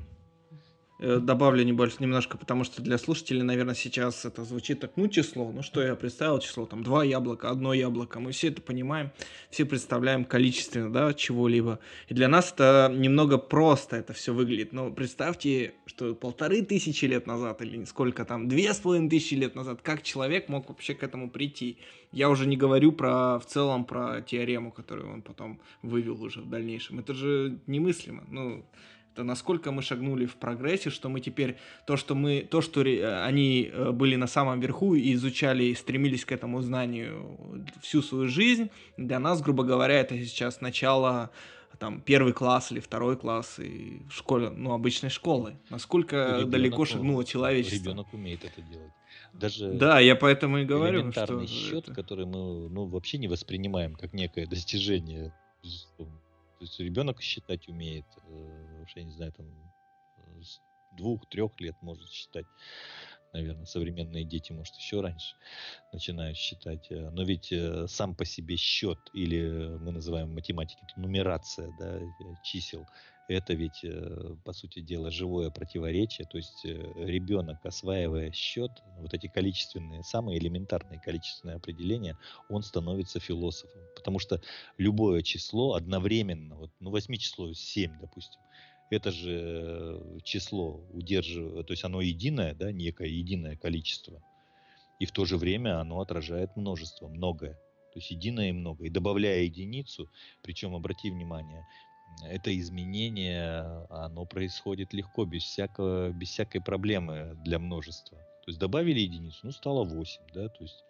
добавлю 0.99 1.63
небольшое, 1.63 2.01
немножко, 2.01 2.37
потому 2.37 2.65
что 2.65 2.81
для 2.81 2.97
слушателей, 2.97 3.41
наверное, 3.41 3.75
сейчас 3.75 4.25
это 4.25 4.43
звучит 4.43 4.81
так, 4.81 4.91
ну, 4.97 5.07
число, 5.07 5.51
ну, 5.51 5.63
что 5.63 5.81
я 5.81 5.95
представил, 5.95 6.39
число, 6.39 6.65
там, 6.65 6.83
два 6.83 7.05
яблока, 7.05 7.49
одно 7.49 7.73
яблоко, 7.73 8.19
мы 8.19 8.31
все 8.31 8.49
это 8.49 8.61
понимаем, 8.61 9.11
все 9.49 9.65
представляем 9.65 10.25
количественно, 10.25 10.91
да, 10.91 11.13
чего-либо, 11.13 11.79
и 12.09 12.13
для 12.13 12.27
нас 12.27 12.51
это 12.51 12.93
немного 12.93 13.37
просто 13.37 13.95
это 13.95 14.11
все 14.11 14.33
выглядит, 14.33 14.73
но 14.73 14.91
представьте, 14.91 15.73
что 15.85 16.13
полторы 16.15 16.63
тысячи 16.63 17.05
лет 17.05 17.27
назад, 17.27 17.61
или 17.61 17.85
сколько 17.85 18.25
там, 18.25 18.49
две 18.49 18.73
с 18.73 18.79
половиной 18.79 19.09
тысячи 19.09 19.35
лет 19.35 19.55
назад, 19.55 19.81
как 19.81 20.03
человек 20.03 20.49
мог 20.49 20.67
вообще 20.67 20.95
к 20.95 21.03
этому 21.03 21.29
прийти, 21.29 21.77
я 22.11 22.29
уже 22.29 22.45
не 22.45 22.57
говорю 22.57 22.91
про, 22.91 23.39
в 23.39 23.45
целом, 23.45 23.85
про 23.85 24.21
теорему, 24.21 24.71
которую 24.71 25.13
он 25.13 25.21
потом 25.21 25.61
вывел 25.81 26.21
уже 26.21 26.41
в 26.41 26.49
дальнейшем, 26.49 26.99
это 26.99 27.13
же 27.13 27.59
немыслимо, 27.67 28.25
ну, 28.27 28.65
насколько 29.23 29.71
мы 29.71 29.81
шагнули 29.81 30.25
в 30.25 30.35
прогрессе, 30.35 30.89
что 30.89 31.09
мы 31.09 31.19
теперь 31.19 31.57
то, 31.85 31.97
что 31.97 32.15
мы, 32.15 32.47
то, 32.49 32.61
что 32.61 32.81
они 32.81 33.69
э, 33.71 33.91
были 33.91 34.15
на 34.15 34.27
самом 34.27 34.59
верху 34.59 34.95
и 34.95 35.13
изучали 35.13 35.65
и 35.65 35.75
стремились 35.75 36.25
к 36.25 36.31
этому 36.31 36.61
знанию 36.61 37.65
всю 37.81 38.01
свою 38.01 38.27
жизнь, 38.27 38.69
для 38.97 39.19
нас, 39.19 39.41
грубо 39.41 39.63
говоря, 39.63 39.95
это 39.95 40.17
сейчас 40.17 40.61
начало 40.61 41.31
там 41.79 42.01
первый 42.01 42.33
класс 42.33 42.71
или 42.71 42.79
второй 42.79 43.15
класс 43.17 43.59
и 43.59 44.01
школе, 44.09 44.49
ну 44.49 44.73
обычной 44.73 45.09
школы. 45.09 45.55
Насколько 45.69 46.15
ребенок, 46.15 46.49
далеко 46.49 46.85
шагнуло 46.85 47.23
человечество? 47.23 47.89
Ребенок 47.89 48.13
умеет 48.13 48.43
это 48.43 48.61
делать. 48.61 48.91
Даже 49.33 49.73
да, 49.73 49.99
я 49.99 50.15
поэтому 50.15 50.59
и 50.59 50.65
говорю, 50.65 50.99
элементарный 50.99 51.47
что 51.47 51.55
счет, 51.55 51.83
это... 51.85 51.93
который 51.93 52.25
мы 52.25 52.69
ну, 52.69 52.85
вообще 52.85 53.17
не 53.17 53.27
воспринимаем 53.27 53.95
как 53.95 54.13
некое 54.13 54.45
достижение. 54.45 55.33
То 55.97 56.65
есть 56.65 56.79
ребенок 56.79 57.21
считать 57.21 57.69
умеет, 57.69 58.05
э, 58.89 58.91
уж 58.91 58.95
я 58.95 59.03
не 59.03 59.11
знаю, 59.11 59.31
там, 59.33 59.47
двух-трех 60.91 61.59
лет 61.61 61.75
может 61.81 62.09
считать 62.09 62.47
наверное, 63.33 63.65
современные 63.65 64.25
дети, 64.25 64.51
может, 64.51 64.75
еще 64.75 65.01
раньше 65.01 65.35
начинают 65.91 66.37
считать. 66.37 66.91
Э, 66.91 67.09
но 67.11 67.23
ведь 67.23 67.51
э, 67.51 67.87
сам 67.87 68.15
по 68.15 68.25
себе 68.25 68.55
счет, 68.55 68.99
или 69.13 69.77
мы 69.79 69.91
называем 69.91 70.33
математикой, 70.33 70.87
это 70.89 70.99
нумерация 70.99 71.71
да, 71.71 71.99
э, 71.99 72.09
чисел, 72.41 72.87
это 73.27 73.53
ведь, 73.53 73.85
по 74.43 74.53
сути 74.53 74.79
дела, 74.79 75.11
живое 75.11 75.51
противоречие. 75.51 76.25
То 76.25 76.37
есть 76.37 76.65
ребенок, 76.65 77.63
осваивая 77.63 78.31
счет, 78.31 78.81
вот 78.97 79.13
эти 79.13 79.27
количественные, 79.27 80.01
самые 80.01 80.39
элементарные 80.39 80.99
количественные 80.99 81.57
определения, 81.57 82.17
он 82.47 82.63
становится 82.63 83.19
философом. 83.19 83.83
Потому 83.95 84.17
что 84.17 84.41
любое 84.79 85.21
число 85.21 85.75
одновременно, 85.75 86.55
вот, 86.55 86.71
ну, 86.79 86.89
восьми 86.89 87.19
число 87.19 87.53
7, 87.53 87.99
допустим, 87.99 88.41
это 88.89 89.11
же 89.11 89.39
э, 89.41 90.19
число 90.23 90.83
удерживает, 90.91 91.67
то 91.67 91.73
есть 91.73 91.83
оно 91.83 92.01
единое, 92.01 92.55
да, 92.55 92.71
некое 92.71 93.07
единое 93.07 93.55
количество, 93.55 94.21
и 94.99 95.05
в 95.05 95.11
то 95.11 95.25
же 95.25 95.37
время 95.37 95.79
оно 95.79 96.01
отражает 96.01 96.55
множество, 96.55 97.07
многое. 97.07 97.53
То 97.93 97.97
есть 97.97 98.11
единое 98.11 98.49
и 98.49 98.51
много. 98.51 98.85
И 98.85 98.89
добавляя 98.89 99.41
единицу, 99.41 100.09
причем 100.43 100.75
обрати 100.75 101.09
внимание, 101.09 101.65
это 102.23 102.55
изменение, 102.57 103.87
оно 103.89 104.25
происходит 104.25 104.93
легко, 104.93 105.25
без, 105.25 105.43
всякого, 105.43 106.11
без 106.11 106.29
всякой 106.29 106.61
проблемы 106.61 107.37
для 107.43 107.59
множества. 107.59 108.17
То 108.17 108.51
есть 108.51 108.59
добавили 108.59 108.99
единицу, 108.99 109.39
ну 109.43 109.51
стало 109.51 109.83
8, 109.83 110.21
да, 110.33 110.49
то 110.49 110.63
есть, 110.63 110.83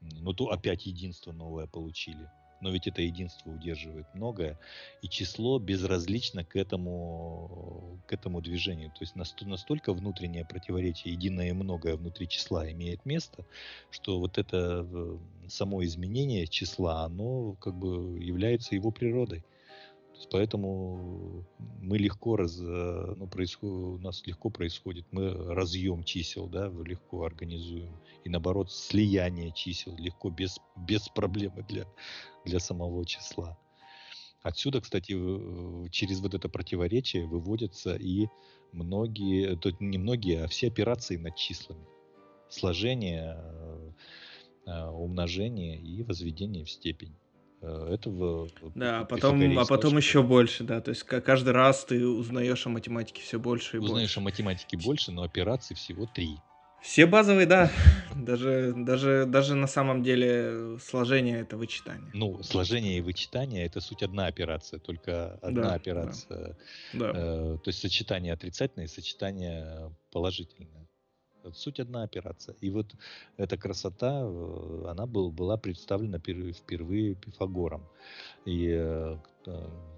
ну 0.00 0.32
то 0.34 0.50
опять 0.50 0.86
единство 0.86 1.32
новое 1.32 1.66
получили 1.66 2.28
но 2.60 2.70
ведь 2.70 2.86
это 2.86 3.02
единство 3.02 3.50
удерживает 3.50 4.06
многое, 4.12 4.58
и 5.02 5.08
число 5.08 5.58
безразлично 5.58 6.44
к 6.44 6.56
этому, 6.56 8.00
к 8.06 8.12
этому 8.12 8.40
движению. 8.40 8.90
То 8.90 9.02
есть 9.02 9.14
настолько 9.14 9.92
внутреннее 9.92 10.44
противоречие, 10.44 11.14
единое 11.14 11.48
и 11.48 11.52
многое 11.52 11.96
внутри 11.96 12.28
числа 12.28 12.70
имеет 12.72 13.04
место, 13.04 13.44
что 13.90 14.18
вот 14.18 14.38
это 14.38 14.86
э, 14.90 15.18
само 15.48 15.84
изменение 15.84 16.46
числа, 16.46 17.04
оно 17.04 17.54
как 17.54 17.74
бы 17.74 18.18
является 18.22 18.74
его 18.74 18.90
природой. 18.90 19.44
Поэтому 20.30 21.44
мы 21.80 21.98
легко 21.98 22.36
раз, 22.36 22.58
э, 22.60 23.14
ну, 23.16 23.26
происходит, 23.26 23.74
у 23.74 23.98
нас 23.98 24.26
легко 24.26 24.50
происходит, 24.50 25.06
мы 25.12 25.30
разъем 25.32 26.02
чисел, 26.04 26.48
да, 26.48 26.68
легко 26.84 27.24
организуем. 27.24 27.92
И 28.24 28.28
наоборот, 28.28 28.72
слияние 28.72 29.52
чисел 29.52 29.96
легко, 29.96 30.30
без, 30.30 30.58
без 30.76 31.08
проблемы 31.08 31.64
для, 31.68 31.86
для 32.44 32.58
самого 32.60 33.04
числа. 33.04 33.58
Отсюда, 34.42 34.80
кстати, 34.80 35.12
через 35.90 36.20
вот 36.20 36.34
это 36.34 36.48
противоречие 36.48 37.26
выводятся 37.26 37.96
и 37.96 38.28
многие, 38.72 39.56
то 39.56 39.72
не 39.80 39.98
многие, 39.98 40.44
а 40.44 40.48
все 40.48 40.68
операции 40.68 41.16
над 41.16 41.34
числами. 41.34 41.84
Сложение, 42.48 43.36
э, 43.36 43.92
э, 44.66 44.88
умножение 44.90 45.76
и 45.80 46.02
возведение 46.02 46.64
в 46.64 46.70
степень. 46.70 47.16
Э, 47.62 47.94
этого 47.94 48.48
да, 48.74 49.00
а 49.00 49.04
потом, 49.04 49.58
а 49.58 49.64
потом 49.64 49.96
еще 49.96 50.22
больше, 50.22 50.62
да, 50.62 50.80
то 50.80 50.90
есть 50.90 51.04
каждый 51.04 51.54
раз 51.54 51.84
ты 51.84 52.06
узнаешь 52.06 52.66
о 52.66 52.68
математике 52.68 53.22
все 53.22 53.38
больше 53.38 53.76
и 53.76 53.80
узнаешь 53.80 54.08
больше. 54.08 54.20
о 54.20 54.22
математике 54.22 54.76
больше, 54.76 55.10
но 55.12 55.22
операций 55.22 55.74
всего 55.74 56.06
три. 56.06 56.38
Все 56.82 57.06
базовые, 57.06 57.46
да. 57.46 57.70
Даже, 58.14 58.72
даже, 58.76 59.26
даже 59.26 59.54
на 59.54 59.66
самом 59.66 60.02
деле 60.02 60.78
сложение 60.78 61.40
это 61.40 61.56
вычитание. 61.56 62.10
Ну, 62.14 62.42
сложение 62.42 62.98
и 62.98 63.00
вычитание 63.00 63.66
это 63.66 63.80
суть 63.80 64.02
одна 64.02 64.26
операция, 64.26 64.78
только 64.78 65.34
одна 65.42 65.62
да, 65.62 65.74
операция. 65.74 66.56
Да. 66.92 67.10
Э, 67.14 67.58
то 67.62 67.68
есть 67.68 67.80
сочетание 67.80 68.32
отрицательное 68.32 68.86
и 68.86 68.88
сочетание 68.88 69.94
положительное. 70.12 70.86
Суть 71.54 71.80
одна 71.80 72.02
операция. 72.02 72.54
И 72.60 72.70
вот 72.70 72.86
эта 73.36 73.56
красота, 73.56 74.22
э, 74.22 74.84
она 74.88 75.06
был, 75.06 75.30
была 75.30 75.56
представлена 75.56 76.18
впервые 76.18 77.14
Пифагором. 77.14 77.82
И 78.44 78.68
э, 78.68 79.16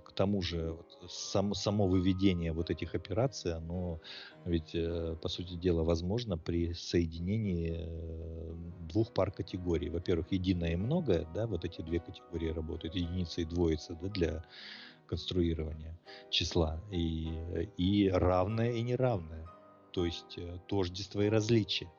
к 0.04 0.12
тому 0.14 0.42
же 0.42 0.72
вот, 0.72 1.10
сам, 1.10 1.54
само 1.54 1.86
выведение 1.86 2.52
вот 2.52 2.70
этих 2.70 2.94
операций, 2.94 3.54
оно 3.54 4.00
ведь, 4.44 4.74
э, 4.74 5.16
по 5.22 5.28
сути 5.28 5.54
дела, 5.54 5.84
возможно 5.84 6.36
при 6.36 6.72
соединении 6.74 7.86
двух 8.88 9.12
пар 9.12 9.30
категорий. 9.30 9.90
Во-первых, 9.90 10.32
единое 10.32 10.72
и 10.72 10.76
многое, 10.76 11.26
да, 11.34 11.46
вот 11.46 11.64
эти 11.64 11.82
две 11.82 12.00
категории 12.00 12.48
работают, 12.48 12.94
единица 12.94 13.40
и 13.40 13.44
двоица, 13.44 13.96
да, 14.00 14.08
для 14.08 14.44
конструирования 15.06 15.98
числа, 16.30 16.82
и, 16.92 17.28
и 17.78 18.10
равное 18.10 18.72
и 18.72 18.82
неравное 18.82 19.46
то 19.98 20.04
есть 20.04 20.38
э, 20.38 20.60
тождество 20.68 21.22
и 21.22 21.28
различие. 21.28 21.90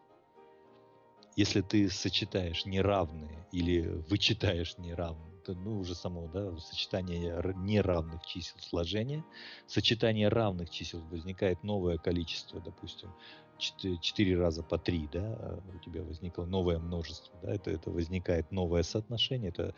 Если 1.36 1.60
ты 1.60 1.90
сочетаешь 1.90 2.66
неравные 2.66 3.46
или 3.52 3.82
вычитаешь 4.10 4.78
неравные, 4.78 5.38
то 5.44 5.54
ну 5.54 5.80
уже 5.80 5.96
само 5.96 6.30
да, 6.30 6.58
сочетание 6.60 7.44
неравных 7.58 8.26
чисел 8.26 8.58
сложения, 8.62 9.26
сочетание 9.68 10.30
равных 10.30 10.70
чисел 10.70 11.02
возникает 11.12 11.62
новое 11.62 11.98
количество, 11.98 12.62
допустим, 12.62 13.10
4, 13.58 13.98
4 13.98 14.38
раза 14.38 14.64
по 14.64 14.78
3, 14.78 15.10
да, 15.12 15.60
у 15.76 15.80
тебя 15.80 16.02
возникло 16.02 16.46
новое 16.46 16.80
множество, 16.80 17.38
да, 17.44 17.54
это, 17.54 17.70
это 17.70 17.92
возникает 17.92 18.50
новое 18.50 18.84
соотношение, 18.84 19.50
это 19.50 19.76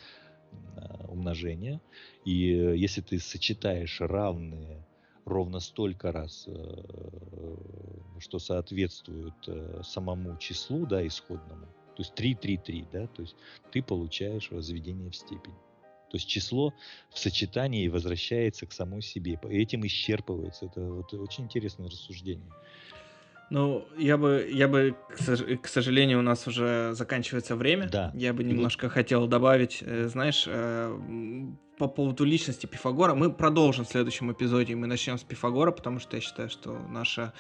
а, 0.78 1.08
умножение. 1.08 1.82
И 2.24 2.54
э, 2.54 2.78
если 2.78 3.02
ты 3.02 3.18
сочетаешь 3.18 4.00
равные 4.00 4.86
ровно 5.26 5.60
столько 5.60 6.12
раз, 6.12 6.46
э, 6.48 7.56
что 8.20 8.40
соответствует 8.40 9.34
э, 9.48 9.82
самому 9.84 10.38
числу, 10.38 10.86
да, 10.86 11.06
исходному. 11.06 11.66
То 11.96 12.04
есть 12.04 12.16
3, 12.16 12.36
3, 12.36 12.58
3, 12.58 12.86
да, 12.92 13.08
то 13.08 13.22
есть 13.22 13.36
ты 13.72 13.82
получаешь 13.84 14.50
возведение 14.52 15.10
в 15.10 15.16
степень. 15.16 15.54
То 16.10 16.18
есть 16.18 16.28
число 16.28 16.74
в 17.10 17.20
сочетании 17.20 17.88
возвращается 17.88 18.66
к 18.66 18.74
самой 18.74 19.02
себе. 19.02 19.40
Этим 19.44 19.86
исчерпывается. 19.86 20.66
Это 20.66 20.82
вот 20.82 21.14
очень 21.14 21.46
интересное 21.46 21.90
рассуждение. 21.90 22.52
Ну, 23.50 23.86
я 23.98 24.18
бы, 24.18 24.50
я 24.52 24.68
бы, 24.68 24.96
к 25.62 25.68
сожалению, 25.68 26.20
у 26.20 26.22
нас 26.22 26.48
уже 26.48 26.92
заканчивается 26.94 27.56
время. 27.56 27.90
Да. 27.90 28.12
Я 28.14 28.34
бы 28.34 28.44
немножко 28.44 28.90
хотел 28.90 29.28
добавить, 29.28 29.80
э, 29.82 30.08
знаешь, 30.08 30.48
по 31.82 31.88
поводу 31.88 32.26
личности 32.26 32.68
Пифагора. 32.68 33.16
Мы 33.16 33.34
продолжим 33.34 33.86
в 33.86 33.90
следующем 33.90 34.32
эпизоде, 34.32 34.76
мы 34.76 34.86
начнем 34.86 35.18
с 35.18 35.24
Пифагора, 35.24 35.72
потому 35.72 35.98
что 36.00 36.16
я 36.16 36.22
считаю, 36.22 36.48
что 36.48 36.78
наша 36.78 37.34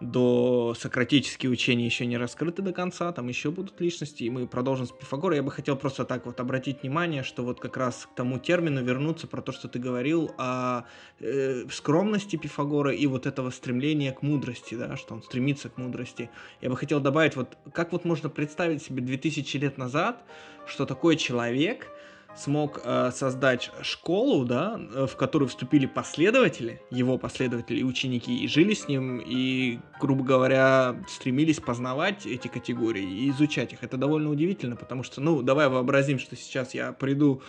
до 0.00 0.74
сократические 0.80 1.50
учения 1.50 1.84
еще 1.84 2.06
не 2.06 2.16
раскрыты 2.16 2.62
до 2.62 2.72
конца, 2.72 3.12
там 3.12 3.28
еще 3.28 3.50
будут 3.50 3.78
личности, 3.82 4.24
и 4.24 4.30
мы 4.30 4.46
продолжим 4.46 4.86
с 4.86 4.90
Пифагора. 4.90 5.36
Я 5.36 5.42
бы 5.42 5.50
хотел 5.50 5.76
просто 5.76 6.06
так 6.06 6.24
вот 6.24 6.40
обратить 6.40 6.82
внимание, 6.82 7.22
что 7.22 7.44
вот 7.44 7.60
как 7.60 7.76
раз 7.76 8.08
к 8.10 8.16
тому 8.16 8.38
термину 8.38 8.82
вернуться 8.82 9.26
про 9.26 9.42
то, 9.42 9.52
что 9.52 9.68
ты 9.68 9.78
говорил 9.78 10.32
о 10.38 10.84
э, 11.20 11.68
скромности 11.70 12.36
Пифагора 12.36 12.94
и 12.94 13.06
вот 13.06 13.26
этого 13.26 13.50
стремления 13.50 14.12
к 14.12 14.22
мудрости, 14.22 14.74
да, 14.74 14.96
что 14.96 15.12
он 15.12 15.22
стремится 15.22 15.68
к 15.68 15.76
мудрости. 15.76 16.30
Я 16.62 16.70
бы 16.70 16.76
хотел 16.78 17.00
добавить, 17.00 17.36
вот 17.36 17.58
как 17.74 17.92
вот 17.92 18.06
можно 18.06 18.30
представить 18.30 18.82
себе 18.82 19.02
2000 19.02 19.58
лет 19.58 19.76
назад, 19.76 20.24
что 20.66 20.86
такой 20.86 21.16
человек, 21.16 21.90
смог 22.36 22.80
э, 22.84 23.10
создать 23.12 23.70
школу, 23.82 24.44
да, 24.44 24.80
э, 24.94 25.06
в 25.06 25.16
которую 25.16 25.48
вступили 25.48 25.86
последователи, 25.86 26.80
его 26.90 27.18
последователи 27.18 27.80
и 27.80 27.84
ученики, 27.84 28.44
и 28.44 28.48
жили 28.48 28.74
с 28.74 28.88
ним, 28.88 29.22
и, 29.24 29.78
грубо 30.00 30.24
говоря, 30.24 30.96
стремились 31.08 31.60
познавать 31.60 32.26
эти 32.26 32.48
категории 32.48 33.04
и 33.04 33.30
изучать 33.30 33.72
их. 33.72 33.82
Это 33.82 33.96
довольно 33.96 34.30
удивительно, 34.30 34.76
потому 34.76 35.02
что, 35.02 35.20
ну, 35.20 35.42
давай 35.42 35.68
вообразим, 35.68 36.18
что 36.18 36.36
сейчас 36.36 36.74
я 36.74 36.92
приду 36.92 37.42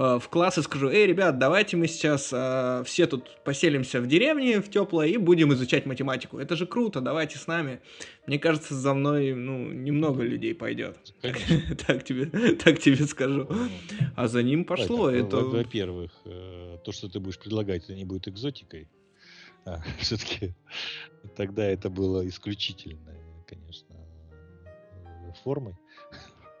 Э, 0.00 0.18
в 0.18 0.30
класс 0.30 0.56
и 0.56 0.62
скажу, 0.62 0.88
эй, 0.88 1.06
ребят, 1.06 1.38
давайте 1.38 1.76
мы 1.76 1.86
сейчас 1.86 2.30
э, 2.32 2.82
все 2.86 3.06
тут 3.06 3.36
поселимся 3.44 4.00
в 4.00 4.06
деревне, 4.06 4.62
в 4.62 4.70
теплое, 4.70 5.08
и 5.08 5.18
будем 5.18 5.52
изучать 5.52 5.84
математику. 5.84 6.38
Это 6.38 6.56
же 6.56 6.66
круто, 6.66 7.02
давайте 7.02 7.36
с 7.36 7.46
нами. 7.46 7.82
Мне 8.26 8.38
кажется, 8.38 8.74
за 8.74 8.94
мной, 8.94 9.34
ну, 9.34 9.70
немного 9.70 10.22
людей 10.22 10.54
пойдет. 10.54 10.96
Так 11.86 12.04
тебе, 12.04 12.26
так 12.56 12.78
тебе 12.78 13.04
скажу. 13.04 13.46
А 14.16 14.26
за 14.26 14.42
ним 14.42 14.64
пошло. 14.64 15.10
Это... 15.10 15.36
Во-первых, 15.36 16.12
э, 16.24 16.78
то, 16.82 16.92
что 16.92 17.10
ты 17.10 17.20
будешь 17.20 17.38
предлагать, 17.38 17.84
это 17.84 17.94
не 17.94 18.06
будет 18.06 18.26
экзотикой. 18.26 18.88
А, 19.66 19.82
все-таки 19.98 20.54
тогда 21.36 21.66
это 21.66 21.90
было 21.90 22.26
исключительной, 22.26 23.20
конечно, 23.46 23.96
формой. 25.44 25.74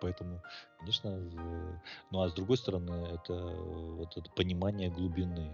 Поэтому 0.02 0.42
Конечно, 0.80 1.18
ну 2.10 2.22
а 2.22 2.28
с 2.30 2.32
другой 2.32 2.56
стороны, 2.56 3.06
это 3.14 3.34
вот 3.34 4.16
это 4.16 4.30
понимание 4.30 4.90
глубины, 4.90 5.50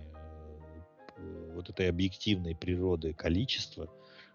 э, 1.16 1.52
вот 1.54 1.68
этой 1.68 1.88
объективной 1.88 2.54
природы 2.54 3.12
количества, 3.12 3.90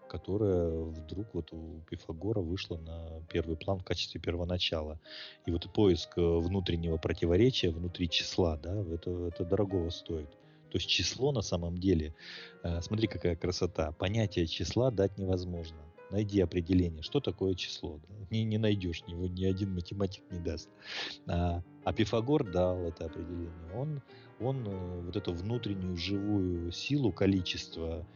которое 0.06 0.84
вдруг 0.84 1.28
вот 1.32 1.50
у 1.52 1.80
Пифагора 1.88 2.40
вышло 2.40 2.76
на 2.76 3.22
первый 3.30 3.56
план 3.56 3.78
в 3.78 3.84
качестве 3.84 4.20
первоначала. 4.20 5.00
И 5.46 5.50
вот 5.50 5.72
поиск 5.72 6.18
э, 6.18 6.20
внутреннего 6.20 6.98
противоречия 6.98 7.70
внутри 7.70 8.10
числа, 8.10 8.58
да, 8.58 8.74
это, 8.92 9.10
это 9.28 9.46
дорогого 9.46 9.88
стоит. 9.88 10.28
То 10.70 10.78
есть 10.78 10.88
число 10.88 11.32
на 11.32 11.40
самом 11.40 11.78
деле, 11.78 12.14
э, 12.62 12.82
смотри, 12.82 13.08
какая 13.08 13.36
красота, 13.36 13.92
понятие 13.92 14.46
числа 14.46 14.90
дать 14.90 15.16
невозможно. 15.16 15.78
Найди 16.12 16.42
определение, 16.42 17.02
что 17.02 17.20
такое 17.20 17.54
число. 17.54 17.98
Не, 18.30 18.44
не 18.44 18.58
найдешь, 18.58 19.02
его 19.06 19.26
ни 19.26 19.44
один 19.44 19.74
математик 19.74 20.22
не 20.30 20.38
даст. 20.38 20.68
А, 21.26 21.62
а 21.84 21.92
Пифагор 21.92 22.44
дал 22.44 22.84
это 22.84 23.06
определение. 23.06 23.72
Он, 23.74 24.02
он 24.38 24.66
э, 24.66 25.00
вот 25.02 25.16
эту 25.16 25.32
внутреннюю 25.32 25.96
живую 25.96 26.70
силу, 26.70 27.12
количество, 27.12 28.06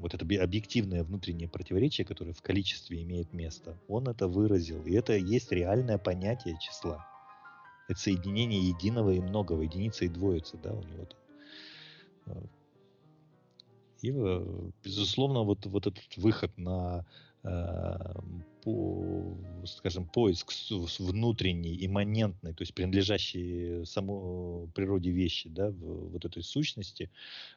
вот 0.00 0.14
это 0.14 0.24
объективное 0.42 1.04
внутреннее 1.04 1.48
противоречие, 1.48 2.04
которое 2.04 2.32
в 2.32 2.42
количестве 2.42 3.02
имеет 3.02 3.32
место, 3.32 3.78
он 3.86 4.08
это 4.08 4.26
выразил. 4.26 4.84
И 4.84 4.92
это 4.92 5.16
есть 5.16 5.52
реальное 5.52 5.98
понятие 5.98 6.58
числа. 6.60 7.06
Это 7.88 7.98
соединение 7.98 8.60
единого 8.60 9.10
и 9.10 9.20
многого, 9.20 9.62
единица 9.62 10.04
и 10.04 10.08
двоица, 10.08 10.56
да, 10.56 10.72
у 10.72 10.82
него 10.82 11.06
там. 12.26 12.50
И, 14.02 14.12
безусловно, 14.84 15.42
вот, 15.42 15.66
вот 15.66 15.86
этот 15.86 16.16
выход 16.16 16.56
на 16.56 17.04
э, 17.42 17.96
по, 18.62 19.36
скажем, 19.66 20.06
поиск 20.06 20.52
внутренней, 20.98 21.86
имманентной, 21.86 22.52
то 22.52 22.62
есть 22.62 22.74
принадлежащей 22.74 23.84
самой 23.86 24.68
природе 24.68 25.10
вещи, 25.10 25.48
да, 25.48 25.70
вот 25.70 26.24
этой 26.24 26.42
сущности, 26.42 27.10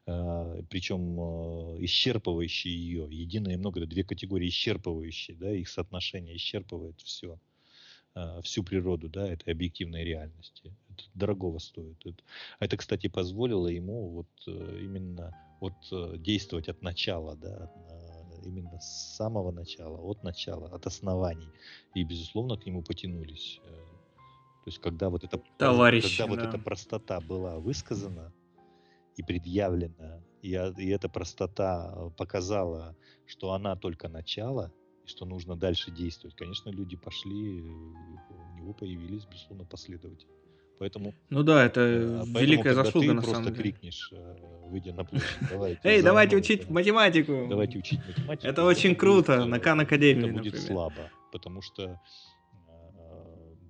э, 0.06 0.62
причем 0.70 1.20
э, 1.20 1.86
исчерпывающей 1.86 2.72
ее, 2.72 3.08
единое 3.10 3.54
и 3.54 3.58
много, 3.58 3.80
это 3.80 3.90
две 3.90 4.04
категории 4.04 4.50
исчерпывающие, 4.50 5.36
да, 5.38 5.52
их 5.54 5.70
соотношение 5.70 6.36
исчерпывает 6.36 7.00
все. 7.02 7.38
А, 8.16 8.42
всю 8.42 8.64
природу 8.64 9.10
да, 9.10 9.28
этой 9.28 9.54
объективной 9.54 10.04
реальности. 10.04 10.72
Это 10.92 11.04
дорогого 11.16 11.58
стоит. 11.58 11.98
Это, 12.06 12.24
это, 12.60 12.78
кстати, 12.78 13.08
позволило 13.08 13.68
ему 13.68 14.10
вот 14.10 14.28
именно 14.46 15.36
вот 15.64 15.74
э, 15.92 16.18
действовать 16.18 16.68
от 16.68 16.82
начала, 16.82 17.36
да, 17.38 17.72
именно 18.46 18.80
с 18.80 19.16
самого 19.16 19.52
начала, 19.52 19.98
от 19.98 20.22
начала, 20.24 20.68
от 20.68 20.86
оснований. 20.86 21.48
И, 21.96 22.04
безусловно, 22.04 22.58
к 22.58 22.66
нему 22.66 22.84
потянулись. 22.84 23.62
Э, 23.64 23.70
то 23.70 24.70
есть, 24.70 24.80
когда 24.80 25.10
вот 25.10 25.24
эта, 25.24 25.42
Товарищи, 25.58 26.18
когда 26.18 26.36
да. 26.36 26.42
вот 26.42 26.50
эта 26.50 26.64
простота 26.64 27.22
была 27.22 27.60
высказана 27.60 28.34
и 29.16 29.24
предъявлена, 29.24 30.22
и, 30.42 30.50
и 30.50 30.90
эта 30.90 31.08
простота 31.08 32.10
показала, 32.18 32.98
что 33.26 33.54
она 33.54 33.78
только 33.78 34.10
начало, 34.10 34.74
и 35.06 35.08
что 35.08 35.26
нужно 35.26 35.56
дальше 35.56 35.92
действовать, 35.92 36.36
конечно, 36.36 36.72
люди 36.72 36.98
пошли, 36.98 37.62
у 37.62 38.58
него 38.58 38.74
появились, 38.74 39.26
безусловно, 39.26 39.66
последователи. 39.66 40.43
Поэтому, 40.84 41.14
ну 41.30 41.44
да, 41.44 41.66
это 41.66 41.80
э, 41.80 42.24
великая 42.42 42.74
заслуга 42.74 43.08
ты 43.08 43.14
на 43.14 43.22
просто 43.22 43.36
самом 43.36 43.54
деле. 43.54 43.72
крикнешь, 43.72 44.10
э, 44.12 44.36
выйдя 44.66 44.92
на 44.92 45.06
площадь, 45.06 45.38
давайте. 45.50 45.80
Эй, 45.86 46.02
давайте 46.02 46.36
учить 46.36 46.70
математику. 46.70 47.48
Давайте 47.50 47.78
учить 47.80 48.02
математику. 48.06 48.48
Это 48.48 48.66
очень 48.66 48.94
круто, 48.94 49.46
на 49.46 49.60
Кан 49.60 49.80
Академии, 49.80 50.26
Это 50.26 50.34
будет 50.34 50.60
слабо, 50.60 51.10
потому 51.32 51.62
что 51.62 51.84
э, 51.84 51.98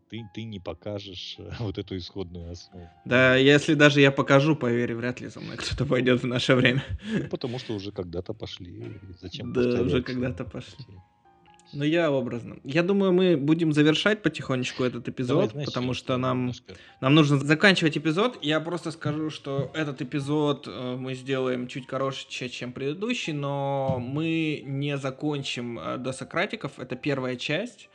ты, 0.10 0.24
ты 0.34 0.44
не 0.44 0.60
покажешь 0.60 1.38
вот 1.60 1.78
эту 1.78 1.98
исходную 1.98 2.52
основу. 2.52 2.90
Да, 3.06 3.36
если 3.36 3.76
даже 3.76 4.02
я 4.02 4.12
покажу, 4.12 4.56
поверь, 4.56 4.96
вряд 4.96 5.22
ли 5.22 5.28
за 5.28 5.40
мной 5.40 5.58
кто-то 5.58 5.86
пойдет 5.86 6.24
в 6.24 6.26
наше 6.26 6.56
время. 6.56 6.84
Ну, 7.14 7.30
потому 7.30 7.60
что 7.60 7.76
уже 7.76 7.92
когда-то 7.92 8.34
пошли. 8.34 9.00
Зачем 9.22 9.54
Да, 9.54 9.84
уже 9.84 10.02
когда-то 10.02 10.46
пошли. 10.46 10.84
Ну, 11.74 11.84
я 11.84 12.12
образно. 12.12 12.58
Я 12.64 12.84
думаю, 12.84 13.12
мы 13.12 13.36
будем 13.38 13.74
завершать 13.74 14.22
потихонечку 14.22 14.84
этот 14.84 15.10
эпизод, 15.10 15.50
Давай, 15.50 15.66
потому 15.66 15.94
что 15.94 16.18
нам, 16.18 16.52
нам 17.02 17.16
нужно 17.16 17.38
заканчивать 17.40 17.98
эпизод. 17.98 18.38
Я 18.42 18.60
просто 18.60 18.92
скажу, 18.92 19.30
что 19.30 19.72
этот 19.74 20.02
эпизод 20.02 20.68
э, 20.68 20.96
мы 20.96 21.16
сделаем 21.16 21.68
чуть 21.68 21.88
короче, 21.88 22.50
чем 22.50 22.74
предыдущий, 22.74 23.34
но 23.34 23.98
мы 24.00 24.64
не 24.66 24.98
закончим 24.98 25.80
э, 25.80 25.98
до 25.98 26.14
Сократиков. 26.14 26.78
Это 26.78 26.96
первая 26.96 27.36
часть. 27.36 27.90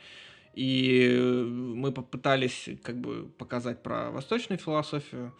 И 0.55 1.07
мы 1.47 1.91
попытались 1.91 2.69
как 2.83 2.99
бы 2.99 3.29
показать 3.37 3.81
про 3.81 4.11
восточную 4.11 4.59
философию 4.59 5.33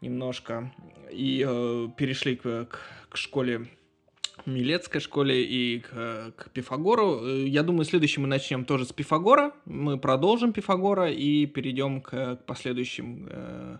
немножко. 0.00 0.72
И 1.10 1.44
э, 1.46 1.88
перешли 1.96 2.36
к, 2.36 2.64
к, 2.66 2.80
к 3.08 3.16
школе 3.16 3.68
Милецкой 4.46 5.00
школе 5.00 5.44
и 5.44 5.80
к, 5.80 6.32
к 6.36 6.50
Пифагору. 6.50 7.26
Я 7.26 7.62
думаю, 7.62 7.84
следующий 7.84 8.20
мы 8.20 8.26
начнем 8.26 8.64
тоже 8.64 8.84
с 8.84 8.92
Пифагора. 8.92 9.52
Мы 9.64 9.98
продолжим 9.98 10.52
Пифагора 10.52 11.10
и 11.10 11.46
перейдем 11.46 12.00
к, 12.00 12.36
к 12.36 12.44
последующим 12.46 13.28
э, 13.30 13.78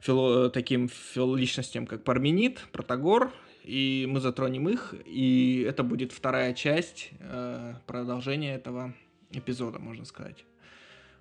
фило, 0.00 0.50
таким 0.50 0.88
фил, 0.88 1.34
личностям, 1.34 1.86
как 1.86 2.04
Парменид, 2.04 2.60
Протагор. 2.72 3.32
И 3.64 4.06
мы 4.08 4.20
затронем 4.20 4.68
их. 4.68 4.94
И 5.04 5.64
это 5.68 5.82
будет 5.82 6.12
вторая 6.12 6.54
часть 6.54 7.10
э, 7.20 7.74
продолжения 7.86 8.54
этого 8.54 8.94
эпизода, 9.32 9.78
можно 9.78 10.04
сказать. 10.04 10.44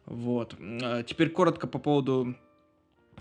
Вот. 0.05 0.55
Теперь 1.05 1.29
коротко 1.29 1.67
по 1.67 1.77
поводу 1.77 2.35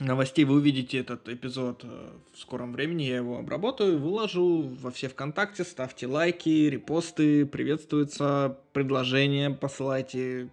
новостей 0.01 0.45
вы 0.45 0.57
увидите 0.57 0.99
этот 0.99 1.29
эпизод 1.29 1.83
э, 1.85 2.11
в 2.33 2.39
скором 2.39 2.73
времени. 2.73 3.03
Я 3.05 3.17
его 3.17 3.39
обработаю, 3.39 3.99
выложу 3.99 4.77
во 4.81 4.91
все 4.91 5.09
ВКонтакте. 5.09 5.65
Ставьте 5.65 6.07
лайки, 6.07 6.69
репосты, 6.69 7.47
приветствуются 7.47 8.59
предложения, 8.73 9.51
посылайте. 9.51 10.51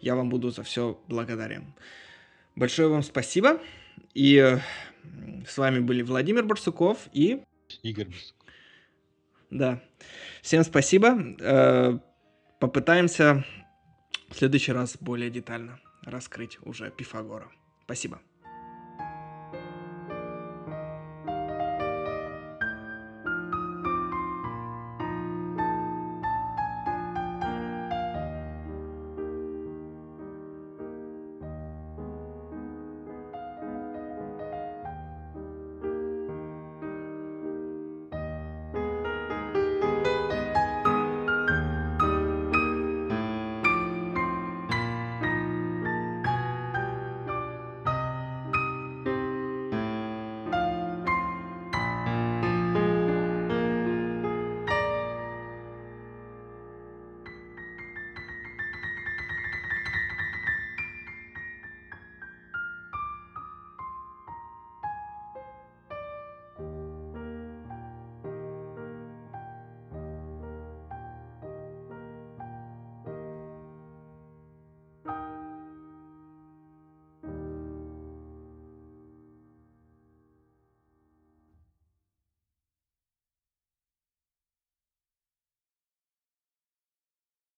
Я 0.00 0.16
вам 0.16 0.28
буду 0.28 0.50
за 0.50 0.62
все 0.62 1.00
благодарен. 1.08 1.74
Большое 2.56 2.88
вам 2.88 3.02
спасибо. 3.02 3.60
И 4.14 4.36
э, 4.36 4.58
с 5.46 5.58
вами 5.58 5.80
были 5.80 6.02
Владимир 6.02 6.44
Барсуков 6.44 7.08
и... 7.12 7.42
Игорь 7.82 8.06
Барсуков. 8.06 8.46
Да. 9.50 9.82
Всем 10.42 10.64
спасибо. 10.64 11.16
Э, 11.40 11.98
попытаемся 12.58 13.44
в 14.28 14.36
следующий 14.36 14.72
раз 14.72 14.96
более 15.00 15.30
детально 15.30 15.80
раскрыть 16.04 16.58
уже 16.62 16.90
Пифагора. 16.90 17.50
Спасибо. 17.84 18.20